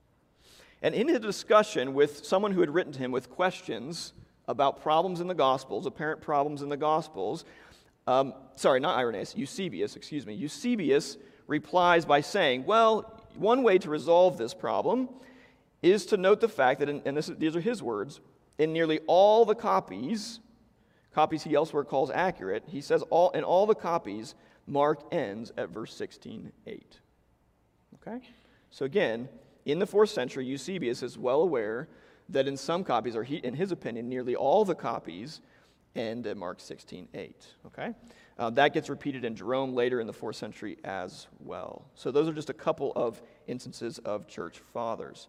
And 0.81 0.95
in 0.95 1.07
his 1.07 1.19
discussion 1.19 1.93
with 1.93 2.25
someone 2.25 2.53
who 2.53 2.61
had 2.61 2.73
written 2.73 2.91
to 2.91 2.97
him 2.97 3.11
with 3.11 3.29
questions 3.29 4.13
about 4.47 4.81
problems 4.81 5.21
in 5.21 5.27
the 5.27 5.35
Gospels, 5.35 5.85
apparent 5.85 6.21
problems 6.21 6.63
in 6.63 6.69
the 6.69 6.75
Gospels, 6.75 7.45
um, 8.07 8.33
sorry, 8.55 8.79
not 8.79 8.97
Irenaeus, 8.97 9.35
Eusebius, 9.37 9.95
excuse 9.95 10.25
me, 10.25 10.33
Eusebius 10.33 11.17
replies 11.45 12.03
by 12.03 12.21
saying, 12.21 12.65
Well, 12.65 13.21
one 13.35 13.61
way 13.61 13.77
to 13.77 13.91
resolve 13.91 14.39
this 14.39 14.55
problem 14.55 15.07
is 15.83 16.07
to 16.07 16.17
note 16.17 16.41
the 16.41 16.49
fact 16.49 16.79
that, 16.79 16.89
in, 16.89 17.03
and 17.05 17.15
this, 17.15 17.27
these 17.37 17.55
are 17.55 17.61
his 17.61 17.83
words, 17.83 18.21
in 18.57 18.73
nearly 18.73 19.01
all 19.05 19.45
the 19.45 19.53
copies, 19.53 20.39
copies 21.13 21.43
he 21.43 21.55
elsewhere 21.55 21.83
calls 21.83 22.09
accurate, 22.11 22.63
he 22.67 22.81
says 22.81 23.03
all, 23.09 23.31
in 23.31 23.43
all 23.43 23.65
the 23.65 23.75
copies, 23.75 24.35
Mark 24.67 25.01
ends 25.11 25.51
at 25.57 25.69
verse 25.69 25.93
16, 25.93 26.51
8. 26.67 26.99
Okay? 27.95 28.21
So 28.69 28.85
again, 28.85 29.27
in 29.65 29.79
the 29.79 29.87
fourth 29.87 30.09
century, 30.09 30.45
Eusebius 30.45 31.03
is 31.03 31.17
well 31.17 31.41
aware 31.41 31.87
that 32.29 32.47
in 32.47 32.55
some 32.55 32.83
copies, 32.83 33.15
or 33.15 33.23
he, 33.23 33.37
in 33.37 33.55
his 33.55 33.71
opinion, 33.71 34.07
nearly 34.07 34.35
all 34.35 34.63
the 34.63 34.75
copies 34.75 35.41
end 35.95 36.27
at 36.27 36.37
Mark 36.37 36.59
16, 36.59 37.07
8. 37.13 37.47
Okay? 37.65 37.93
Uh, 38.37 38.49
that 38.51 38.73
gets 38.73 38.89
repeated 38.89 39.25
in 39.25 39.35
Jerome 39.35 39.73
later 39.73 39.99
in 39.99 40.07
the 40.07 40.13
fourth 40.13 40.35
century 40.35 40.77
as 40.83 41.27
well. 41.39 41.85
So 41.95 42.11
those 42.11 42.29
are 42.29 42.33
just 42.33 42.49
a 42.49 42.53
couple 42.53 42.93
of 42.95 43.21
instances 43.47 43.97
of 43.99 44.27
church 44.27 44.59
fathers. 44.73 45.27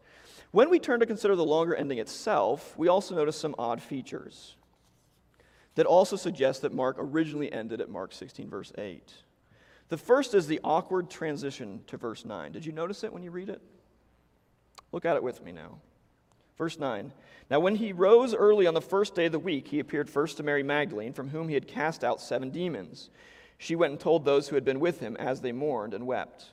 When 0.52 0.70
we 0.70 0.78
turn 0.78 1.00
to 1.00 1.06
consider 1.06 1.34
the 1.34 1.44
longer 1.44 1.74
ending 1.74 1.98
itself, 1.98 2.76
we 2.76 2.88
also 2.88 3.14
notice 3.14 3.36
some 3.36 3.54
odd 3.58 3.80
features 3.82 4.56
that 5.74 5.86
also 5.86 6.16
suggests 6.16 6.62
that 6.62 6.72
Mark 6.72 6.96
originally 6.98 7.52
ended 7.52 7.80
at 7.80 7.88
Mark 7.88 8.12
16, 8.12 8.48
verse 8.48 8.72
8. 8.76 9.12
The 9.88 9.96
first 9.96 10.34
is 10.34 10.46
the 10.46 10.60
awkward 10.62 11.10
transition 11.10 11.82
to 11.88 11.96
verse 11.96 12.24
9. 12.24 12.52
Did 12.52 12.64
you 12.64 12.72
notice 12.72 13.04
it 13.04 13.12
when 13.12 13.22
you 13.22 13.30
read 13.30 13.48
it? 13.48 13.60
Look 14.92 15.04
at 15.04 15.16
it 15.16 15.22
with 15.22 15.42
me 15.42 15.52
now. 15.52 15.78
Verse 16.56 16.78
9. 16.78 17.12
Now, 17.50 17.60
when 17.60 17.76
he 17.76 17.92
rose 17.92 18.34
early 18.34 18.66
on 18.66 18.74
the 18.74 18.80
first 18.80 19.14
day 19.14 19.26
of 19.26 19.32
the 19.32 19.38
week, 19.38 19.68
he 19.68 19.80
appeared 19.80 20.10
first 20.10 20.36
to 20.36 20.42
Mary 20.42 20.62
Magdalene, 20.62 21.12
from 21.12 21.30
whom 21.30 21.48
he 21.48 21.54
had 21.54 21.66
cast 21.66 22.04
out 22.04 22.20
seven 22.20 22.50
demons. 22.50 23.10
She 23.58 23.74
went 23.74 23.92
and 23.92 24.00
told 24.00 24.24
those 24.24 24.48
who 24.48 24.54
had 24.54 24.64
been 24.64 24.80
with 24.80 25.00
him 25.00 25.16
as 25.16 25.40
they 25.40 25.52
mourned 25.52 25.94
and 25.94 26.06
wept. 26.06 26.50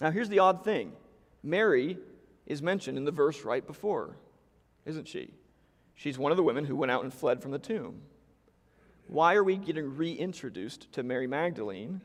Now, 0.00 0.10
here's 0.10 0.28
the 0.28 0.38
odd 0.38 0.64
thing 0.64 0.92
Mary 1.42 1.98
is 2.46 2.62
mentioned 2.62 2.96
in 2.96 3.04
the 3.04 3.12
verse 3.12 3.44
right 3.44 3.66
before, 3.66 4.16
isn't 4.86 5.08
she? 5.08 5.30
She's 5.94 6.18
one 6.18 6.32
of 6.32 6.36
the 6.36 6.42
women 6.42 6.64
who 6.64 6.76
went 6.76 6.90
out 6.90 7.04
and 7.04 7.12
fled 7.12 7.40
from 7.40 7.50
the 7.50 7.58
tomb. 7.58 8.02
Why 9.06 9.34
are 9.34 9.44
we 9.44 9.56
getting 9.56 9.96
reintroduced 9.96 10.92
to 10.92 11.02
Mary 11.02 11.26
Magdalene? 11.26 12.00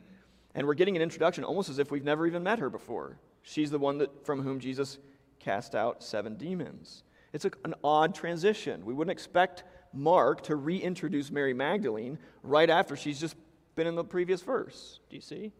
And 0.54 0.66
we're 0.66 0.74
getting 0.74 0.96
an 0.96 1.02
introduction 1.02 1.44
almost 1.44 1.68
as 1.68 1.78
if 1.78 1.90
we've 1.90 2.04
never 2.04 2.26
even 2.26 2.42
met 2.42 2.58
her 2.58 2.70
before. 2.70 3.18
She's 3.42 3.70
the 3.70 3.78
one 3.78 3.98
that, 3.98 4.26
from 4.26 4.42
whom 4.42 4.60
Jesus 4.60 4.98
cast 5.38 5.74
out 5.74 6.02
seven 6.02 6.36
demons. 6.36 7.04
It's 7.32 7.44
a, 7.44 7.50
an 7.64 7.74
odd 7.82 8.14
transition. 8.14 8.84
We 8.84 8.92
wouldn't 8.92 9.12
expect 9.12 9.64
Mark 9.92 10.42
to 10.44 10.56
reintroduce 10.56 11.30
Mary 11.30 11.54
Magdalene 11.54 12.18
right 12.42 12.68
after 12.68 12.96
she's 12.96 13.20
just 13.20 13.36
been 13.76 13.86
in 13.86 13.94
the 13.94 14.04
previous 14.04 14.42
verse. 14.42 15.00
Do 15.08 15.16
you 15.16 15.22
see? 15.22 15.52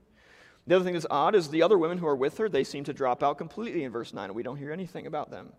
The 0.67 0.77
other 0.77 0.85
thing 0.85 0.95
that's 0.95 1.07
odd 1.11 1.35
is 1.35 1.49
the 1.49 1.63
other 1.63 1.79
women 1.79 1.99
who 1.99 2.07
are 2.07 2.17
with 2.17 2.39
her, 2.39 2.49
they 2.49 2.65
seem 2.65 2.85
to 2.85 2.93
drop 2.93 3.23
out 3.23 3.39
completely 3.39 3.85
in 3.85 3.93
verse 3.93 4.13
9, 4.13 4.25
and 4.25 4.35
we 4.35 4.43
don't 4.43 4.59
hear 4.59 4.73
anything 4.73 5.07
about 5.07 5.31
them 5.31 5.53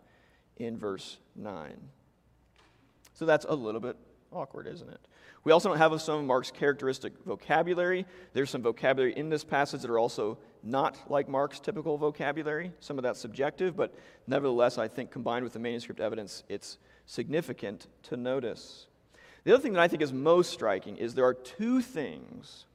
in 0.57 0.77
verse 0.77 1.17
9. 1.35 1.73
So 3.21 3.27
that's 3.27 3.45
a 3.47 3.53
little 3.53 3.79
bit 3.79 3.97
awkward, 4.31 4.65
isn't 4.65 4.89
it? 4.89 4.99
We 5.43 5.51
also 5.51 5.69
don't 5.69 5.77
have 5.77 6.01
some 6.01 6.21
of 6.21 6.25
Mark's 6.25 6.49
characteristic 6.49 7.13
vocabulary. 7.23 8.07
There's 8.33 8.49
some 8.49 8.63
vocabulary 8.63 9.13
in 9.15 9.29
this 9.29 9.43
passage 9.43 9.83
that 9.83 9.91
are 9.91 9.99
also 9.99 10.39
not 10.63 10.97
like 11.07 11.29
Mark's 11.29 11.59
typical 11.59 11.99
vocabulary. 11.99 12.71
Some 12.79 12.97
of 12.97 13.03
that's 13.03 13.19
subjective, 13.19 13.75
but 13.75 13.93
nevertheless, 14.25 14.79
I 14.79 14.87
think 14.87 15.11
combined 15.11 15.43
with 15.43 15.53
the 15.53 15.59
manuscript 15.59 15.99
evidence, 15.99 16.43
it's 16.49 16.79
significant 17.05 17.85
to 18.05 18.17
notice. 18.17 18.87
The 19.43 19.53
other 19.53 19.61
thing 19.61 19.73
that 19.73 19.83
I 19.83 19.87
think 19.87 20.01
is 20.01 20.11
most 20.11 20.51
striking 20.51 20.97
is 20.97 21.13
there 21.13 21.25
are 21.25 21.35
two 21.35 21.79
things 21.79 22.65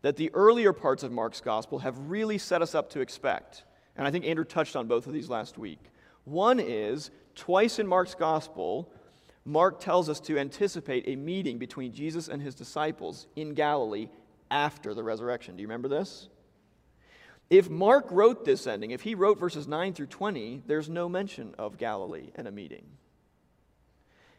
that 0.00 0.16
the 0.16 0.30
earlier 0.32 0.72
parts 0.72 1.02
of 1.02 1.12
Mark's 1.12 1.42
gospel 1.42 1.80
have 1.80 1.98
really 1.98 2.38
set 2.38 2.62
us 2.62 2.74
up 2.74 2.88
to 2.92 3.00
expect. 3.00 3.64
And 3.94 4.06
I 4.06 4.10
think 4.10 4.24
Andrew 4.24 4.46
touched 4.46 4.74
on 4.74 4.86
both 4.86 5.06
of 5.06 5.12
these 5.12 5.28
last 5.28 5.58
week. 5.58 5.80
One 6.24 6.58
is 6.58 7.10
twice 7.34 7.78
in 7.78 7.86
Mark's 7.86 8.14
gospel, 8.14 8.90
Mark 9.44 9.80
tells 9.80 10.08
us 10.08 10.20
to 10.20 10.38
anticipate 10.38 11.04
a 11.06 11.16
meeting 11.16 11.58
between 11.58 11.92
Jesus 11.92 12.28
and 12.28 12.42
his 12.42 12.54
disciples 12.54 13.26
in 13.36 13.54
Galilee 13.54 14.08
after 14.50 14.94
the 14.94 15.02
resurrection. 15.02 15.56
Do 15.56 15.62
you 15.62 15.68
remember 15.68 15.88
this? 15.88 16.28
If 17.48 17.68
Mark 17.68 18.06
wrote 18.10 18.44
this 18.44 18.66
ending, 18.66 18.92
if 18.92 19.00
he 19.02 19.14
wrote 19.14 19.40
verses 19.40 19.66
9 19.66 19.92
through 19.92 20.06
20, 20.06 20.62
there's 20.66 20.88
no 20.88 21.08
mention 21.08 21.54
of 21.58 21.78
Galilee 21.78 22.30
and 22.36 22.46
a 22.46 22.52
meeting. 22.52 22.84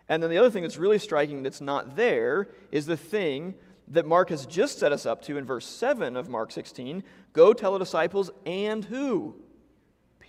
And 0.08 0.22
then 0.22 0.30
the 0.30 0.38
other 0.38 0.49
thing 0.49 0.62
that's 0.62 0.78
really 0.78 0.99
striking 0.99 1.43
that's 1.43 1.62
not 1.62 1.95
there 1.95 2.49
is 2.72 2.86
the 2.86 2.97
thing 2.97 3.56
that 3.89 4.06
Mark 4.06 4.30
has 4.30 4.45
just 4.45 4.80
set 4.80 4.93
us 4.93 5.06
up 5.06 5.22
to 5.24 5.38
in 5.38 5.45
verse 5.45 5.66
7 5.66 6.16
of 6.16 6.30
Mark 6.30 6.52
16 6.52 7.04
go 7.34 7.54
tell 7.54 7.74
the 7.74 7.80
disciples 7.80 8.30
and 8.45 8.86
who? 8.86 9.36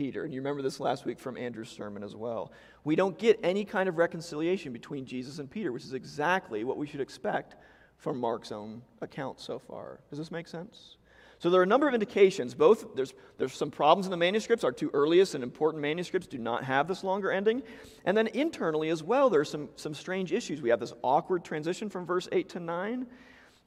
Peter. 0.02 0.24
And 0.24 0.34
you 0.34 0.40
remember 0.40 0.62
this 0.62 0.80
last 0.80 1.04
week 1.04 1.20
from 1.20 1.36
Andrew's 1.36 1.68
sermon 1.68 2.02
as 2.02 2.16
well. 2.16 2.50
We 2.82 2.96
don't 2.96 3.16
get 3.16 3.38
any 3.44 3.64
kind 3.64 3.88
of 3.88 3.98
reconciliation 3.98 4.72
between 4.72 5.06
Jesus 5.06 5.38
and 5.38 5.48
Peter, 5.48 5.70
which 5.70 5.84
is 5.84 5.92
exactly 5.92 6.64
what 6.64 6.76
we 6.76 6.88
should 6.88 7.00
expect 7.00 7.54
from 7.98 8.18
Mark's 8.18 8.50
own 8.50 8.82
account 9.00 9.38
so 9.38 9.60
far. 9.60 10.00
Does 10.10 10.18
this 10.18 10.32
make 10.32 10.48
sense? 10.48 10.96
So 11.38 11.50
there 11.50 11.60
are 11.60 11.62
a 11.62 11.68
number 11.68 11.86
of 11.86 11.94
indications. 11.94 12.52
Both 12.52 12.96
there's 12.96 13.14
there's 13.38 13.54
some 13.54 13.70
problems 13.70 14.06
in 14.06 14.10
the 14.10 14.16
manuscripts. 14.16 14.64
Our 14.64 14.72
two 14.72 14.90
earliest 14.92 15.36
and 15.36 15.44
important 15.44 15.80
manuscripts 15.80 16.26
do 16.26 16.38
not 16.38 16.64
have 16.64 16.88
this 16.88 17.04
longer 17.04 17.30
ending. 17.30 17.62
And 18.04 18.16
then 18.16 18.26
internally 18.26 18.88
as 18.88 19.04
well, 19.04 19.30
there's 19.30 19.50
some 19.50 19.68
some 19.76 19.94
strange 19.94 20.32
issues. 20.32 20.60
We 20.60 20.70
have 20.70 20.80
this 20.80 20.94
awkward 21.02 21.44
transition 21.44 21.88
from 21.88 22.06
verse 22.06 22.28
8 22.32 22.48
to 22.48 22.58
9. 22.58 23.06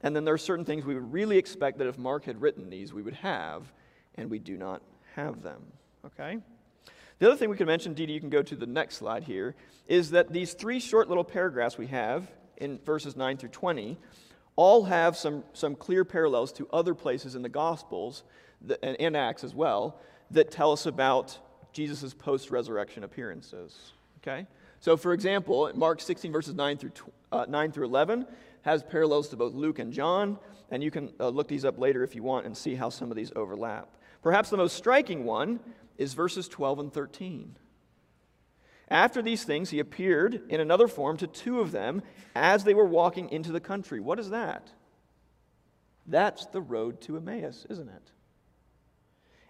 And 0.01 0.13
then 0.13 0.25
there 0.25 0.33
are 0.33 0.37
certain 0.37 0.65
things 0.65 0.83
we 0.83 0.95
would 0.95 1.13
really 1.13 1.37
expect 1.37 1.77
that 1.77 1.87
if 1.87 1.97
Mark 1.97 2.25
had 2.25 2.41
written 2.41 2.69
these, 2.69 2.93
we 2.93 3.03
would 3.03 3.13
have, 3.13 3.71
and 4.15 4.29
we 4.29 4.39
do 4.39 4.57
not 4.57 4.81
have 5.15 5.41
them. 5.41 5.61
Okay? 6.05 6.39
The 7.19 7.27
other 7.27 7.37
thing 7.37 7.49
we 7.49 7.57
could 7.57 7.67
mention, 7.67 7.93
Dee, 7.93 8.11
you 8.11 8.19
can 8.19 8.29
go 8.29 8.41
to 8.41 8.55
the 8.55 8.65
next 8.65 8.97
slide 8.97 9.23
here, 9.23 9.55
is 9.87 10.11
that 10.11 10.33
these 10.33 10.53
three 10.53 10.79
short 10.79 11.07
little 11.07 11.23
paragraphs 11.23 11.77
we 11.77 11.87
have 11.87 12.29
in 12.57 12.79
verses 12.85 13.15
9 13.15 13.37
through 13.37 13.49
20 13.49 13.97
all 14.55 14.83
have 14.85 15.17
some, 15.17 15.43
some 15.53 15.75
clear 15.75 16.05
parallels 16.05 16.51
to 16.53 16.67
other 16.71 16.93
places 16.93 17.35
in 17.35 17.41
the 17.41 17.49
Gospels 17.49 18.23
that, 18.61 18.79
and, 18.83 18.99
and 18.99 19.17
Acts 19.17 19.43
as 19.43 19.53
well 19.53 19.99
that 20.31 20.51
tell 20.51 20.71
us 20.71 20.85
about 20.85 21.37
Jesus' 21.73 22.13
post 22.13 22.51
resurrection 22.51 23.03
appearances. 23.03 23.91
Okay? 24.21 24.47
So, 24.79 24.97
for 24.97 25.13
example, 25.13 25.71
Mark 25.75 26.01
16, 26.01 26.31
verses 26.31 26.53
9 26.53 26.77
through, 26.77 26.91
uh, 27.31 27.45
9 27.47 27.71
through 27.71 27.85
11 27.85 28.25
has 28.63 28.81
parallels 28.83 29.29
to 29.29 29.35
both 29.35 29.53
Luke 29.53 29.79
and 29.79 29.91
John, 29.91 30.37
and 30.71 30.83
you 30.83 30.89
can 30.89 31.11
uh, 31.19 31.29
look 31.29 31.47
these 31.47 31.65
up 31.65 31.77
later 31.77 32.03
if 32.03 32.15
you 32.15 32.23
want 32.23 32.45
and 32.45 32.55
see 32.55 32.75
how 32.75 32.89
some 32.89 33.11
of 33.11 33.17
these 33.17 33.31
overlap. 33.35 33.89
Perhaps 34.23 34.49
the 34.49 34.57
most 34.57 34.75
striking 34.75 35.23
one 35.23 35.59
is 35.97 36.13
verses 36.13 36.47
12 36.47 36.79
and 36.79 36.93
13. 36.93 37.57
After 38.89 39.21
these 39.21 39.43
things, 39.43 39.71
he 39.71 39.79
appeared 39.79 40.43
in 40.49 40.59
another 40.59 40.87
form 40.87 41.17
to 41.17 41.27
two 41.27 41.59
of 41.59 41.71
them 41.71 42.03
as 42.35 42.63
they 42.63 42.73
were 42.73 42.85
walking 42.85 43.29
into 43.29 43.51
the 43.51 43.59
country. 43.59 43.99
What 43.99 44.19
is 44.19 44.29
that? 44.29 44.69
That's 46.05 46.45
the 46.47 46.61
road 46.61 47.01
to 47.01 47.17
Emmaus, 47.17 47.65
isn't 47.69 47.89
it? 47.89 48.11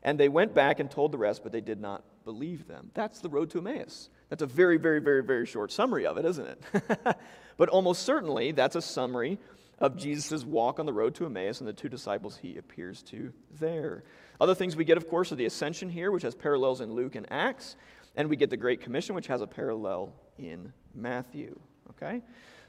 And 0.04 0.20
they 0.20 0.30
went 0.30 0.54
back 0.54 0.80
and 0.80 0.90
told 0.90 1.12
the 1.12 1.18
rest, 1.18 1.44
but 1.44 1.52
they 1.52 1.62
did 1.62 1.82
not 1.82 2.04
believe 2.24 2.68
them. 2.68 2.92
That's 2.94 3.20
the 3.20 3.30
road 3.30 3.50
to 3.52 3.58
Emmaus. 3.58 4.10
That's 4.30 4.42
a 4.42 4.48
very, 4.48 4.78
very, 4.78 5.02
very, 5.02 5.24
very 5.24 5.46
short 5.46 5.72
summary 5.72 6.06
of 6.06 6.18
it, 6.18 6.26
isn't 6.26 6.48
it? 6.48 7.18
but 7.58 7.70
almost 7.70 8.04
certainly, 8.04 8.52
that's 8.52 8.76
a 8.76 8.82
summary 8.82 9.38
of 9.80 9.98
Jesus' 9.98 10.44
walk 10.44 10.80
on 10.80 10.86
the 10.86 10.94
road 10.94 11.16
to 11.16 11.26
Emmaus 11.26 11.60
and 11.60 11.68
the 11.68 11.74
two 11.74 11.90
disciples 11.90 12.38
he 12.42 12.58
appears 12.58 13.02
to 13.04 13.34
there. 13.60 14.04
Other 14.40 14.56
things 14.56 14.76
we 14.76 14.86
get, 14.86 14.98
of 14.98 15.10
course, 15.10 15.32
are 15.32 15.36
the 15.36 15.46
ascension 15.46 15.90
here, 15.90 16.12
which 16.12 16.24
has 16.24 16.36
parallels 16.36 16.82
in 16.82 16.94
Luke 16.94 17.16
and 17.16 17.28
Acts, 17.32 17.76
and 18.16 18.30
we 18.30 18.36
get 18.36 18.50
the 18.50 18.58
Great 18.58 18.82
Commission, 18.82 19.16
which 19.16 19.28
has 19.28 19.42
a 19.42 19.48
parallel 19.48 20.14
in 20.38 20.72
Matthew. 20.94 21.60
Okay? 21.92 22.22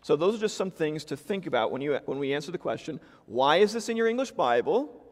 So 0.02 0.16
those 0.16 0.36
are 0.36 0.38
just 0.38 0.56
some 0.56 0.70
things 0.70 1.04
to 1.06 1.16
think 1.16 1.46
about 1.46 1.70
when, 1.70 1.80
you, 1.80 1.98
when 2.06 2.18
we 2.18 2.34
answer 2.34 2.52
the 2.52 2.58
question 2.58 3.00
why 3.26 3.56
is 3.56 3.72
this 3.72 3.88
in 3.88 3.96
your 3.96 4.06
English 4.06 4.32
Bible? 4.32 5.04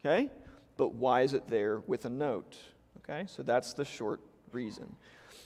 Okay? 0.00 0.30
But 0.76 0.94
why 0.94 1.22
is 1.22 1.34
it 1.34 1.48
there 1.48 1.80
with 1.86 2.04
a 2.04 2.10
note? 2.10 2.56
Okay? 2.98 3.24
So 3.26 3.42
that's 3.42 3.72
the 3.72 3.84
short 3.84 4.20
reason. 4.52 4.94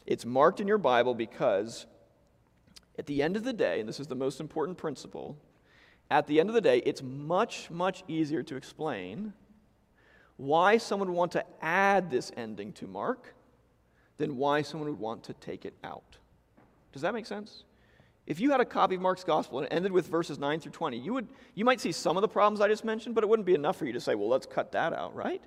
It's 0.06 0.24
marked 0.24 0.60
in 0.60 0.68
your 0.68 0.78
Bible 0.78 1.14
because 1.14 1.86
at 2.98 3.06
the 3.06 3.22
end 3.22 3.36
of 3.36 3.44
the 3.44 3.52
day, 3.52 3.80
and 3.80 3.88
this 3.88 4.00
is 4.00 4.06
the 4.06 4.14
most 4.14 4.40
important 4.40 4.76
principle, 4.76 5.38
at 6.10 6.26
the 6.26 6.40
end 6.40 6.48
of 6.48 6.54
the 6.54 6.60
day, 6.60 6.78
it's 6.84 7.02
much, 7.02 7.70
much 7.70 8.04
easier 8.08 8.42
to 8.42 8.56
explain 8.56 9.32
why 10.36 10.76
someone 10.76 11.08
would 11.08 11.16
want 11.16 11.32
to 11.32 11.44
add 11.60 12.10
this 12.10 12.32
ending 12.36 12.72
to 12.74 12.86
Mark 12.86 13.34
than 14.18 14.36
why 14.36 14.62
someone 14.62 14.88
would 14.88 14.98
want 14.98 15.24
to 15.24 15.32
take 15.34 15.64
it 15.64 15.74
out. 15.84 16.18
Does 16.92 17.02
that 17.02 17.14
make 17.14 17.26
sense? 17.26 17.64
If 18.26 18.38
you 18.38 18.50
had 18.50 18.60
a 18.60 18.64
copy 18.64 18.94
of 18.94 19.00
Mark's 19.00 19.24
gospel 19.24 19.58
and 19.58 19.66
it 19.66 19.74
ended 19.74 19.90
with 19.90 20.06
verses 20.06 20.38
9 20.38 20.60
through 20.60 20.72
20, 20.72 20.96
you, 20.96 21.12
would, 21.14 21.28
you 21.54 21.64
might 21.64 21.80
see 21.80 21.90
some 21.90 22.16
of 22.16 22.20
the 22.20 22.28
problems 22.28 22.60
I 22.60 22.68
just 22.68 22.84
mentioned, 22.84 23.14
but 23.14 23.24
it 23.24 23.26
wouldn't 23.28 23.46
be 23.46 23.54
enough 23.54 23.76
for 23.76 23.84
you 23.84 23.92
to 23.92 24.00
say, 24.00 24.14
well, 24.14 24.28
let's 24.28 24.46
cut 24.46 24.72
that 24.72 24.92
out, 24.92 25.14
right? 25.14 25.42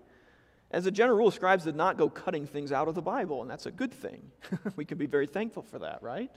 As 0.71 0.85
a 0.85 0.91
general 0.91 1.17
rule, 1.17 1.31
scribes 1.31 1.63
did 1.63 1.75
not 1.75 1.97
go 1.97 2.09
cutting 2.09 2.45
things 2.45 2.71
out 2.71 2.87
of 2.87 2.95
the 2.95 3.01
Bible, 3.01 3.41
and 3.41 3.49
that's 3.49 3.65
a 3.65 3.71
good 3.71 3.93
thing. 3.93 4.29
we 4.75 4.83
can 4.83 4.97
be 4.97 5.05
very 5.05 5.27
thankful 5.27 5.63
for 5.63 5.79
that, 5.79 6.03
right? 6.03 6.31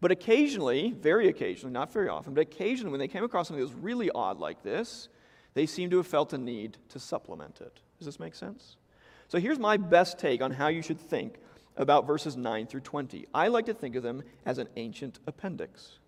But 0.00 0.10
occasionally, 0.10 0.92
very 0.92 1.28
occasionally, 1.28 1.72
not 1.72 1.92
very 1.92 2.08
often, 2.08 2.32
but 2.32 2.40
occasionally 2.40 2.90
when 2.90 3.00
they 3.00 3.08
came 3.08 3.22
across 3.22 3.48
something 3.48 3.64
that 3.64 3.72
was 3.72 3.82
really 3.82 4.10
odd 4.10 4.38
like 4.38 4.62
this, 4.62 5.08
they 5.54 5.66
seem 5.66 5.90
to 5.90 5.98
have 5.98 6.06
felt 6.06 6.32
a 6.32 6.38
need 6.38 6.78
to 6.88 6.98
supplement 6.98 7.60
it. 7.60 7.80
Does 7.98 8.06
this 8.06 8.20
make 8.20 8.34
sense? 8.34 8.76
So 9.28 9.38
here's 9.38 9.58
my 9.58 9.76
best 9.76 10.18
take 10.18 10.40
on 10.42 10.52
how 10.52 10.68
you 10.68 10.82
should 10.82 10.98
think 10.98 11.38
about 11.76 12.06
verses 12.06 12.36
9 12.36 12.66
through 12.66 12.80
20. 12.80 13.26
I 13.34 13.48
like 13.48 13.66
to 13.66 13.74
think 13.74 13.94
of 13.94 14.02
them 14.02 14.22
as 14.46 14.58
an 14.58 14.68
ancient 14.76 15.18
appendix. 15.26 15.98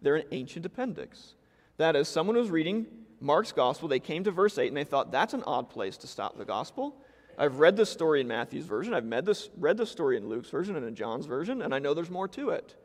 They're 0.00 0.16
an 0.16 0.26
ancient 0.30 0.66
appendix. 0.66 1.34
That 1.78 1.96
is, 1.96 2.08
someone 2.08 2.36
was 2.36 2.50
reading 2.50 2.86
Mark's 3.20 3.52
gospel, 3.52 3.88
they 3.88 4.00
came 4.00 4.24
to 4.24 4.30
verse 4.30 4.58
8 4.58 4.68
and 4.68 4.76
they 4.76 4.84
thought, 4.84 5.12
that's 5.12 5.32
an 5.32 5.44
odd 5.46 5.70
place 5.70 5.96
to 5.98 6.06
stop 6.06 6.36
the 6.36 6.44
gospel. 6.44 6.96
I've 7.38 7.58
read 7.58 7.76
this 7.76 7.90
story 7.90 8.20
in 8.20 8.28
Matthew's 8.28 8.66
version, 8.66 8.94
I've 8.94 9.10
read 9.10 9.26
this, 9.26 9.50
read 9.56 9.86
story 9.88 10.16
in 10.16 10.28
Luke's 10.28 10.50
version 10.50 10.76
and 10.76 10.86
in 10.86 10.94
John's 10.94 11.26
version, 11.26 11.62
and 11.62 11.74
I 11.74 11.78
know 11.78 11.94
there's 11.94 12.10
more 12.10 12.28
to 12.28 12.50
it. 12.50 12.76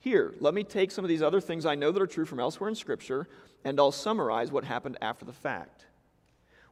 Here, 0.00 0.34
let 0.40 0.54
me 0.54 0.62
take 0.62 0.90
some 0.90 1.04
of 1.04 1.08
these 1.08 1.22
other 1.22 1.40
things 1.40 1.66
I 1.66 1.74
know 1.74 1.90
that 1.90 2.00
are 2.00 2.06
true 2.06 2.24
from 2.24 2.38
elsewhere 2.38 2.68
in 2.68 2.76
Scripture, 2.76 3.26
and 3.64 3.80
I'll 3.80 3.90
summarize 3.90 4.52
what 4.52 4.64
happened 4.64 4.96
after 5.02 5.24
the 5.24 5.32
fact. 5.32 5.86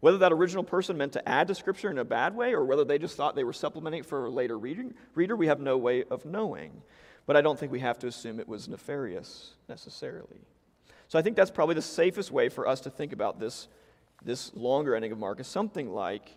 Whether 0.00 0.18
that 0.18 0.32
original 0.32 0.62
person 0.62 0.96
meant 0.96 1.14
to 1.14 1.28
add 1.28 1.48
to 1.48 1.54
Scripture 1.54 1.90
in 1.90 1.98
a 1.98 2.04
bad 2.04 2.36
way, 2.36 2.52
or 2.52 2.64
whether 2.64 2.84
they 2.84 2.98
just 2.98 3.16
thought 3.16 3.34
they 3.34 3.44
were 3.44 3.52
supplementing 3.52 4.04
for 4.04 4.26
a 4.26 4.30
later 4.30 4.56
reader, 4.58 5.36
we 5.36 5.46
have 5.48 5.58
no 5.58 5.76
way 5.76 6.04
of 6.04 6.24
knowing. 6.24 6.82
But 7.24 7.36
I 7.36 7.40
don't 7.40 7.58
think 7.58 7.72
we 7.72 7.80
have 7.80 7.98
to 8.00 8.06
assume 8.06 8.38
it 8.38 8.46
was 8.46 8.68
nefarious 8.68 9.54
necessarily. 9.68 10.42
So 11.08 11.18
I 11.18 11.22
think 11.22 11.34
that's 11.34 11.50
probably 11.50 11.74
the 11.74 11.82
safest 11.82 12.30
way 12.30 12.48
for 12.48 12.68
us 12.68 12.80
to 12.82 12.90
think 12.90 13.12
about 13.12 13.40
this, 13.40 13.66
this 14.24 14.54
longer 14.54 14.94
ending 14.94 15.10
of 15.10 15.18
Mark 15.18 15.40
is 15.40 15.46
something 15.48 15.92
like 15.92 16.36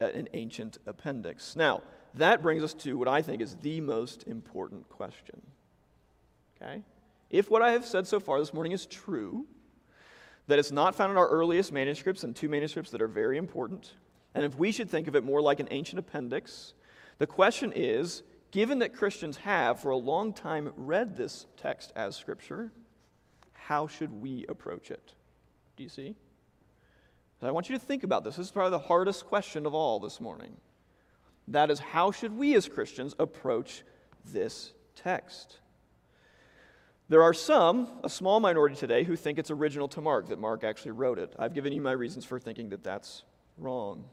an 0.00 0.28
ancient 0.32 0.78
appendix. 0.86 1.56
Now, 1.56 1.82
that 2.14 2.42
brings 2.42 2.62
us 2.62 2.74
to 2.74 2.96
what 2.96 3.08
I 3.08 3.22
think 3.22 3.42
is 3.42 3.56
the 3.56 3.80
most 3.80 4.24
important 4.26 4.88
question. 4.88 5.42
Okay? 6.60 6.82
If 7.30 7.50
what 7.50 7.62
I 7.62 7.72
have 7.72 7.84
said 7.84 8.06
so 8.06 8.20
far 8.20 8.38
this 8.38 8.54
morning 8.54 8.72
is 8.72 8.86
true, 8.86 9.46
that 10.46 10.58
it's 10.58 10.70
not 10.70 10.94
found 10.94 11.10
in 11.10 11.18
our 11.18 11.28
earliest 11.28 11.72
manuscripts 11.72 12.22
and 12.22 12.36
two 12.36 12.48
manuscripts 12.48 12.90
that 12.90 13.02
are 13.02 13.08
very 13.08 13.38
important, 13.38 13.94
and 14.34 14.44
if 14.44 14.56
we 14.56 14.72
should 14.72 14.90
think 14.90 15.08
of 15.08 15.16
it 15.16 15.24
more 15.24 15.40
like 15.40 15.60
an 15.60 15.68
ancient 15.70 15.98
appendix, 15.98 16.74
the 17.18 17.26
question 17.26 17.72
is 17.74 18.22
given 18.50 18.78
that 18.80 18.94
Christians 18.94 19.38
have 19.38 19.80
for 19.80 19.90
a 19.90 19.96
long 19.96 20.32
time 20.32 20.72
read 20.76 21.16
this 21.16 21.46
text 21.56 21.92
as 21.96 22.14
Scripture, 22.14 22.70
how 23.52 23.86
should 23.86 24.12
we 24.12 24.44
approach 24.48 24.90
it? 24.90 25.14
Do 25.76 25.82
you 25.82 25.88
see? 25.88 26.14
I 27.42 27.50
want 27.50 27.68
you 27.68 27.76
to 27.76 27.84
think 27.84 28.04
about 28.04 28.24
this. 28.24 28.36
This 28.36 28.46
is 28.46 28.52
probably 28.52 28.70
the 28.70 28.86
hardest 28.86 29.26
question 29.26 29.66
of 29.66 29.74
all 29.74 30.00
this 30.00 30.20
morning. 30.20 30.56
That 31.48 31.70
is, 31.70 31.78
how 31.78 32.10
should 32.10 32.36
we 32.36 32.54
as 32.54 32.68
Christians 32.68 33.14
approach 33.18 33.82
this 34.24 34.72
text? 34.96 35.58
There 37.10 37.22
are 37.22 37.34
some, 37.34 38.00
a 38.02 38.08
small 38.08 38.40
minority 38.40 38.76
today, 38.76 39.04
who 39.04 39.14
think 39.14 39.38
it's 39.38 39.50
original 39.50 39.88
to 39.88 40.00
Mark, 40.00 40.28
that 40.28 40.38
Mark 40.38 40.64
actually 40.64 40.92
wrote 40.92 41.18
it. 41.18 41.34
I've 41.38 41.52
given 41.52 41.72
you 41.74 41.82
my 41.82 41.92
reasons 41.92 42.24
for 42.24 42.38
thinking 42.40 42.70
that 42.70 42.82
that's 42.82 43.24
wrong. 43.58 44.04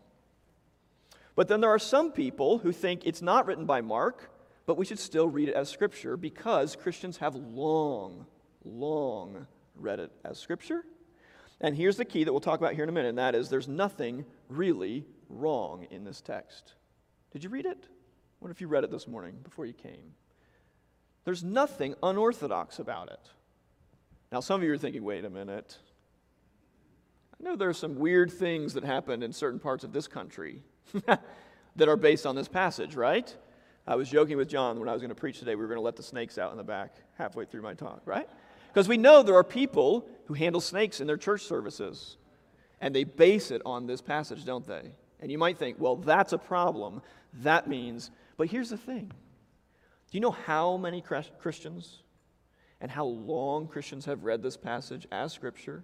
But 1.36 1.48
then 1.48 1.62
there 1.62 1.70
are 1.70 1.80
some 1.80 2.12
people 2.12 2.58
who 2.58 2.74
think 2.74 3.06
it's 3.06 3.22
not 3.22 3.46
written 3.46 3.66
by 3.66 3.80
Mark, 3.80 4.30
but 4.66 4.76
we 4.76 4.86
should 4.86 5.00
still 5.00 5.30
read 5.30 5.48
it 5.48 5.56
as 5.56 5.70
Scripture 5.70 6.18
because 6.18 6.76
Christians 6.76 7.18
have 7.18 7.36
long, 7.36 8.26
long 8.66 9.48
read 9.76 10.00
it 10.00 10.12
as 10.26 10.38
Scripture. 10.38 10.84
And 11.62 11.76
here's 11.76 11.96
the 11.96 12.06
key 12.06 12.24
that 12.24 12.34
we'll 12.34 12.42
talk 12.42 12.60
about 12.60 12.74
here 12.74 12.84
in 12.84 12.90
a 12.90 12.92
minute, 12.92 13.10
and 13.10 13.18
that 13.20 13.36
is 13.36 13.50
there's 13.50 13.68
nothing 13.68 14.26
really 14.50 15.06
wrong 15.30 15.86
in 15.92 16.04
this 16.04 16.20
text. 16.20 16.74
Did 17.32 17.44
you 17.44 17.50
read 17.50 17.68
it? 17.68 17.86
What 18.40 18.50
if 18.50 18.60
you 18.60 18.68
read 18.68 18.84
it 18.84 18.90
this 18.90 19.08
morning 19.08 19.36
before 19.44 19.68
you 19.68 19.74
came? 19.74 20.16
There's 21.24 21.44
nothing 21.44 21.94
unorthodox 22.02 22.80
about 22.80 23.10
it. 23.10 23.30
Now, 24.32 24.40
some 24.40 24.60
of 24.60 24.66
you 24.66 24.74
are 24.74 24.78
thinking, 24.78 25.04
wait 25.04 25.24
a 25.24 25.30
minute. 25.30 25.78
I 27.40 27.44
know 27.44 27.56
there 27.56 27.70
are 27.70 27.74
some 27.74 27.96
weird 27.96 28.32
things 28.32 28.74
that 28.74 28.84
happen 28.84 29.22
in 29.22 29.32
certain 29.32 29.60
parts 29.60 29.84
of 29.84 29.94
this 29.94 30.08
country 30.08 30.64
that 31.06 31.88
are 31.88 31.96
based 31.96 32.26
on 32.26 32.36
this 32.36 32.48
passage, 32.48 32.96
right? 32.96 33.36
I 33.86 33.96
was 33.96 34.10
joking 34.10 34.38
with 34.38 34.50
John 34.50 34.80
when 34.80 34.90
I 34.90 34.94
was 34.94 35.02
going 35.02 35.10
to 35.10 35.16
preach 35.16 35.38
today, 35.38 35.54
we 35.54 35.62
were 35.62 35.68
going 35.68 35.78
to 35.78 35.84
let 35.84 35.96
the 35.96 36.04
snakes 36.04 36.40
out 36.40 36.52
in 36.52 36.58
the 36.58 36.64
back 36.64 36.96
halfway 37.18 37.46
through 37.46 37.62
my 37.62 37.76
talk, 37.76 38.02
right? 38.06 38.28
Because 38.74 38.88
we 38.88 38.98
know 38.98 39.22
there 39.22 39.36
are 39.36 39.44
people 39.44 40.08
who 40.26 40.34
handle 40.34 40.62
snakes 40.62 41.02
in 41.02 41.08
their 41.08 41.18
church 41.18 41.44
services, 41.44 42.18
and 42.80 42.96
they 42.96 43.04
base 43.04 43.52
it 43.52 43.62
on 43.66 43.86
this 43.86 44.02
passage, 44.02 44.46
don't 44.46 44.66
they? 44.66 44.92
And 45.20 45.32
you 45.32 45.38
might 45.38 45.60
think, 45.60 45.78
well, 45.80 45.98
that's 45.98 46.34
a 46.34 46.38
problem. 46.38 47.02
That 47.42 47.68
means, 47.68 48.12
but 48.38 48.48
here's 48.48 48.70
the 48.70 48.78
thing. 48.78 49.12
Do 50.10 50.18
you 50.18 50.20
know 50.22 50.32
how 50.32 50.78
many 50.78 51.02
Christians 51.02 52.04
and 52.80 52.90
how 52.90 53.06
long 53.06 53.68
Christians 53.68 54.06
have 54.06 54.24
read 54.24 54.42
this 54.42 54.58
passage 54.58 55.06
as 55.12 55.32
Scripture 55.34 55.84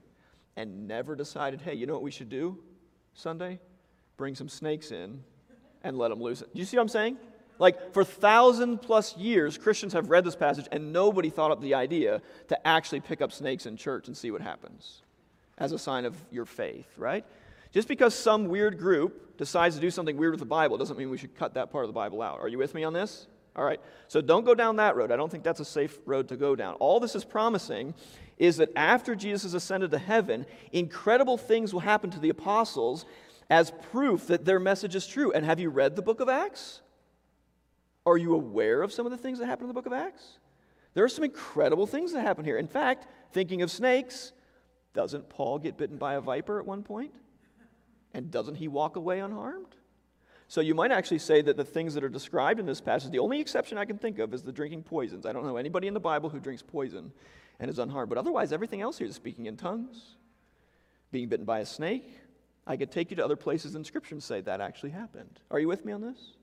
and 0.55 0.87
never 0.87 1.15
decided, 1.15 1.61
hey, 1.61 1.75
you 1.75 1.85
know 1.85 1.93
what 1.93 2.03
we 2.03 2.11
should 2.11 2.29
do 2.29 2.57
Sunday? 3.13 3.59
Bring 4.15 4.33
some 4.33 4.49
snakes 4.49 4.91
in 4.91 5.23
and 5.83 5.97
let 5.97 6.09
them 6.09 6.21
loose. 6.21 6.39
Do 6.39 6.47
you 6.53 6.65
see 6.65 6.77
what 6.77 6.83
I'm 6.83 6.89
saying? 6.89 7.17
Like, 7.59 7.93
for 7.93 8.03
thousand 8.03 8.81
plus 8.81 9.17
years, 9.17 9.57
Christians 9.57 9.93
have 9.93 10.09
read 10.09 10.23
this 10.23 10.35
passage 10.35 10.67
and 10.71 10.93
nobody 10.93 11.29
thought 11.29 11.51
up 11.51 11.61
the 11.61 11.73
idea 11.73 12.21
to 12.49 12.67
actually 12.67 12.99
pick 12.99 13.21
up 13.21 13.31
snakes 13.31 13.65
in 13.65 13.77
church 13.77 14.07
and 14.07 14.15
see 14.15 14.31
what 14.31 14.41
happens 14.41 15.01
as 15.57 15.71
a 15.71 15.79
sign 15.79 16.05
of 16.05 16.15
your 16.31 16.45
faith, 16.45 16.87
right? 16.97 17.25
Just 17.71 17.87
because 17.87 18.13
some 18.13 18.47
weird 18.47 18.77
group 18.77 19.37
decides 19.37 19.75
to 19.75 19.81
do 19.81 19.91
something 19.91 20.17
weird 20.17 20.31
with 20.31 20.39
the 20.39 20.45
Bible 20.45 20.77
doesn't 20.77 20.97
mean 20.97 21.09
we 21.09 21.17
should 21.17 21.35
cut 21.35 21.55
that 21.55 21.71
part 21.71 21.83
of 21.83 21.89
the 21.89 21.93
Bible 21.93 22.21
out. 22.21 22.39
Are 22.39 22.47
you 22.47 22.57
with 22.57 22.73
me 22.73 22.83
on 22.83 22.93
this? 22.93 23.27
All 23.55 23.65
right. 23.65 23.81
So 24.07 24.21
don't 24.21 24.45
go 24.45 24.53
down 24.53 24.75
that 24.75 24.95
road. 24.95 25.11
I 25.11 25.15
don't 25.15 25.31
think 25.31 25.43
that's 25.43 25.59
a 25.59 25.65
safe 25.65 25.97
road 26.05 26.27
to 26.29 26.37
go 26.37 26.55
down. 26.55 26.75
All 26.75 26.99
this 26.99 27.15
is 27.15 27.25
promising 27.25 27.95
is 28.37 28.57
that 28.57 28.69
after 28.75 29.15
Jesus 29.15 29.43
has 29.43 29.53
ascended 29.55 29.91
to 29.91 29.97
heaven, 29.97 30.45
incredible 30.71 31.37
things 31.37 31.73
will 31.73 31.81
happen 31.81 32.11
to 32.11 32.19
the 32.19 32.29
apostles 32.29 33.05
as 33.49 33.71
proof 33.91 34.27
that 34.27 34.45
their 34.45 34.59
message 34.59 34.95
is 34.95 35.07
true. 35.07 35.31
And 35.31 35.43
have 35.43 35.59
you 35.59 35.69
read 35.69 35.95
the 35.95 36.01
book 36.03 36.19
of 36.19 36.29
Acts? 36.29 36.81
Are 38.07 38.17
you 38.17 38.35
aware 38.35 38.83
of 38.83 38.93
some 38.93 39.05
of 39.05 39.11
the 39.11 39.17
things 39.17 39.37
that 39.39 39.47
happen 39.47 39.65
in 39.65 39.67
the 39.67 39.73
book 39.73 39.85
of 39.85 39.91
Acts? 39.91 40.39
There 40.93 41.03
are 41.03 41.09
some 41.09 41.25
incredible 41.25 41.85
things 41.85 42.13
that 42.13 42.21
happen 42.21 42.45
here. 42.45 42.57
In 42.57 42.65
fact, 42.65 43.05
thinking 43.33 43.61
of 43.61 43.69
snakes, 43.69 44.31
doesn't 44.93 45.27
Paul 45.27 45.59
get 45.59 45.77
bitten 45.77 45.97
by 45.97 46.13
a 46.13 46.21
viper 46.21 46.57
at 46.57 46.65
one 46.65 46.83
point? 46.83 47.13
And 48.13 48.31
doesn't 48.31 48.55
he 48.55 48.69
walk 48.69 48.95
away 48.95 49.19
unharmed? 49.19 49.75
So 50.47 50.61
you 50.61 50.73
might 50.73 50.93
actually 50.93 51.19
say 51.19 51.41
that 51.41 51.57
the 51.57 51.65
things 51.65 51.93
that 51.95 52.03
are 52.05 52.09
described 52.09 52.61
in 52.61 52.65
this 52.65 52.79
passage, 52.79 53.11
the 53.11 53.19
only 53.19 53.41
exception 53.41 53.77
I 53.77 53.83
can 53.83 53.97
think 53.97 54.19
of 54.19 54.33
is 54.33 54.41
the 54.41 54.53
drinking 54.53 54.83
poisons. 54.83 55.25
I 55.25 55.33
don't 55.33 55.45
know 55.45 55.57
anybody 55.57 55.87
in 55.87 55.93
the 55.93 55.99
Bible 55.99 56.29
who 56.29 56.39
drinks 56.39 56.63
poison 56.63 57.11
and 57.59 57.69
is 57.69 57.77
unharmed. 57.77 58.07
But 58.07 58.17
otherwise, 58.17 58.53
everything 58.53 58.79
else 58.79 58.99
here 58.99 59.07
is 59.07 59.15
speaking 59.15 59.47
in 59.47 59.57
tongues, 59.57 60.15
being 61.11 61.27
bitten 61.27 61.45
by 61.45 61.59
a 61.59 61.65
snake. 61.65 62.09
I 62.65 62.77
could 62.77 62.89
take 62.89 63.11
you 63.11 63.17
to 63.17 63.25
other 63.25 63.35
places 63.35 63.75
in 63.75 63.83
Scripture 63.83 64.15
and 64.15 64.23
say 64.23 64.39
that 64.39 64.61
actually 64.61 64.91
happened. 64.91 65.41
Are 65.51 65.59
you 65.59 65.67
with 65.67 65.83
me 65.83 65.91
on 65.91 65.99
this? 65.99 66.37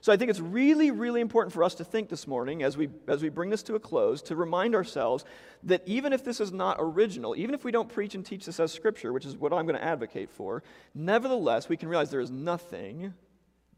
So 0.00 0.12
I 0.12 0.16
think 0.16 0.30
it's 0.30 0.40
really, 0.40 0.90
really 0.90 1.20
important 1.20 1.52
for 1.52 1.64
us 1.64 1.74
to 1.76 1.84
think 1.84 2.08
this 2.08 2.26
morning 2.26 2.62
as 2.62 2.76
we, 2.76 2.88
as 3.08 3.22
we 3.22 3.28
bring 3.28 3.50
this 3.50 3.62
to 3.64 3.74
a 3.74 3.80
close 3.80 4.22
to 4.22 4.36
remind 4.36 4.74
ourselves 4.74 5.24
that 5.64 5.82
even 5.86 6.12
if 6.12 6.24
this 6.24 6.40
is 6.40 6.52
not 6.52 6.76
original, 6.78 7.34
even 7.36 7.54
if 7.54 7.64
we 7.64 7.72
don't 7.72 7.88
preach 7.88 8.14
and 8.14 8.24
teach 8.24 8.46
this 8.46 8.60
as 8.60 8.72
Scripture, 8.72 9.12
which 9.12 9.26
is 9.26 9.36
what 9.36 9.52
I'm 9.52 9.66
going 9.66 9.78
to 9.78 9.84
advocate 9.84 10.30
for, 10.30 10.62
nevertheless, 10.94 11.68
we 11.68 11.76
can 11.76 11.88
realize 11.88 12.10
there 12.10 12.20
is 12.20 12.30
nothing 12.30 13.12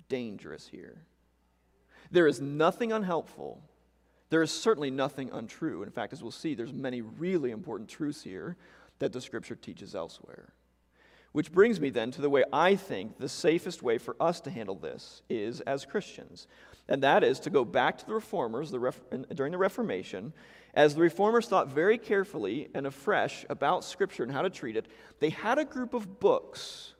dangerous 0.08 0.68
here. 0.68 1.02
There 2.10 2.26
is 2.26 2.40
nothing 2.40 2.92
unhelpful. 2.92 3.62
There 4.28 4.42
is 4.42 4.50
certainly 4.50 4.90
nothing 4.90 5.30
untrue. 5.32 5.82
In 5.82 5.90
fact, 5.90 6.12
as 6.12 6.22
we'll 6.22 6.32
see, 6.32 6.54
there's 6.54 6.72
many 6.72 7.00
really 7.00 7.50
important 7.50 7.88
truths 7.88 8.22
here 8.22 8.56
that 8.98 9.12
the 9.12 9.20
Scripture 9.20 9.54
teaches 9.54 9.94
elsewhere. 9.94 10.52
Which 11.32 11.52
brings 11.52 11.80
me 11.80 11.90
then 11.90 12.10
to 12.12 12.20
the 12.20 12.30
way 12.30 12.44
I 12.52 12.74
think 12.74 13.18
the 13.18 13.28
safest 13.28 13.82
way 13.82 13.98
for 13.98 14.16
us 14.20 14.40
to 14.42 14.50
handle 14.50 14.74
this 14.74 15.22
is 15.28 15.60
as 15.60 15.84
Christians. 15.84 16.48
And 16.88 17.02
that 17.04 17.22
is 17.22 17.38
to 17.40 17.50
go 17.50 17.64
back 17.64 17.98
to 17.98 18.06
the 18.06 18.14
reformers 18.14 18.70
the 18.70 18.80
ref- 18.80 19.00
during 19.34 19.52
the 19.52 19.58
Reformation. 19.58 20.32
As 20.74 20.94
the 20.94 21.00
reformers 21.00 21.46
thought 21.46 21.68
very 21.68 21.98
carefully 21.98 22.68
and 22.74 22.86
afresh 22.86 23.46
about 23.48 23.84
Scripture 23.84 24.24
and 24.24 24.32
how 24.32 24.42
to 24.42 24.50
treat 24.50 24.76
it, 24.76 24.86
they 25.20 25.30
had 25.30 25.58
a 25.58 25.64
group 25.64 25.94
of 25.94 26.18
books 26.18 26.94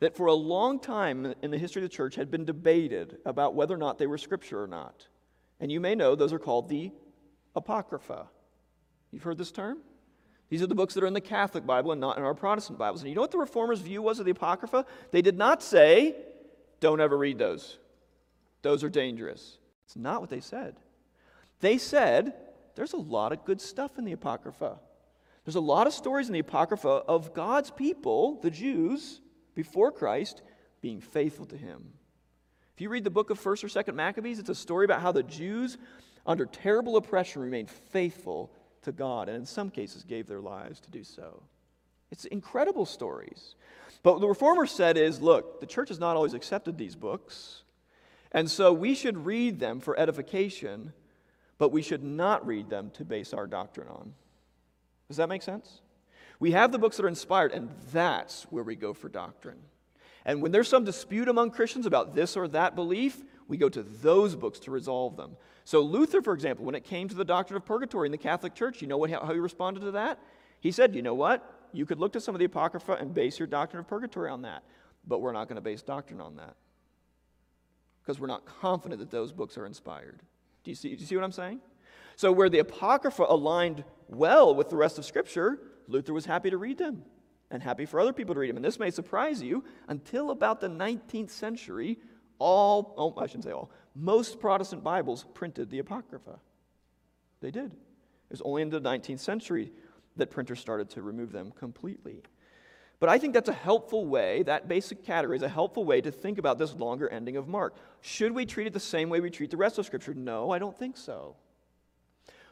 that 0.00 0.16
for 0.16 0.26
a 0.26 0.34
long 0.34 0.78
time 0.78 1.32
in 1.42 1.50
the 1.50 1.58
history 1.58 1.82
of 1.82 1.88
the 1.88 1.96
church 1.96 2.16
had 2.16 2.30
been 2.30 2.44
debated 2.44 3.18
about 3.24 3.54
whether 3.54 3.74
or 3.74 3.78
not 3.78 3.98
they 3.98 4.06
were 4.06 4.18
Scripture 4.18 4.62
or 4.62 4.66
not. 4.66 5.06
And 5.58 5.72
you 5.72 5.80
may 5.80 5.94
know 5.94 6.14
those 6.14 6.32
are 6.32 6.38
called 6.38 6.68
the 6.68 6.90
Apocrypha. 7.54 8.26
You've 9.10 9.22
heard 9.22 9.38
this 9.38 9.52
term? 9.52 9.78
These 10.52 10.60
are 10.60 10.66
the 10.66 10.74
books 10.74 10.92
that 10.92 11.02
are 11.02 11.06
in 11.06 11.14
the 11.14 11.20
Catholic 11.22 11.64
Bible 11.64 11.92
and 11.92 12.00
not 12.02 12.18
in 12.18 12.24
our 12.24 12.34
Protestant 12.34 12.78
Bibles. 12.78 13.00
And 13.00 13.08
you 13.08 13.14
know 13.14 13.22
what 13.22 13.30
the 13.30 13.38
Reformers' 13.38 13.80
view 13.80 14.02
was 14.02 14.18
of 14.18 14.26
the 14.26 14.32
Apocrypha? 14.32 14.84
They 15.10 15.22
did 15.22 15.38
not 15.38 15.62
say, 15.62 16.14
don't 16.78 17.00
ever 17.00 17.16
read 17.16 17.38
those. 17.38 17.78
Those 18.60 18.84
are 18.84 18.90
dangerous. 18.90 19.56
It's 19.86 19.96
not 19.96 20.20
what 20.20 20.28
they 20.28 20.40
said. 20.40 20.76
They 21.60 21.78
said, 21.78 22.34
there's 22.74 22.92
a 22.92 22.98
lot 22.98 23.32
of 23.32 23.46
good 23.46 23.62
stuff 23.62 23.96
in 23.96 24.04
the 24.04 24.12
Apocrypha. 24.12 24.78
There's 25.46 25.54
a 25.54 25.60
lot 25.60 25.86
of 25.86 25.94
stories 25.94 26.26
in 26.26 26.34
the 26.34 26.40
Apocrypha 26.40 26.86
of 26.86 27.32
God's 27.32 27.70
people, 27.70 28.38
the 28.42 28.50
Jews, 28.50 29.22
before 29.54 29.90
Christ, 29.90 30.42
being 30.82 31.00
faithful 31.00 31.46
to 31.46 31.56
Him. 31.56 31.94
If 32.74 32.82
you 32.82 32.90
read 32.90 33.04
the 33.04 33.10
book 33.10 33.30
of 33.30 33.40
1st 33.40 33.64
or 33.64 33.68
2nd 33.68 33.94
Maccabees, 33.94 34.38
it's 34.38 34.50
a 34.50 34.54
story 34.54 34.84
about 34.84 35.00
how 35.00 35.12
the 35.12 35.22
Jews, 35.22 35.78
under 36.26 36.44
terrible 36.44 36.98
oppression, 36.98 37.40
remained 37.40 37.70
faithful 37.70 38.52
to 38.82 38.92
God, 38.92 39.28
and 39.28 39.36
in 39.36 39.46
some 39.46 39.70
cases 39.70 40.04
gave 40.04 40.26
their 40.26 40.40
lives 40.40 40.80
to 40.80 40.90
do 40.90 41.04
so. 41.04 41.42
It's 42.10 42.24
incredible 42.26 42.86
stories. 42.86 43.54
But 44.02 44.14
what 44.14 44.20
the 44.20 44.28
reformer 44.28 44.66
said 44.66 44.96
is 44.96 45.20
look, 45.20 45.60
the 45.60 45.66
church 45.66 45.88
has 45.88 45.98
not 45.98 46.16
always 46.16 46.34
accepted 46.34 46.76
these 46.76 46.96
books, 46.96 47.62
and 48.32 48.50
so 48.50 48.72
we 48.72 48.94
should 48.94 49.24
read 49.24 49.60
them 49.60 49.80
for 49.80 49.98
edification, 49.98 50.92
but 51.58 51.70
we 51.70 51.82
should 51.82 52.02
not 52.02 52.46
read 52.46 52.70
them 52.70 52.90
to 52.94 53.04
base 53.04 53.32
our 53.32 53.46
doctrine 53.46 53.88
on. 53.88 54.14
Does 55.08 55.18
that 55.18 55.28
make 55.28 55.42
sense? 55.42 55.80
We 56.40 56.52
have 56.52 56.72
the 56.72 56.78
books 56.78 56.96
that 56.96 57.04
are 57.04 57.08
inspired, 57.08 57.52
and 57.52 57.70
that's 57.92 58.44
where 58.44 58.64
we 58.64 58.74
go 58.74 58.94
for 58.94 59.08
doctrine. 59.08 59.58
And 60.24 60.42
when 60.42 60.52
there's 60.52 60.68
some 60.68 60.84
dispute 60.84 61.28
among 61.28 61.50
Christians 61.50 61.86
about 61.86 62.14
this 62.14 62.36
or 62.36 62.48
that 62.48 62.74
belief, 62.74 63.22
we 63.48 63.56
go 63.56 63.68
to 63.68 63.82
those 63.82 64.34
books 64.34 64.58
to 64.60 64.70
resolve 64.70 65.16
them. 65.16 65.36
So, 65.64 65.80
Luther, 65.80 66.22
for 66.22 66.32
example, 66.32 66.64
when 66.64 66.74
it 66.74 66.84
came 66.84 67.08
to 67.08 67.14
the 67.14 67.24
doctrine 67.24 67.56
of 67.56 67.64
purgatory 67.64 68.06
in 68.06 68.12
the 68.12 68.18
Catholic 68.18 68.54
Church, 68.54 68.82
you 68.82 68.88
know 68.88 68.96
what, 68.96 69.10
how 69.10 69.32
he 69.32 69.38
responded 69.38 69.80
to 69.80 69.92
that? 69.92 70.18
He 70.60 70.72
said, 70.72 70.94
You 70.94 71.02
know 71.02 71.14
what? 71.14 71.48
You 71.72 71.86
could 71.86 71.98
look 71.98 72.12
to 72.12 72.20
some 72.20 72.34
of 72.34 72.38
the 72.38 72.44
Apocrypha 72.44 72.92
and 72.92 73.14
base 73.14 73.38
your 73.38 73.48
doctrine 73.48 73.80
of 73.80 73.88
purgatory 73.88 74.30
on 74.30 74.42
that, 74.42 74.62
but 75.06 75.20
we're 75.20 75.32
not 75.32 75.48
going 75.48 75.56
to 75.56 75.62
base 75.62 75.82
doctrine 75.82 76.20
on 76.20 76.36
that 76.36 76.54
because 78.02 78.20
we're 78.20 78.26
not 78.26 78.44
confident 78.44 79.00
that 79.00 79.10
those 79.10 79.32
books 79.32 79.56
are 79.56 79.64
inspired. 79.64 80.20
Do 80.64 80.70
you, 80.70 80.74
see, 80.74 80.94
do 80.94 81.00
you 81.00 81.06
see 81.06 81.16
what 81.16 81.24
I'm 81.24 81.32
saying? 81.32 81.60
So, 82.16 82.30
where 82.30 82.48
the 82.48 82.58
Apocrypha 82.58 83.24
aligned 83.28 83.84
well 84.08 84.54
with 84.54 84.68
the 84.68 84.76
rest 84.76 84.98
of 84.98 85.04
Scripture, 85.04 85.58
Luther 85.88 86.12
was 86.12 86.26
happy 86.26 86.50
to 86.50 86.58
read 86.58 86.78
them 86.78 87.02
and 87.50 87.62
happy 87.62 87.86
for 87.86 88.00
other 88.00 88.12
people 88.12 88.34
to 88.34 88.40
read 88.40 88.50
them. 88.50 88.56
And 88.56 88.64
this 88.64 88.78
may 88.78 88.90
surprise 88.90 89.42
you, 89.42 89.64
until 89.88 90.30
about 90.30 90.60
the 90.60 90.68
19th 90.68 91.30
century, 91.30 91.98
all, 92.42 92.94
oh, 92.98 93.14
I 93.20 93.26
shouldn't 93.26 93.44
say 93.44 93.52
all, 93.52 93.70
most 93.94 94.40
Protestant 94.40 94.82
Bibles 94.82 95.24
printed 95.32 95.70
the 95.70 95.78
Apocrypha. 95.78 96.40
They 97.40 97.52
did. 97.52 97.66
It 97.66 98.30
was 98.30 98.42
only 98.42 98.62
in 98.62 98.68
the 98.68 98.80
19th 98.80 99.20
century 99.20 99.72
that 100.16 100.30
printers 100.30 100.58
started 100.58 100.90
to 100.90 101.02
remove 101.02 101.30
them 101.30 101.52
completely. 101.52 102.22
But 102.98 103.08
I 103.08 103.18
think 103.18 103.34
that's 103.34 103.48
a 103.48 103.52
helpful 103.52 104.06
way, 104.06 104.42
that 104.44 104.68
basic 104.68 105.04
category 105.04 105.36
is 105.36 105.42
a 105.42 105.48
helpful 105.48 105.84
way 105.84 106.00
to 106.00 106.10
think 106.10 106.38
about 106.38 106.58
this 106.58 106.74
longer 106.74 107.08
ending 107.08 107.36
of 107.36 107.46
Mark. 107.46 107.76
Should 108.00 108.32
we 108.32 108.44
treat 108.44 108.66
it 108.66 108.72
the 108.72 108.80
same 108.80 109.08
way 109.08 109.20
we 109.20 109.30
treat 109.30 109.50
the 109.50 109.56
rest 109.56 109.78
of 109.78 109.86
Scripture? 109.86 110.14
No, 110.14 110.50
I 110.50 110.58
don't 110.58 110.76
think 110.76 110.96
so. 110.96 111.36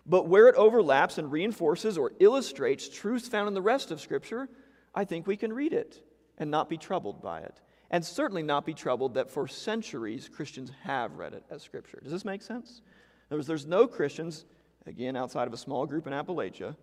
But 0.07 0.29
where 0.29 0.49
it 0.49 0.55
overlaps 0.57 1.19
and 1.19 1.31
reinforces 1.31 1.99
or 1.99 2.13
illustrates 2.21 2.89
truths 2.89 3.29
found 3.29 3.49
in 3.49 3.55
the 3.55 3.63
rest 3.63 3.91
of 3.91 4.01
Scripture, 4.01 4.49
I 4.95 5.05
think 5.05 5.27
we 5.27 5.37
can 5.37 5.53
read 5.53 5.73
it 5.73 6.01
and 6.39 6.51
not 6.51 6.69
be 6.69 6.77
troubled 6.77 7.23
by 7.23 7.41
it 7.41 7.61
and 7.91 8.05
certainly 8.05 8.43
not 8.43 8.65
be 8.65 8.75
troubled 8.75 9.15
that 9.15 9.31
for 9.31 9.49
centuries 9.49 10.29
Christians 10.29 10.71
have 10.85 11.17
read 11.17 11.35
it 11.35 11.45
as 11.51 11.63
Scripture. 11.63 12.01
Does 12.03 12.13
this 12.13 12.25
make 12.25 12.43
sense? 12.43 12.83
In 13.29 13.35
other 13.35 13.39
words, 13.39 13.47
there's 13.47 13.67
no 13.67 13.87
Christians 13.87 14.45
again 14.87 15.17
outside 15.17 15.47
of 15.47 15.53
a 15.53 15.59
small 15.59 15.87
group 15.87 16.07
in 16.07 16.13
Appalachia, 16.13 16.77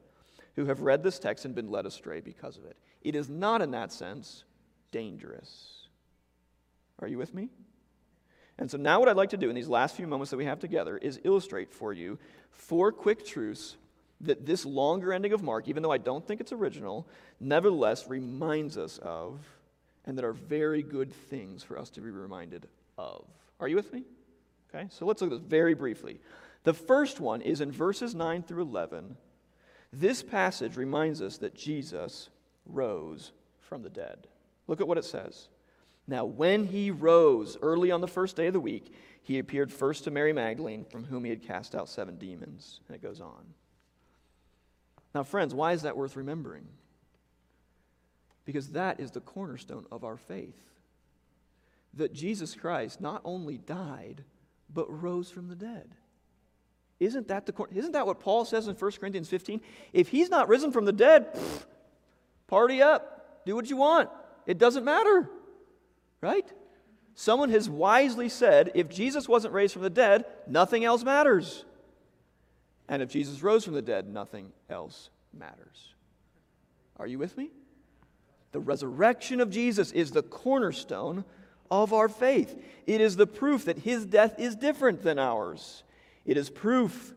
who 0.56 0.66
have 0.66 0.82
read 0.82 1.04
this 1.04 1.20
text 1.20 1.46
and 1.46 1.54
been 1.54 1.70
led 1.70 1.86
astray 1.86 2.20
because 2.20 2.58
of 2.58 2.66
it. 2.66 2.78
It 3.02 3.16
is 3.16 3.30
not, 3.30 3.62
in 3.62 3.72
that 3.72 3.92
sense, 3.92 4.44
dangerous. 4.92 5.88
Are 7.00 7.08
you 7.08 7.18
with 7.18 7.34
me? 7.34 7.50
And 8.58 8.70
so 8.70 8.78
now, 8.78 9.00
what 9.00 9.08
I'd 9.08 9.16
like 9.16 9.30
to 9.30 9.38
do 9.38 9.50
in 9.50 9.56
these 9.56 9.68
last 9.68 9.96
few 9.96 10.08
moments 10.08 10.32
that 10.32 10.38
we 10.38 10.46
have 10.46 10.60
together 10.60 10.98
is 10.98 11.20
illustrate 11.24 11.72
for 11.72 11.94
you 11.94 12.18
four 12.50 12.92
quick 12.92 13.24
truths 13.24 13.78
that 14.22 14.48
this 14.48 14.66
longer 14.66 15.14
ending 15.14 15.32
of 15.32 15.44
Mark, 15.44 15.68
even 15.68 15.84
though 15.84 15.92
I 15.92 16.00
don't 16.00 16.26
think 16.26 16.42
it's 16.42 16.52
original, 16.52 17.08
nevertheless 17.40 18.08
reminds 18.08 18.78
us 18.78 18.98
of, 18.98 19.40
and 20.08 20.18
that 20.18 20.26
are 20.26 20.34
very 20.34 20.82
good 20.82 21.14
things 21.14 21.62
for 21.62 21.78
us 21.78 21.90
to 21.92 22.02
be 22.02 22.10
reminded 22.10 22.68
of. 22.98 23.26
Are 23.60 23.68
you 23.68 23.76
with 23.76 23.94
me? 23.94 24.04
Okay, 24.74 24.88
so 24.90 25.06
let's 25.06 25.22
look 25.22 25.32
at 25.32 25.40
this 25.40 25.48
very 25.48 25.74
briefly. 25.74 26.20
The 26.64 26.74
first 26.74 27.20
one 27.20 27.42
is 27.42 27.62
in 27.62 27.72
verses 27.72 28.16
9 28.16 28.44
through 28.44 28.64
11. 28.64 29.16
This 29.94 30.24
passage 30.24 30.76
reminds 30.76 31.22
us 31.22 31.38
that 31.38 31.56
Jesus 31.56 32.30
rose 32.66 33.32
from 33.60 33.84
the 33.84 33.90
dead. 33.90 34.28
Look 34.68 34.82
at 34.82 34.88
what 34.88 34.98
it 34.98 35.06
says. 35.06 35.50
Now, 36.08 36.26
when 36.26 36.66
he 36.66 36.90
rose 36.90 37.58
early 37.62 37.92
on 37.92 38.02
the 38.02 38.08
first 38.08 38.36
day 38.36 38.48
of 38.48 38.54
the 38.54 38.60
week, 38.60 38.94
he 39.24 39.40
appeared 39.40 39.72
first 39.72 40.06
to 40.06 40.12
Mary 40.12 40.32
Magdalene, 40.32 40.86
from 40.86 41.04
whom 41.04 41.26
he 41.26 41.30
had 41.30 41.44
cast 41.44 41.76
out 41.76 41.90
seven 41.90 42.18
demons. 42.18 42.80
And 42.88 42.96
it 42.96 43.04
goes 43.04 43.20
on. 43.20 43.46
Now, 45.14 45.24
friends, 45.24 45.54
why 45.54 45.74
is 45.74 45.82
that 45.82 45.98
worth 45.98 46.16
remembering? 46.16 46.66
Because 48.48 48.70
that 48.70 49.02
is 49.02 49.12
the 49.12 49.20
cornerstone 49.20 49.86
of 49.92 50.06
our 50.06 50.16
faith. 50.16 50.56
That 51.96 52.14
Jesus 52.14 52.56
Christ 52.56 53.02
not 53.02 53.22
only 53.26 53.58
died, 53.58 54.24
but 54.74 54.90
rose 54.90 55.30
from 55.30 55.50
the 55.50 55.56
dead. 55.56 55.90
Isn't 56.98 57.28
that, 57.28 57.46
the, 57.46 57.54
isn't 57.76 57.92
that 57.92 58.08
what 58.08 58.22
Paul 58.22 58.46
says 58.46 58.70
in 58.70 58.76
1 58.76 58.92
Corinthians 58.94 59.28
15? 59.28 59.60
If 59.92 60.08
he's 60.08 60.30
not 60.30 60.48
risen 60.48 60.72
from 60.72 60.86
the 60.86 60.94
dead, 60.94 61.34
pff, 61.34 61.66
party 62.48 62.82
up, 62.82 63.44
do 63.46 63.54
what 63.54 63.70
you 63.70 63.76
want. 63.76 64.10
It 64.46 64.58
doesn't 64.58 64.86
matter. 64.86 65.30
Right? 66.22 66.50
Someone 67.16 67.50
has 67.50 67.70
wisely 67.70 68.30
said 68.30 68.72
if 68.76 68.88
Jesus 68.88 69.28
wasn't 69.28 69.54
raised 69.54 69.74
from 69.74 69.82
the 69.82 69.90
dead, 69.90 70.24
nothing 70.48 70.86
else 70.86 71.04
matters. 71.04 71.66
And 72.88 73.02
if 73.02 73.10
Jesus 73.10 73.44
rose 73.44 73.66
from 73.66 73.74
the 73.74 73.82
dead, 73.82 74.08
nothing 74.08 74.54
else 74.70 75.10
matters. 75.38 75.94
Are 76.96 77.08
you 77.08 77.20
with 77.20 77.38
me? 77.38 77.52
The 78.52 78.60
resurrection 78.60 79.40
of 79.40 79.50
Jesus 79.50 79.92
is 79.92 80.12
the 80.12 80.24
cornerstone 80.24 81.26
of 81.70 81.94
our 81.94 82.10
faith. 82.10 82.62
It 82.86 83.02
is 83.02 83.16
the 83.16 83.28
proof 83.28 83.66
that 83.66 83.80
his 83.80 84.06
death 84.06 84.40
is 84.40 84.56
different 84.56 85.04
than 85.04 85.20
ours. 85.20 85.84
It 86.26 86.38
is 86.38 86.50
proof 86.50 87.14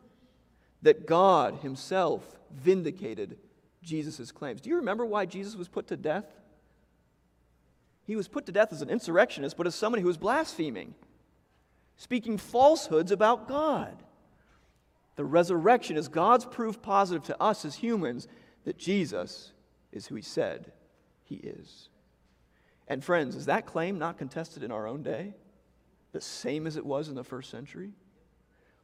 that 0.83 1.07
God 1.07 1.57
himself 1.63 2.39
vindicated 2.51 3.39
Jesus' 3.83 4.33
claims. 4.33 4.61
Do 4.61 4.71
you 4.71 4.77
remember 4.77 5.07
why 5.07 5.27
Jesus 5.27 5.57
was 5.57 5.69
put 5.69 5.87
to 5.89 5.97
death? 5.97 6.27
He 8.07 8.17
was 8.17 8.29
put 8.29 8.47
to 8.47 8.53
death 8.53 8.73
as 8.73 8.83
an 8.83 8.91
insurrectionist, 8.91 9.57
but 9.57 9.67
as 9.67 9.75
somebody 9.75 10.03
who 10.03 10.09
was 10.09 10.17
blaspheming, 10.17 10.95
speaking 11.97 12.39
falsehoods 12.39 13.13
about 13.13 13.47
God. 13.47 14.03
The 15.17 15.25
resurrection 15.25 15.97
is 15.97 16.09
God's 16.09 16.45
proof 16.45 16.83
positive 16.83 17.23
to 17.25 17.41
us 17.41 17.65
as 17.65 17.77
humans 17.77 18.27
that 18.65 18.79
Jesus 18.79 19.53
is 19.93 20.07
who 20.07 20.17
he 20.17 20.23
said 20.23 20.73
he 21.31 21.37
is. 21.37 21.89
And 22.89 23.03
friends, 23.03 23.37
is 23.37 23.47
that 23.47 23.65
claim 23.65 23.99
not 23.99 24.19
contested 24.19 24.63
in 24.63 24.73
our 24.73 24.87
own 24.87 25.03
day? 25.03 25.33
The 26.13 26.21
same 26.21 26.67
as 26.67 26.77
it 26.77 26.85
was 26.85 27.09
in 27.09 27.15
the 27.15 27.25
first 27.25 27.51
century? 27.51 27.93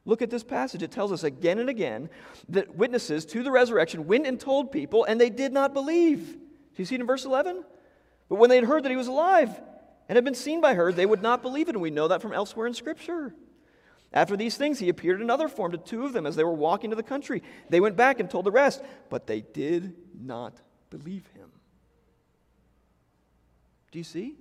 Look 0.05 0.21
at 0.21 0.29
this 0.29 0.45
passage. 0.45 0.81
It 0.81 0.91
tells 0.91 1.11
us 1.11 1.23
again 1.23 1.59
and 1.59 1.69
again 1.69 2.09
that 2.47 2.75
witnesses 2.75 3.25
to 3.27 3.43
the 3.43 3.51
resurrection 3.51 4.07
went 4.07 4.25
and 4.25 4.39
told 4.39 4.71
people, 4.71 5.03
and 5.03 5.19
they 5.19 5.29
did 5.29 5.51
not 5.51 5.73
believe. 5.73 6.25
Do 6.25 6.77
you 6.77 6.85
see 6.85 6.95
it 6.95 7.01
in 7.01 7.07
verse 7.07 7.25
11? 7.25 7.65
But 8.29 8.35
when 8.35 8.49
they 8.49 8.55
had 8.55 8.63
heard 8.63 8.83
that 8.83 8.89
he 8.89 8.95
was 8.95 9.07
alive 9.07 9.49
and 10.07 10.15
had 10.15 10.23
been 10.23 10.33
seen 10.33 10.61
by 10.61 10.73
her, 10.75 10.93
they 10.93 11.05
would 11.05 11.21
not 11.21 11.41
believe 11.41 11.67
it. 11.67 11.75
And 11.75 11.81
we 11.81 11.91
know 11.91 12.07
that 12.07 12.21
from 12.21 12.31
elsewhere 12.31 12.67
in 12.67 12.73
Scripture. 12.73 13.35
After 14.13 14.37
these 14.37 14.55
things, 14.55 14.79
he 14.79 14.87
appeared 14.87 15.17
in 15.17 15.23
another 15.23 15.49
form 15.49 15.73
to 15.73 15.77
two 15.77 16.05
of 16.05 16.13
them 16.13 16.25
as 16.25 16.37
they 16.37 16.45
were 16.45 16.53
walking 16.53 16.91
to 16.91 16.95
the 16.95 17.03
country. 17.03 17.43
They 17.69 17.81
went 17.81 17.97
back 17.97 18.21
and 18.21 18.29
told 18.29 18.45
the 18.45 18.51
rest, 18.51 18.81
but 19.09 19.27
they 19.27 19.41
did 19.41 19.93
not 20.17 20.53
believe 20.89 21.27
him. 21.35 21.51
Do 23.91 23.99
you 23.99 24.03
see? 24.03 24.35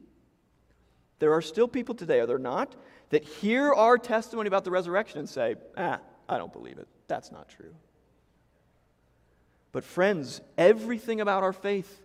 There 1.19 1.33
are 1.33 1.43
still 1.43 1.69
people 1.69 1.95
today, 1.95 2.21
are 2.21 2.27
there 2.27 2.39
not, 2.39 2.75
that 3.11 3.25
hear 3.25 3.73
our 3.73 3.97
testimony 3.97 4.49
about 4.49 4.65
the 4.65 4.71
resurrection 4.71 5.19
and 5.19 5.29
say, 5.29 5.55
ah, 5.77 6.01
I 6.29 6.39
don't 6.39 6.53
believe 6.53 6.79
it. 6.79 6.89
That's 7.09 7.33
not 7.33 7.49
true. 7.49 7.75
But, 9.73 9.85
friends, 9.85 10.41
everything 10.59 11.21
about 11.21 11.43
our 11.43 11.53
faith 11.53 12.03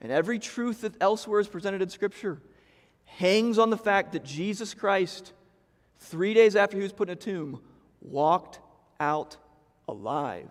and 0.00 0.10
every 0.10 0.38
truth 0.38 0.80
that 0.82 0.94
elsewhere 1.00 1.40
is 1.40 1.48
presented 1.48 1.82
in 1.82 1.88
Scripture 1.88 2.40
hangs 3.04 3.58
on 3.58 3.70
the 3.70 3.76
fact 3.76 4.12
that 4.12 4.24
Jesus 4.24 4.74
Christ, 4.74 5.32
three 5.98 6.34
days 6.34 6.56
after 6.56 6.76
he 6.76 6.82
was 6.82 6.92
put 6.92 7.08
in 7.08 7.12
a 7.12 7.16
tomb, 7.16 7.60
walked 8.00 8.58
out 8.98 9.36
alive. 9.86 10.50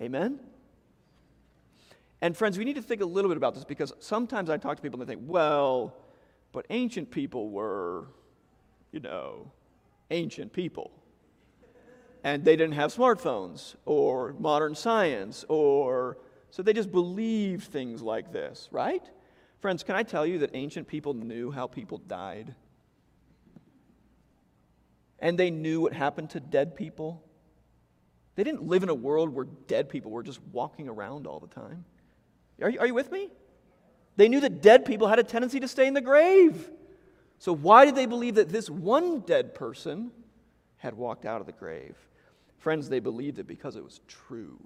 Amen? 0.00 0.40
And 2.20 2.36
friends, 2.36 2.58
we 2.58 2.64
need 2.64 2.76
to 2.76 2.82
think 2.82 3.00
a 3.00 3.06
little 3.06 3.28
bit 3.28 3.36
about 3.36 3.54
this 3.54 3.64
because 3.64 3.92
sometimes 4.00 4.50
I 4.50 4.56
talk 4.56 4.76
to 4.76 4.82
people 4.82 5.00
and 5.00 5.08
they 5.08 5.14
think, 5.14 5.24
well, 5.28 5.94
but 6.52 6.66
ancient 6.70 7.10
people 7.10 7.50
were, 7.50 8.08
you 8.92 9.00
know, 9.00 9.52
ancient 10.10 10.52
people. 10.52 10.90
And 12.24 12.44
they 12.44 12.56
didn't 12.56 12.74
have 12.74 12.92
smartphones 12.92 13.76
or 13.84 14.34
modern 14.38 14.74
science 14.74 15.44
or 15.48 16.18
so 16.50 16.62
they 16.62 16.72
just 16.72 16.90
believed 16.90 17.64
things 17.64 18.02
like 18.02 18.32
this, 18.32 18.68
right? 18.72 19.08
Friends, 19.60 19.82
can 19.82 19.94
I 19.96 20.02
tell 20.02 20.26
you 20.26 20.38
that 20.38 20.50
ancient 20.54 20.88
people 20.88 21.14
knew 21.14 21.50
how 21.50 21.66
people 21.66 21.98
died? 21.98 22.54
And 25.18 25.38
they 25.38 25.50
knew 25.50 25.80
what 25.80 25.92
happened 25.92 26.30
to 26.30 26.40
dead 26.40 26.76
people. 26.76 27.22
They 28.36 28.44
didn't 28.44 28.62
live 28.62 28.82
in 28.82 28.88
a 28.88 28.94
world 28.94 29.30
where 29.30 29.46
dead 29.66 29.88
people 29.88 30.10
were 30.10 30.22
just 30.22 30.40
walking 30.52 30.88
around 30.88 31.26
all 31.26 31.40
the 31.40 31.48
time. 31.48 31.84
Are 32.60 32.70
you, 32.70 32.80
are 32.80 32.86
you 32.86 32.94
with 32.94 33.12
me? 33.12 33.28
They 34.16 34.28
knew 34.28 34.40
that 34.40 34.62
dead 34.62 34.84
people 34.84 35.06
had 35.06 35.18
a 35.18 35.24
tendency 35.24 35.60
to 35.60 35.68
stay 35.68 35.86
in 35.86 35.94
the 35.94 36.00
grave. 36.00 36.70
So, 37.38 37.54
why 37.54 37.84
did 37.84 37.94
they 37.94 38.06
believe 38.06 38.34
that 38.34 38.48
this 38.48 38.68
one 38.68 39.20
dead 39.20 39.54
person 39.54 40.10
had 40.78 40.94
walked 40.94 41.24
out 41.24 41.40
of 41.40 41.46
the 41.46 41.52
grave? 41.52 41.96
Friends, 42.58 42.88
they 42.88 42.98
believed 42.98 43.38
it 43.38 43.46
because 43.46 43.76
it 43.76 43.84
was 43.84 44.00
true. 44.08 44.58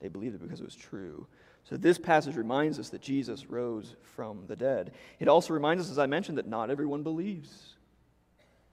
They 0.00 0.08
believed 0.08 0.34
it 0.34 0.42
because 0.42 0.60
it 0.60 0.64
was 0.64 0.76
true. 0.76 1.26
So, 1.64 1.78
this 1.78 1.96
passage 1.96 2.36
reminds 2.36 2.78
us 2.78 2.90
that 2.90 3.00
Jesus 3.00 3.46
rose 3.46 3.96
from 4.02 4.44
the 4.46 4.56
dead. 4.56 4.92
It 5.18 5.28
also 5.28 5.54
reminds 5.54 5.84
us, 5.84 5.90
as 5.90 5.98
I 5.98 6.06
mentioned, 6.06 6.36
that 6.36 6.46
not 6.46 6.70
everyone 6.70 7.02
believes. 7.02 7.76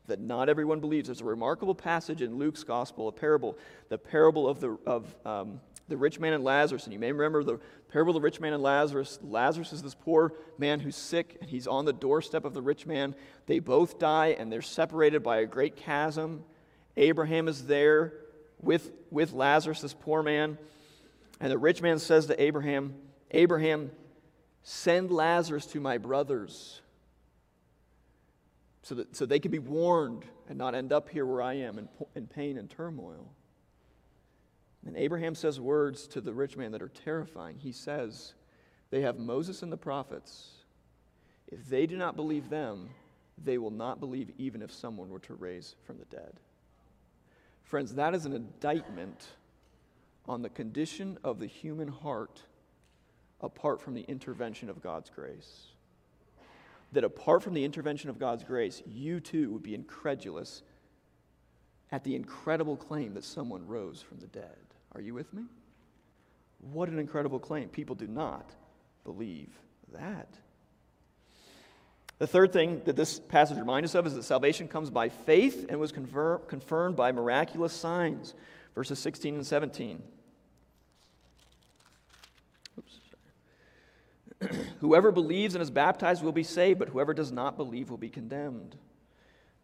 That 0.08 0.20
not 0.20 0.50
everyone 0.50 0.82
believes. 0.82 1.08
There's 1.08 1.22
a 1.22 1.26
remarkable 1.26 1.76
passage 1.76 2.22
in 2.22 2.38
Luke's 2.38 2.64
gospel, 2.64 3.08
a 3.08 3.12
parable, 3.14 3.58
the 3.88 3.98
parable 3.98 4.50
of 4.50 4.60
the, 4.60 4.78
of, 4.86 5.16
um, 5.26 5.62
the 5.88 5.98
rich 5.98 6.20
man 6.20 6.34
and 6.34 6.44
Lazarus. 6.44 6.86
And 6.86 6.94
you 6.94 7.00
may 7.00 7.12
remember 7.12 7.44
the 7.44 7.60
parable 7.90 8.12
of 8.12 8.22
the 8.22 8.26
rich 8.26 8.40
man 8.40 8.54
and 8.54 8.64
Lazarus. 8.64 9.20
Lazarus 9.22 9.74
is 9.74 9.84
this 9.84 9.96
poor 9.96 10.34
man 10.58 10.80
who's 10.80 10.96
sick, 10.96 11.38
and 11.42 11.50
he's 11.50 11.68
on 11.68 11.86
the 11.86 11.94
doorstep 11.94 12.46
of 12.46 12.54
the 12.54 12.62
rich 12.62 12.86
man. 12.86 13.16
They 13.46 13.60
both 13.60 14.00
die, 14.00 14.36
and 14.38 14.52
they're 14.52 14.62
separated 14.62 15.24
by 15.24 15.38
a 15.38 15.46
great 15.46 15.76
chasm. 15.76 16.44
Abraham 16.98 17.48
is 17.48 17.66
there 17.68 18.14
with, 18.62 18.92
with 19.12 19.34
Lazarus, 19.34 19.82
this 19.82 19.94
poor 19.94 20.24
man. 20.24 20.58
And 21.40 21.52
the 21.52 21.58
rich 21.58 21.82
man 21.82 22.00
says 22.00 22.26
to 22.28 22.42
Abraham, 22.42 22.96
Abraham, 23.32 23.92
send 24.64 25.12
Lazarus 25.12 25.66
to 25.68 25.80
my 25.80 25.98
brothers 25.98 26.82
so 28.82 28.96
that 28.96 29.16
so 29.16 29.26
they 29.26 29.40
can 29.40 29.52
be 29.52 29.60
warned 29.60 30.26
and 30.48 30.58
not 30.58 30.76
end 30.76 30.94
up 30.94 31.10
here 31.10 31.26
where 31.26 31.42
I 31.42 31.56
am 31.56 31.80
in, 31.80 31.90
in 32.16 32.28
pain 32.28 32.58
and 32.58 32.70
turmoil. 32.70 33.35
And 34.86 34.96
Abraham 34.96 35.34
says 35.34 35.60
words 35.60 36.08
to 36.08 36.22
the 36.22 36.34
rich 36.34 36.56
man 36.56 36.72
that 36.72 36.82
are 36.82 36.90
terrifying. 36.90 37.58
He 37.58 37.72
says, 37.72 38.34
They 38.92 39.02
have 39.02 39.18
Moses 39.18 39.64
and 39.64 39.72
the 39.72 39.78
prophets. 39.78 40.52
If 41.48 41.68
they 41.68 41.86
do 41.86 41.98
not 41.98 42.16
believe 42.16 42.50
them, 42.50 42.90
they 43.44 43.58
will 43.58 43.72
not 43.72 44.00
believe 44.00 44.32
even 44.38 44.62
if 44.62 44.72
someone 44.72 45.10
were 45.10 45.20
to 45.20 45.34
raise 45.34 45.76
from 45.86 45.98
the 45.98 46.06
dead. 46.06 46.40
Friends, 47.64 47.96
that 47.96 48.14
is 48.14 48.26
an 48.26 48.34
indictment 48.34 49.28
on 50.28 50.42
the 50.42 50.50
condition 50.50 51.18
of 51.24 51.40
the 51.40 51.48
human 51.48 51.88
heart 51.88 52.44
apart 53.42 53.82
from 53.82 53.94
the 53.94 54.04
intervention 54.04 54.70
of 54.70 54.82
God's 54.82 55.10
grace. 55.10 55.68
That 56.94 57.04
apart 57.04 57.44
from 57.44 57.54
the 57.54 57.66
intervention 57.66 58.10
of 58.10 58.20
God's 58.20 58.44
grace, 58.44 58.82
you 58.86 59.20
too 59.20 59.52
would 59.52 59.64
be 59.64 59.76
incredulous 59.76 60.62
at 61.92 62.04
the 62.04 62.16
incredible 62.16 62.78
claim 62.78 63.14
that 63.16 63.24
someone 63.24 63.68
rose 63.68 64.02
from 64.02 64.20
the 64.20 64.28
dead. 64.28 64.75
Are 64.96 65.02
you 65.02 65.14
with 65.14 65.32
me? 65.34 65.44
What 66.72 66.90
an 66.90 66.98
incredible 66.98 67.40
claim. 67.40 67.70
People 67.70 67.96
do 67.96 68.08
not 68.08 68.50
believe 69.04 69.50
that. 69.94 70.30
The 72.18 72.28
third 72.28 72.54
thing 72.54 72.82
that 72.86 72.96
this 72.96 73.20
passage 73.20 73.58
reminds 73.58 73.92
us 73.92 73.96
of 73.96 74.08
is 74.08 74.16
that 74.16 74.24
salvation 74.24 74.70
comes 74.70 74.90
by 74.90 75.10
faith 75.10 75.66
and 75.68 75.80
was 75.80 75.92
confirm, 75.92 76.42
confirmed 76.48 76.96
by 76.96 77.12
miraculous 77.12 77.74
signs. 77.74 78.34
Verses 78.74 78.98
16 79.00 79.36
and 79.36 79.46
17. 79.46 80.02
whoever 84.80 85.12
believes 85.12 85.56
and 85.56 85.62
is 85.62 85.70
baptized 85.70 86.24
will 86.24 86.32
be 86.32 86.44
saved, 86.44 86.80
but 86.80 86.90
whoever 86.90 87.14
does 87.14 87.32
not 87.32 87.58
believe 87.58 87.90
will 87.90 87.98
be 87.98 88.10
condemned. 88.10 88.76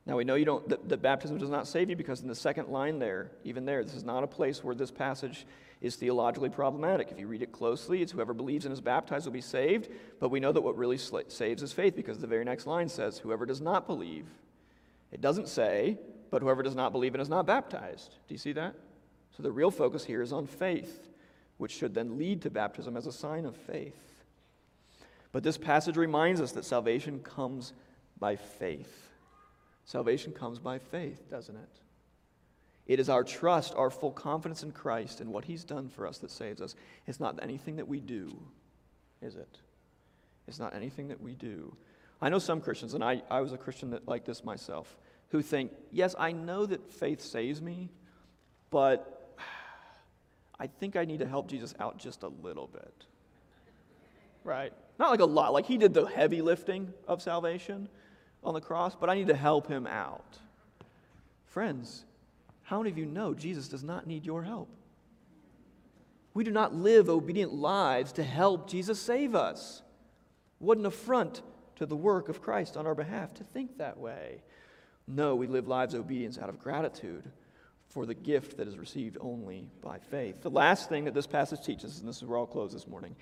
Now 0.06 0.18
we 0.18 0.24
know 0.24 0.36
you 0.36 0.46
don't 0.46 0.68
that, 0.70 0.90
that 0.90 1.02
baptism 1.02 1.38
does 1.38 1.50
not 1.50 1.68
save 1.68 1.90
you 1.90 1.96
because 1.96 2.22
in 2.22 2.28
the 2.28 2.36
second 2.36 2.70
line 2.70 3.00
there, 3.00 3.32
even 3.44 3.66
there, 3.66 3.84
this 3.84 3.94
is 3.94 4.04
not 4.04 4.24
a 4.24 4.28
place 4.28 4.64
where 4.64 4.76
this 4.76 4.92
passage 4.92 5.46
is 5.82 5.96
theologically 5.96 6.50
problematic. 6.50 7.12
If 7.12 7.20
you 7.20 7.28
read 7.28 7.42
it 7.42 7.52
closely, 7.52 8.02
it's 8.02 8.12
whoever 8.12 8.34
believes 8.34 8.66
and 8.66 8.74
is 8.74 8.82
baptized 8.82 9.26
will 9.26 9.34
be 9.34 9.42
saved, 9.42 9.90
but 10.20 10.30
we 10.30 10.40
know 10.40 10.52
that 10.52 10.62
what 10.62 10.78
really 10.78 10.98
saves 10.98 11.64
is 11.64 11.74
faith 11.74 11.96
because 11.96 12.20
the 12.20 12.28
very 12.28 12.46
next 12.46 12.68
line 12.68 12.88
says, 12.88 13.18
whoever 13.18 13.46
does 13.46 13.62
not 13.62 13.88
believe. 13.88 14.28
It 15.12 15.22
doesn't 15.22 15.48
say, 15.48 15.98
but 16.30 16.42
whoever 16.42 16.62
does 16.62 16.76
not 16.76 16.92
believe 16.92 17.16
and 17.16 17.22
is 17.22 17.30
not 17.30 17.48
baptized. 17.48 18.12
Do 18.28 18.34
you 18.34 18.38
see 18.38 18.54
that? 18.54 18.76
So 19.36 19.44
the 19.44 19.52
real 19.52 19.72
focus 19.72 20.06
here 20.06 20.22
is 20.22 20.32
on 20.32 20.46
faith, 20.46 21.10
which 21.58 21.72
should 21.72 21.96
then 21.96 22.18
lead 22.18 22.44
to 22.44 22.50
baptism 22.50 22.96
as 22.96 23.08
a 23.08 23.12
sign 23.12 23.46
of 23.46 23.56
faith. 23.56 24.24
But 25.32 25.44
this 25.44 25.58
passage 25.58 25.98
reminds 25.98 26.42
us 26.42 26.52
that 26.52 26.66
salvation 26.66 27.20
comes 27.20 27.74
by 28.20 28.36
faith. 28.36 29.11
Salvation 29.92 30.32
comes 30.32 30.58
by 30.58 30.80
faith, 30.80 31.30
doesn't 31.30 31.58
it? 31.58 31.80
It 32.88 33.02
is 33.02 33.10
our 33.10 33.26
trust, 33.26 33.76
our 33.76 33.90
full 33.90 34.14
confidence 34.14 34.64
in 34.64 34.72
Christ 34.72 35.20
and 35.20 35.34
what 35.34 35.44
He's 35.44 35.66
done 35.66 35.90
for 35.90 36.08
us 36.08 36.20
that 36.20 36.32
saves 36.32 36.62
us. 36.62 36.76
It's 37.08 37.20
not 37.20 37.38
anything 37.44 37.76
that 37.76 37.90
we 37.90 38.00
do, 38.00 38.42
is 39.22 39.36
it? 39.36 39.58
It's 40.48 40.60
not 40.60 40.74
anything 40.74 41.10
that 41.10 41.20
we 41.20 41.36
do. 41.36 41.76
I 42.22 42.30
know 42.30 42.40
some 42.40 42.62
Christians, 42.62 42.94
and 42.94 43.04
I, 43.04 43.22
I 43.30 43.42
was 43.42 43.52
a 43.52 43.58
Christian 43.58 43.90
that, 43.90 44.08
like 44.08 44.24
this 44.24 44.46
myself, 44.46 44.98
who 45.28 45.42
think, 45.42 45.74
yes, 45.92 46.16
I 46.18 46.32
know 46.32 46.66
that 46.66 46.90
faith 46.90 47.20
saves 47.20 47.62
me, 47.62 47.90
but 48.70 49.36
I 50.58 50.68
think 50.68 50.96
I 50.96 51.04
need 51.04 51.20
to 51.20 51.28
help 51.28 51.50
Jesus 51.50 51.76
out 51.82 51.98
just 51.98 52.24
a 52.24 52.30
little 52.30 52.68
bit. 52.68 53.06
Right? 54.46 54.72
Not 54.98 55.12
like 55.12 55.20
a 55.20 55.26
lot, 55.26 55.52
like 55.52 55.66
he 55.66 55.78
did 55.78 55.94
the 55.94 56.06
heavy 56.06 56.42
lifting 56.42 56.94
of 57.10 57.22
salvation 57.22 57.90
on 58.44 58.54
the 58.54 58.62
cross, 58.62 58.96
but 58.96 59.10
I 59.10 59.16
need 59.16 59.28
to 59.28 59.36
help 59.36 59.68
him 59.68 59.88
out. 59.88 60.38
Friends, 61.46 62.06
how 62.64 62.78
many 62.80 62.90
of 62.90 62.98
you 62.98 63.06
know 63.06 63.34
Jesus 63.34 63.68
does 63.68 63.84
not 63.84 64.08
need 64.08 64.26
your 64.26 64.44
help? 64.44 64.70
We 66.34 66.44
do 66.44 66.52
not 66.52 66.74
live 66.74 67.10
obedient 67.10 67.54
lives 67.54 68.14
to 68.14 68.24
help 68.24 68.70
Jesus 68.70 69.00
save 69.00 69.36
us. 69.36 69.82
What 70.60 70.78
an 70.78 70.86
affront 70.86 71.42
to 71.76 71.86
the 71.86 71.96
work 71.96 72.30
of 72.30 72.42
Christ 72.42 72.78
on 72.78 72.88
our 72.88 72.96
behalf 72.96 73.34
to 73.36 73.44
think 73.44 73.78
that 73.78 73.98
way. 73.98 74.42
No, 75.08 75.36
we 75.36 75.48
live 75.48 75.68
lives 75.68 75.94
of 75.94 76.02
obedience 76.02 76.38
out 76.38 76.48
of 76.48 76.60
gratitude 76.60 77.24
for 77.92 78.06
the 78.06 78.14
gift 78.14 78.58
that 78.58 78.68
is 78.68 78.78
received 78.78 79.18
only 79.20 79.68
by 79.82 80.00
faith. 80.00 80.42
The 80.42 80.50
last 80.50 80.88
thing 80.88 81.06
that 81.06 81.14
this 81.14 81.28
passage 81.28 81.64
teaches, 81.64 82.00
and 82.00 82.08
this 82.08 82.18
is 82.18 82.24
where 82.24 82.40
I'll 82.40 82.46
close 82.46 82.72
this 82.72 82.88
morning, 82.88 83.16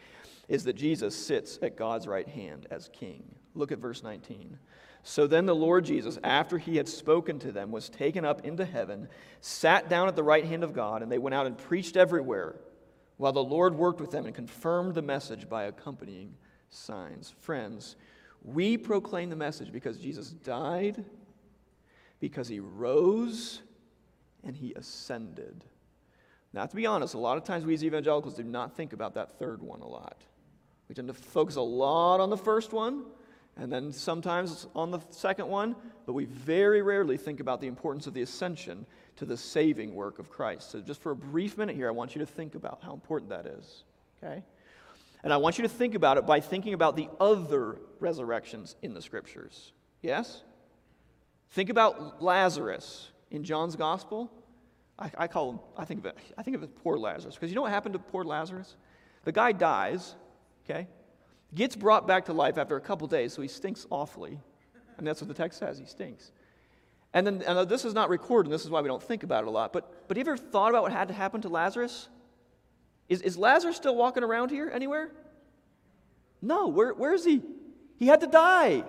is 0.48 0.64
that 0.66 0.74
Jesus 0.74 1.16
sits 1.16 1.58
at 1.64 1.76
God's 1.76 2.08
right 2.08 2.28
hand 2.28 2.68
as 2.70 2.90
king. 2.94 3.24
Look 3.56 3.72
at 3.72 3.80
verse 3.80 4.04
19. 4.04 4.60
So 5.02 5.26
then 5.26 5.46
the 5.48 5.56
Lord 5.56 5.86
Jesus, 5.86 6.20
after 6.24 6.60
he 6.60 6.78
had 6.78 6.88
spoken 6.88 7.40
to 7.40 7.52
them, 7.52 7.72
was 7.72 7.90
taken 7.90 8.26
up 8.26 8.46
into 8.46 8.64
heaven, 8.64 9.08
sat 9.42 9.90
down 9.90 10.08
at 10.08 10.16
the 10.16 10.24
right 10.24 10.46
hand 10.46 10.64
of 10.64 10.74
God, 10.74 11.02
and 11.02 11.12
they 11.12 11.18
went 11.18 11.34
out 11.34 11.48
and 11.48 11.58
preached 11.58 11.98
everywhere, 11.98 12.56
while 13.18 13.32
the 13.32 13.44
Lord 13.44 13.76
worked 13.76 14.00
with 14.00 14.12
them 14.12 14.26
and 14.26 14.36
confirmed 14.36 14.94
the 14.94 15.02
message 15.02 15.50
by 15.50 15.64
accompanying 15.64 16.36
signs. 16.70 17.34
Friends, 17.40 17.96
we 18.44 18.78
proclaim 18.78 19.30
the 19.30 19.36
message 19.36 19.72
because 19.72 19.98
Jesus 19.98 20.30
died, 20.30 21.04
because 22.20 22.48
he 22.48 22.60
rose, 22.60 23.62
and 24.44 24.56
he 24.56 24.74
ascended. 24.74 25.66
Now, 26.54 26.66
to 26.66 26.76
be 26.76 26.86
honest, 26.86 27.14
a 27.14 27.20
lot 27.20 27.38
of 27.38 27.44
times 27.44 27.66
we 27.66 27.74
as 27.74 27.84
evangelicals 27.84 28.36
do 28.36 28.44
not 28.44 28.76
think 28.76 28.94
about 28.94 29.14
that 29.16 29.38
third 29.38 29.62
one 29.62 29.82
a 29.82 29.88
lot. 29.88 30.18
We 30.88 30.96
tend 30.96 31.08
to 31.08 31.14
focus 31.14 31.56
a 31.56 31.62
lot 31.62 32.20
on 32.20 32.30
the 32.30 32.38
first 32.38 32.74
one 32.74 33.06
and 33.60 33.72
then 33.72 33.92
sometimes 33.92 34.68
on 34.74 34.90
the 34.90 35.02
second 35.10 35.48
one, 35.48 35.76
but 36.06 36.14
we 36.14 36.26
very 36.26 36.82
rarely 36.82 37.18
think 37.18 37.40
about 37.40 37.60
the 37.62 37.68
importance 37.68 38.08
of 38.08 38.14
the 38.14 38.22
ascension 38.22 38.86
to 39.18 39.26
the 39.26 39.36
saving 39.36 39.94
work 39.94 40.18
of 40.18 40.30
Christ. 40.30 40.72
So, 40.72 40.80
just 40.80 41.02
for 41.02 41.12
a 41.12 41.16
brief 41.16 41.58
minute 41.58 41.76
here, 41.76 41.90
I 41.90 41.92
want 41.92 42.16
you 42.16 42.20
to 42.20 42.26
think 42.26 42.56
about 42.56 42.80
how 42.82 42.94
important 42.94 43.30
that 43.32 43.46
is. 43.46 43.84
Okay? 44.24 44.44
And 45.24 45.34
I 45.34 45.38
want 45.38 45.58
you 45.58 45.64
to 45.64 45.70
think 45.70 45.94
about 45.94 46.18
it 46.18 46.26
by 46.26 46.40
thinking 46.40 46.74
about 46.74 46.96
the 46.96 47.10
other 47.20 47.78
resurrections 48.00 48.78
in 48.82 48.94
the 48.94 49.02
scriptures. 49.02 49.74
Yes? 50.02 50.42
Think 51.52 51.70
about 51.70 52.24
Lazarus 52.24 53.10
in 53.32 53.44
John's 53.44 53.76
gospel. 53.76 54.32
I, 54.98 55.12
I 55.18 55.28
call 55.28 55.52
him, 55.52 55.60
I 55.78 55.86
think 55.86 56.02
of 56.02 56.06
it, 56.08 56.18
I 56.38 56.44
think 56.44 56.56
of 56.56 56.64
it 56.64 56.76
poor 56.84 56.98
Lazarus. 56.98 57.36
Because 57.36 57.50
you 57.50 57.56
know 57.56 57.62
what 57.62 57.72
happened 57.72 57.94
to 57.94 58.00
poor 58.00 58.24
Lazarus? 58.24 58.76
The 59.24 59.32
guy 59.32 59.52
dies, 59.52 60.16
okay? 60.66 60.88
Gets 61.54 61.76
brought 61.76 62.08
back 62.08 62.26
to 62.26 62.34
life 62.34 62.58
after 62.58 62.76
a 62.76 62.82
couple 62.82 63.08
days, 63.08 63.34
so 63.34 63.42
he 63.42 63.48
stinks 63.48 63.88
awfully. 63.90 64.40
And 64.98 65.08
that's 65.08 65.22
what 65.22 65.28
the 65.28 65.34
text 65.34 65.60
says, 65.60 65.80
he 65.80 65.86
stinks. 65.86 66.32
And 67.14 67.26
then, 67.26 67.42
and 67.42 67.68
this 67.68 67.86
is 67.86 67.94
not 67.94 68.10
recorded, 68.10 68.48
and 68.48 68.54
this 68.54 68.66
is 68.66 68.70
why 68.70 68.82
we 68.82 68.88
don't 68.88 69.02
think 69.02 69.24
about 69.24 69.44
it 69.44 69.48
a 69.48 69.52
lot, 69.52 69.74
but, 69.74 70.08
but 70.08 70.18
have 70.18 70.28
you 70.28 70.34
ever 70.34 70.38
thought 70.38 70.70
about 70.70 70.84
what 70.84 70.92
had 70.92 71.08
to 71.08 71.14
happen 71.14 71.42
to 71.42 71.50
Lazarus? 71.50 72.08
Is, 73.08 73.22
is 73.22 73.38
Lazarus 73.38 73.76
still 73.76 73.96
walking 73.96 74.24
around 74.24 74.52
here 74.52 74.70
anywhere? 74.72 75.12
No, 76.42 76.68
where, 76.68 76.94
where 76.94 77.14
is 77.14 77.26
he? 77.26 77.42
He 77.98 78.06
had 78.06 78.22
to 78.22 78.28
die. 78.28 78.84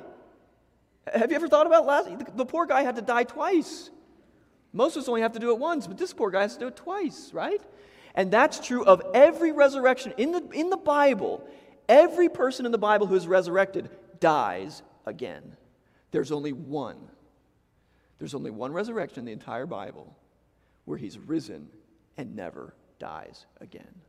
Have 1.13 1.31
you 1.31 1.37
ever 1.37 1.49
thought 1.49 1.67
about 1.67 1.87
Lazarus? 1.87 2.19
The, 2.19 2.33
the 2.37 2.47
poor 2.47 2.67
guy 2.67 2.83
had 2.83 2.97
to 2.97 3.03
die 3.03 3.25
twice. 3.25 3.91
Most 4.73 4.97
of 4.97 5.03
us 5.03 5.09
only 5.09 5.23
have 5.23 5.33
to 5.33 5.39
do 5.39 5.51
it 5.51 5.59
once, 5.59 5.87
but 5.87 5.99
this 5.99 6.13
poor 6.13 6.31
guy 6.31 6.43
has 6.43 6.55
to 6.55 6.61
do 6.61 6.69
it 6.69 6.77
twice, 6.77 7.31
right? 7.33 7.61
And 8.15 8.31
that's 8.31 8.65
true 8.65 8.85
of 8.85 9.03
every 9.15 9.53
resurrection 9.53 10.15
in 10.17 10.33
the, 10.33 10.49
in 10.51 10.71
the 10.71 10.77
Bible. 10.77 11.47
Every 11.89 12.29
person 12.29 12.67
in 12.67 12.73
the 12.73 12.79
Bible 12.79 13.07
who 13.07 13.15
is 13.15 13.27
resurrected 13.27 13.91
dies 14.21 14.83
again. 15.07 15.57
There's 16.13 16.33
only 16.33 16.53
one. 16.53 16.99
There's 18.19 18.35
only 18.35 18.51
one 18.51 18.73
resurrection 18.73 19.21
in 19.21 19.25
the 19.25 19.33
entire 19.33 19.67
Bible 19.67 20.17
where 20.85 20.99
he's 20.99 21.19
risen 21.19 21.69
and 22.17 22.37
never 22.37 22.75
dies 22.99 23.47
again. 23.61 24.03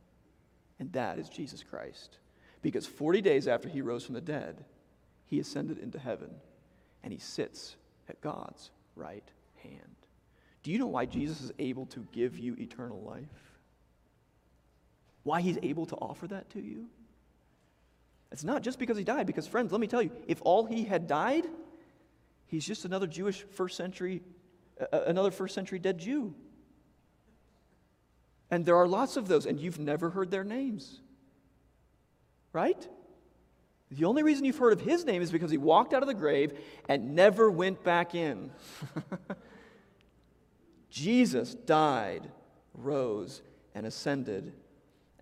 And 0.78 0.92
that 0.92 1.18
is 1.18 1.28
Jesus 1.28 1.62
Christ. 1.62 2.18
Because 2.60 2.86
40 2.86 3.20
days 3.20 3.48
after 3.48 3.68
he 3.68 3.80
rose 3.80 4.04
from 4.04 4.14
the 4.14 4.20
dead, 4.20 4.64
he 5.26 5.40
ascended 5.40 5.78
into 5.78 5.98
heaven 5.98 6.30
and 7.02 7.12
he 7.12 7.18
sits 7.18 7.76
at 8.08 8.20
God's 8.20 8.70
right 8.94 9.28
hand. 9.62 10.01
Do 10.62 10.70
you 10.70 10.78
know 10.78 10.86
why 10.86 11.06
Jesus 11.06 11.40
is 11.40 11.52
able 11.58 11.86
to 11.86 12.06
give 12.12 12.38
you 12.38 12.54
eternal 12.58 13.00
life? 13.02 13.24
Why 15.24 15.40
he's 15.40 15.58
able 15.62 15.86
to 15.86 15.96
offer 15.96 16.26
that 16.28 16.50
to 16.50 16.60
you? 16.60 16.86
It's 18.30 18.44
not 18.44 18.62
just 18.62 18.78
because 18.78 18.96
he 18.96 19.04
died, 19.04 19.26
because, 19.26 19.46
friends, 19.46 19.72
let 19.72 19.80
me 19.80 19.86
tell 19.86 20.02
you, 20.02 20.10
if 20.26 20.40
all 20.42 20.64
he 20.64 20.84
had 20.84 21.06
died, 21.06 21.46
he's 22.46 22.64
just 22.64 22.84
another 22.84 23.06
Jewish 23.06 23.42
first 23.52 23.76
century, 23.76 24.22
uh, 24.80 25.02
another 25.02 25.30
first 25.30 25.54
century 25.54 25.78
dead 25.78 25.98
Jew. 25.98 26.34
And 28.50 28.64
there 28.64 28.76
are 28.76 28.88
lots 28.88 29.16
of 29.16 29.28
those, 29.28 29.46
and 29.46 29.60
you've 29.60 29.78
never 29.78 30.10
heard 30.10 30.30
their 30.30 30.44
names. 30.44 31.00
Right? 32.52 32.88
The 33.90 34.06
only 34.06 34.22
reason 34.22 34.44
you've 34.44 34.58
heard 34.58 34.72
of 34.72 34.80
his 34.80 35.04
name 35.04 35.20
is 35.20 35.30
because 35.30 35.50
he 35.50 35.58
walked 35.58 35.92
out 35.92 36.02
of 36.02 36.08
the 36.08 36.14
grave 36.14 36.58
and 36.88 37.14
never 37.14 37.50
went 37.50 37.84
back 37.84 38.14
in. 38.14 38.50
Jesus 40.92 41.54
died, 41.54 42.30
rose, 42.74 43.42
and 43.74 43.86
ascended 43.86 44.52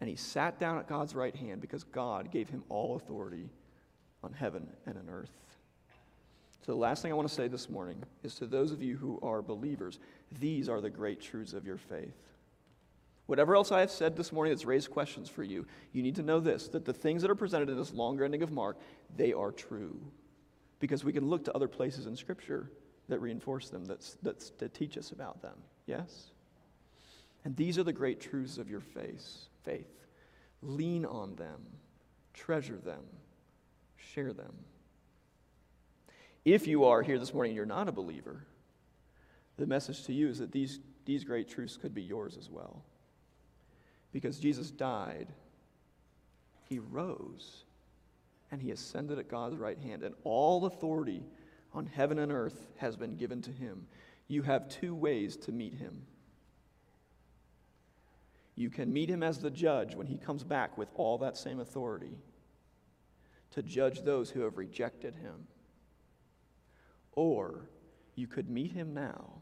and 0.01 0.09
he 0.09 0.17
sat 0.17 0.59
down 0.59 0.79
at 0.79 0.89
God's 0.89 1.15
right 1.15 1.35
hand 1.35 1.61
because 1.61 1.85
God 1.85 2.31
gave 2.31 2.49
him 2.49 2.65
all 2.69 2.97
authority 2.97 3.51
on 4.25 4.33
heaven 4.33 4.67
and 4.87 4.97
on 4.97 5.09
earth. 5.11 5.31
So, 6.65 6.73
the 6.73 6.79
last 6.79 7.03
thing 7.03 7.13
I 7.13 7.15
want 7.15 7.29
to 7.29 7.35
say 7.35 7.49
this 7.49 7.71
morning 7.71 8.03
is 8.23 8.35
to 8.37 8.47
those 8.47 8.73
of 8.73 8.83
you 8.83 8.97
who 8.97 9.19
are 9.23 9.43
believers, 9.43 9.99
these 10.39 10.69
are 10.69 10.81
the 10.81 10.91
great 10.91 11.21
truths 11.21 11.53
of 11.53 11.67
your 11.67 11.77
faith. 11.77 12.17
Whatever 13.27 13.55
else 13.55 13.71
I 13.71 13.81
have 13.81 13.91
said 13.91 14.17
this 14.17 14.33
morning 14.33 14.53
that's 14.53 14.65
raised 14.65 14.91
questions 14.91 15.29
for 15.29 15.43
you, 15.43 15.67
you 15.93 16.03
need 16.03 16.17
to 16.17 16.23
know 16.23 16.41
this 16.41 16.69
that 16.69 16.85
the 16.85 16.93
things 16.93 17.23
that 17.23 17.31
are 17.31 17.37
presented 17.37 17.69
in 17.69 17.77
this 17.77 17.93
longer 17.93 18.25
ending 18.25 18.43
of 18.43 18.51
Mark, 18.51 18.79
they 19.17 19.33
are 19.33 19.53
true. 19.53 20.01
Because 20.81 21.05
we 21.05 21.13
can 21.13 21.29
look 21.29 21.45
to 21.45 21.55
other 21.55 21.69
places 21.69 22.07
in 22.07 22.17
Scripture 22.17 22.71
that 23.11 23.21
reinforce 23.21 23.69
them, 23.69 23.85
that's, 23.85 24.17
that's, 24.23 24.51
that 24.59 24.75
teach 24.75 24.97
us 24.97 25.13
about 25.13 25.43
them. 25.43 25.57
Yes? 25.87 26.31
And 27.45 27.57
these 27.57 27.79
are 27.79 27.83
the 27.83 27.93
great 27.93 28.21
truths 28.21 28.59
of 28.59 28.71
your 28.71 28.81
faith 28.81 29.47
faith. 29.65 30.07
Lean 30.63 31.05
on 31.05 31.35
them, 31.37 31.61
treasure 32.33 32.79
them, 32.79 33.03
share 33.97 34.33
them. 34.33 34.55
If 36.45 36.67
you 36.67 36.85
are 36.85 37.03
here 37.03 37.19
this 37.19 37.35
morning 37.35 37.51
and 37.51 37.57
you're 37.57 37.67
not 37.67 37.89
a 37.89 37.93
believer, 37.93 38.47
the 39.59 39.67
message 39.67 40.05
to 40.07 40.15
you 40.15 40.29
is 40.29 40.39
that 40.39 40.53
these, 40.53 40.81
these 41.05 41.25
great 41.25 41.49
truths 41.49 41.77
could 41.77 41.95
be 41.95 42.03
yours 42.03 42.39
as 42.39 42.49
well. 42.49 42.83
Because 44.13 44.39
Jesus 44.39 44.71
died, 44.71 45.29
he 46.69 46.79
rose, 46.79 47.65
and 48.51 48.61
he 48.61 48.71
ascended 48.71 49.19
at 49.19 49.29
God's 49.29 49.57
right 49.57 49.79
hand, 49.79 50.03
and 50.03 50.15
all 50.25 50.65
authority 50.65 51.23
on 51.73 51.87
heaven 51.87 52.19
and 52.19 52.33
earth 52.33 52.69
has 52.77 52.97
been 52.97 53.17
given 53.17 53.43
to 53.43 53.51
him. 53.51 53.87
You 54.29 54.43
have 54.43 54.69
two 54.69 54.95
ways 54.95 55.37
to 55.39 55.53
meet 55.53 55.75
him. 55.75 56.03
You 58.57 58.71
can 58.71 58.93
meet 58.93 59.09
him 59.09 59.23
as 59.23 59.39
the 59.39 59.51
judge 59.51 59.95
when 59.95 60.07
he 60.07 60.17
comes 60.17 60.45
back 60.45 60.77
with 60.77 60.89
all 60.95 61.19
that 61.19 61.37
same 61.37 61.61
authority 61.61 62.19
to 63.53 63.63
judge 63.63 64.03
those 64.03 64.31
who 64.31 64.41
have 64.41 64.59
rejected 64.59 65.15
him. 65.15 65.47
Or 67.13 67.69
you 68.15 68.27
could 68.27 68.51
meet 68.51 68.73
him 68.73 68.95
now 68.95 69.41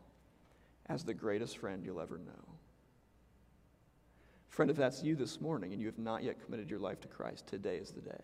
as 0.87 1.05
the 1.05 1.15
greatest 1.15 1.59
friend 1.59 1.85
you'll 1.85 2.01
ever 2.01 2.19
know. 2.19 2.55
Friend, 4.49 4.71
if 4.71 4.77
that's 4.77 5.03
you 5.03 5.15
this 5.15 5.41
morning 5.41 5.73
and 5.73 5.81
you 5.81 5.87
have 5.87 5.99
not 5.99 6.23
yet 6.23 6.43
committed 6.45 6.71
your 6.71 6.81
life 6.81 7.01
to 7.01 7.09
Christ, 7.09 7.47
today 7.47 7.77
is 7.77 7.91
the 7.91 8.01
day. 8.01 8.23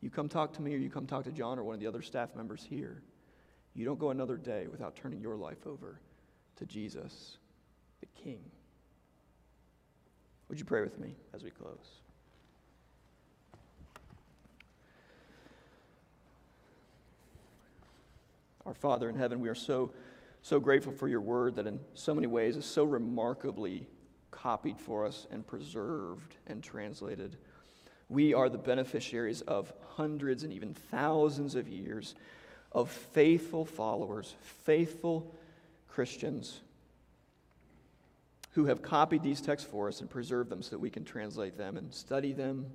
You 0.00 0.10
come 0.10 0.28
talk 0.28 0.52
to 0.54 0.62
me 0.62 0.74
or 0.74 0.78
you 0.78 0.90
come 0.90 1.06
talk 1.06 1.24
to 1.24 1.32
John 1.32 1.58
or 1.58 1.64
one 1.64 1.74
of 1.74 1.80
the 1.80 1.86
other 1.86 2.02
staff 2.02 2.34
members 2.34 2.66
here. 2.68 3.02
You 3.74 3.84
don't 3.84 3.98
go 3.98 4.10
another 4.10 4.36
day 4.36 4.66
without 4.70 4.96
turning 4.96 5.20
your 5.20 5.36
life 5.36 5.66
over 5.66 6.00
to 6.56 6.66
Jesus, 6.66 7.36
the 8.00 8.06
King. 8.22 8.40
Would 10.48 10.58
you 10.58 10.64
pray 10.64 10.82
with 10.82 10.98
me 10.98 11.14
as 11.32 11.44
we 11.44 11.50
close? 11.50 12.00
Our 18.66 18.74
Father 18.74 19.08
in 19.08 19.16
heaven, 19.16 19.40
we 19.40 19.48
are 19.48 19.54
so, 19.54 19.92
so 20.42 20.60
grateful 20.60 20.92
for 20.92 21.08
your 21.08 21.20
word 21.20 21.56
that 21.56 21.66
in 21.66 21.80
so 21.94 22.14
many 22.14 22.26
ways 22.26 22.56
is 22.56 22.64
so 22.64 22.84
remarkably 22.84 23.86
copied 24.30 24.78
for 24.78 25.06
us 25.06 25.26
and 25.30 25.46
preserved 25.46 26.36
and 26.46 26.62
translated. 26.62 27.36
We 28.10 28.34
are 28.34 28.48
the 28.48 28.58
beneficiaries 28.58 29.40
of 29.42 29.72
hundreds 29.94 30.42
and 30.42 30.52
even 30.52 30.74
thousands 30.74 31.54
of 31.54 31.68
years 31.68 32.14
of 32.72 32.90
faithful 32.90 33.64
followers, 33.64 34.34
faithful 34.42 35.34
Christians 35.88 36.60
who 38.52 38.66
have 38.66 38.82
copied 38.82 39.22
these 39.22 39.40
texts 39.40 39.68
for 39.70 39.86
us 39.86 40.00
and 40.00 40.10
preserved 40.10 40.50
them 40.50 40.60
so 40.60 40.70
that 40.70 40.80
we 40.80 40.90
can 40.90 41.04
translate 41.04 41.56
them 41.56 41.76
and 41.76 41.94
study 41.94 42.32
them, 42.32 42.66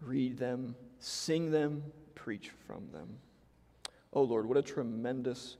read 0.00 0.38
them, 0.38 0.74
sing 0.98 1.50
them, 1.50 1.82
preach 2.14 2.50
from 2.66 2.88
them. 2.92 3.18
Oh 4.14 4.22
Lord, 4.22 4.46
what 4.46 4.56
a 4.56 4.62
tremendous, 4.62 5.58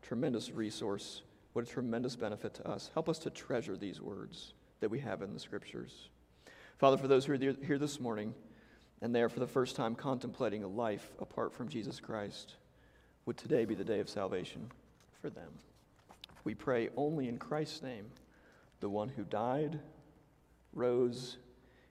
tremendous 0.00 0.50
resource. 0.50 1.22
What 1.52 1.66
a 1.66 1.70
tremendous 1.70 2.16
benefit 2.16 2.54
to 2.54 2.68
us. 2.68 2.90
Help 2.94 3.08
us 3.08 3.18
to 3.20 3.30
treasure 3.30 3.76
these 3.76 4.00
words 4.00 4.54
that 4.80 4.90
we 4.90 5.00
have 5.00 5.20
in 5.20 5.34
the 5.34 5.40
scriptures. 5.40 6.08
Father, 6.78 6.96
for 6.96 7.08
those 7.08 7.24
who 7.24 7.32
are 7.32 7.36
here 7.36 7.78
this 7.78 7.98
morning 7.98 8.32
and 9.02 9.12
they 9.12 9.20
are 9.20 9.28
for 9.28 9.40
the 9.40 9.48
first 9.48 9.74
time 9.74 9.96
contemplating 9.96 10.62
a 10.62 10.68
life 10.68 11.10
apart 11.20 11.52
from 11.52 11.68
Jesus 11.68 11.98
Christ, 11.98 12.54
would 13.26 13.36
today 13.36 13.64
be 13.64 13.74
the 13.74 13.84
day 13.84 13.98
of 13.98 14.08
salvation 14.08 14.70
for 15.20 15.28
them? 15.28 15.50
We 16.44 16.54
pray 16.54 16.90
only 16.96 17.28
in 17.28 17.38
Christ's 17.38 17.82
name, 17.82 18.06
the 18.78 18.88
one 18.88 19.08
who 19.08 19.24
died, 19.24 19.80
rose, 20.72 21.38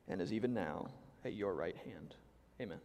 and 0.07 0.21
is 0.21 0.31
even 0.31 0.53
now 0.53 0.87
at 1.25 1.33
your 1.33 1.53
right 1.53 1.75
hand. 1.75 2.15
Amen. 2.61 2.79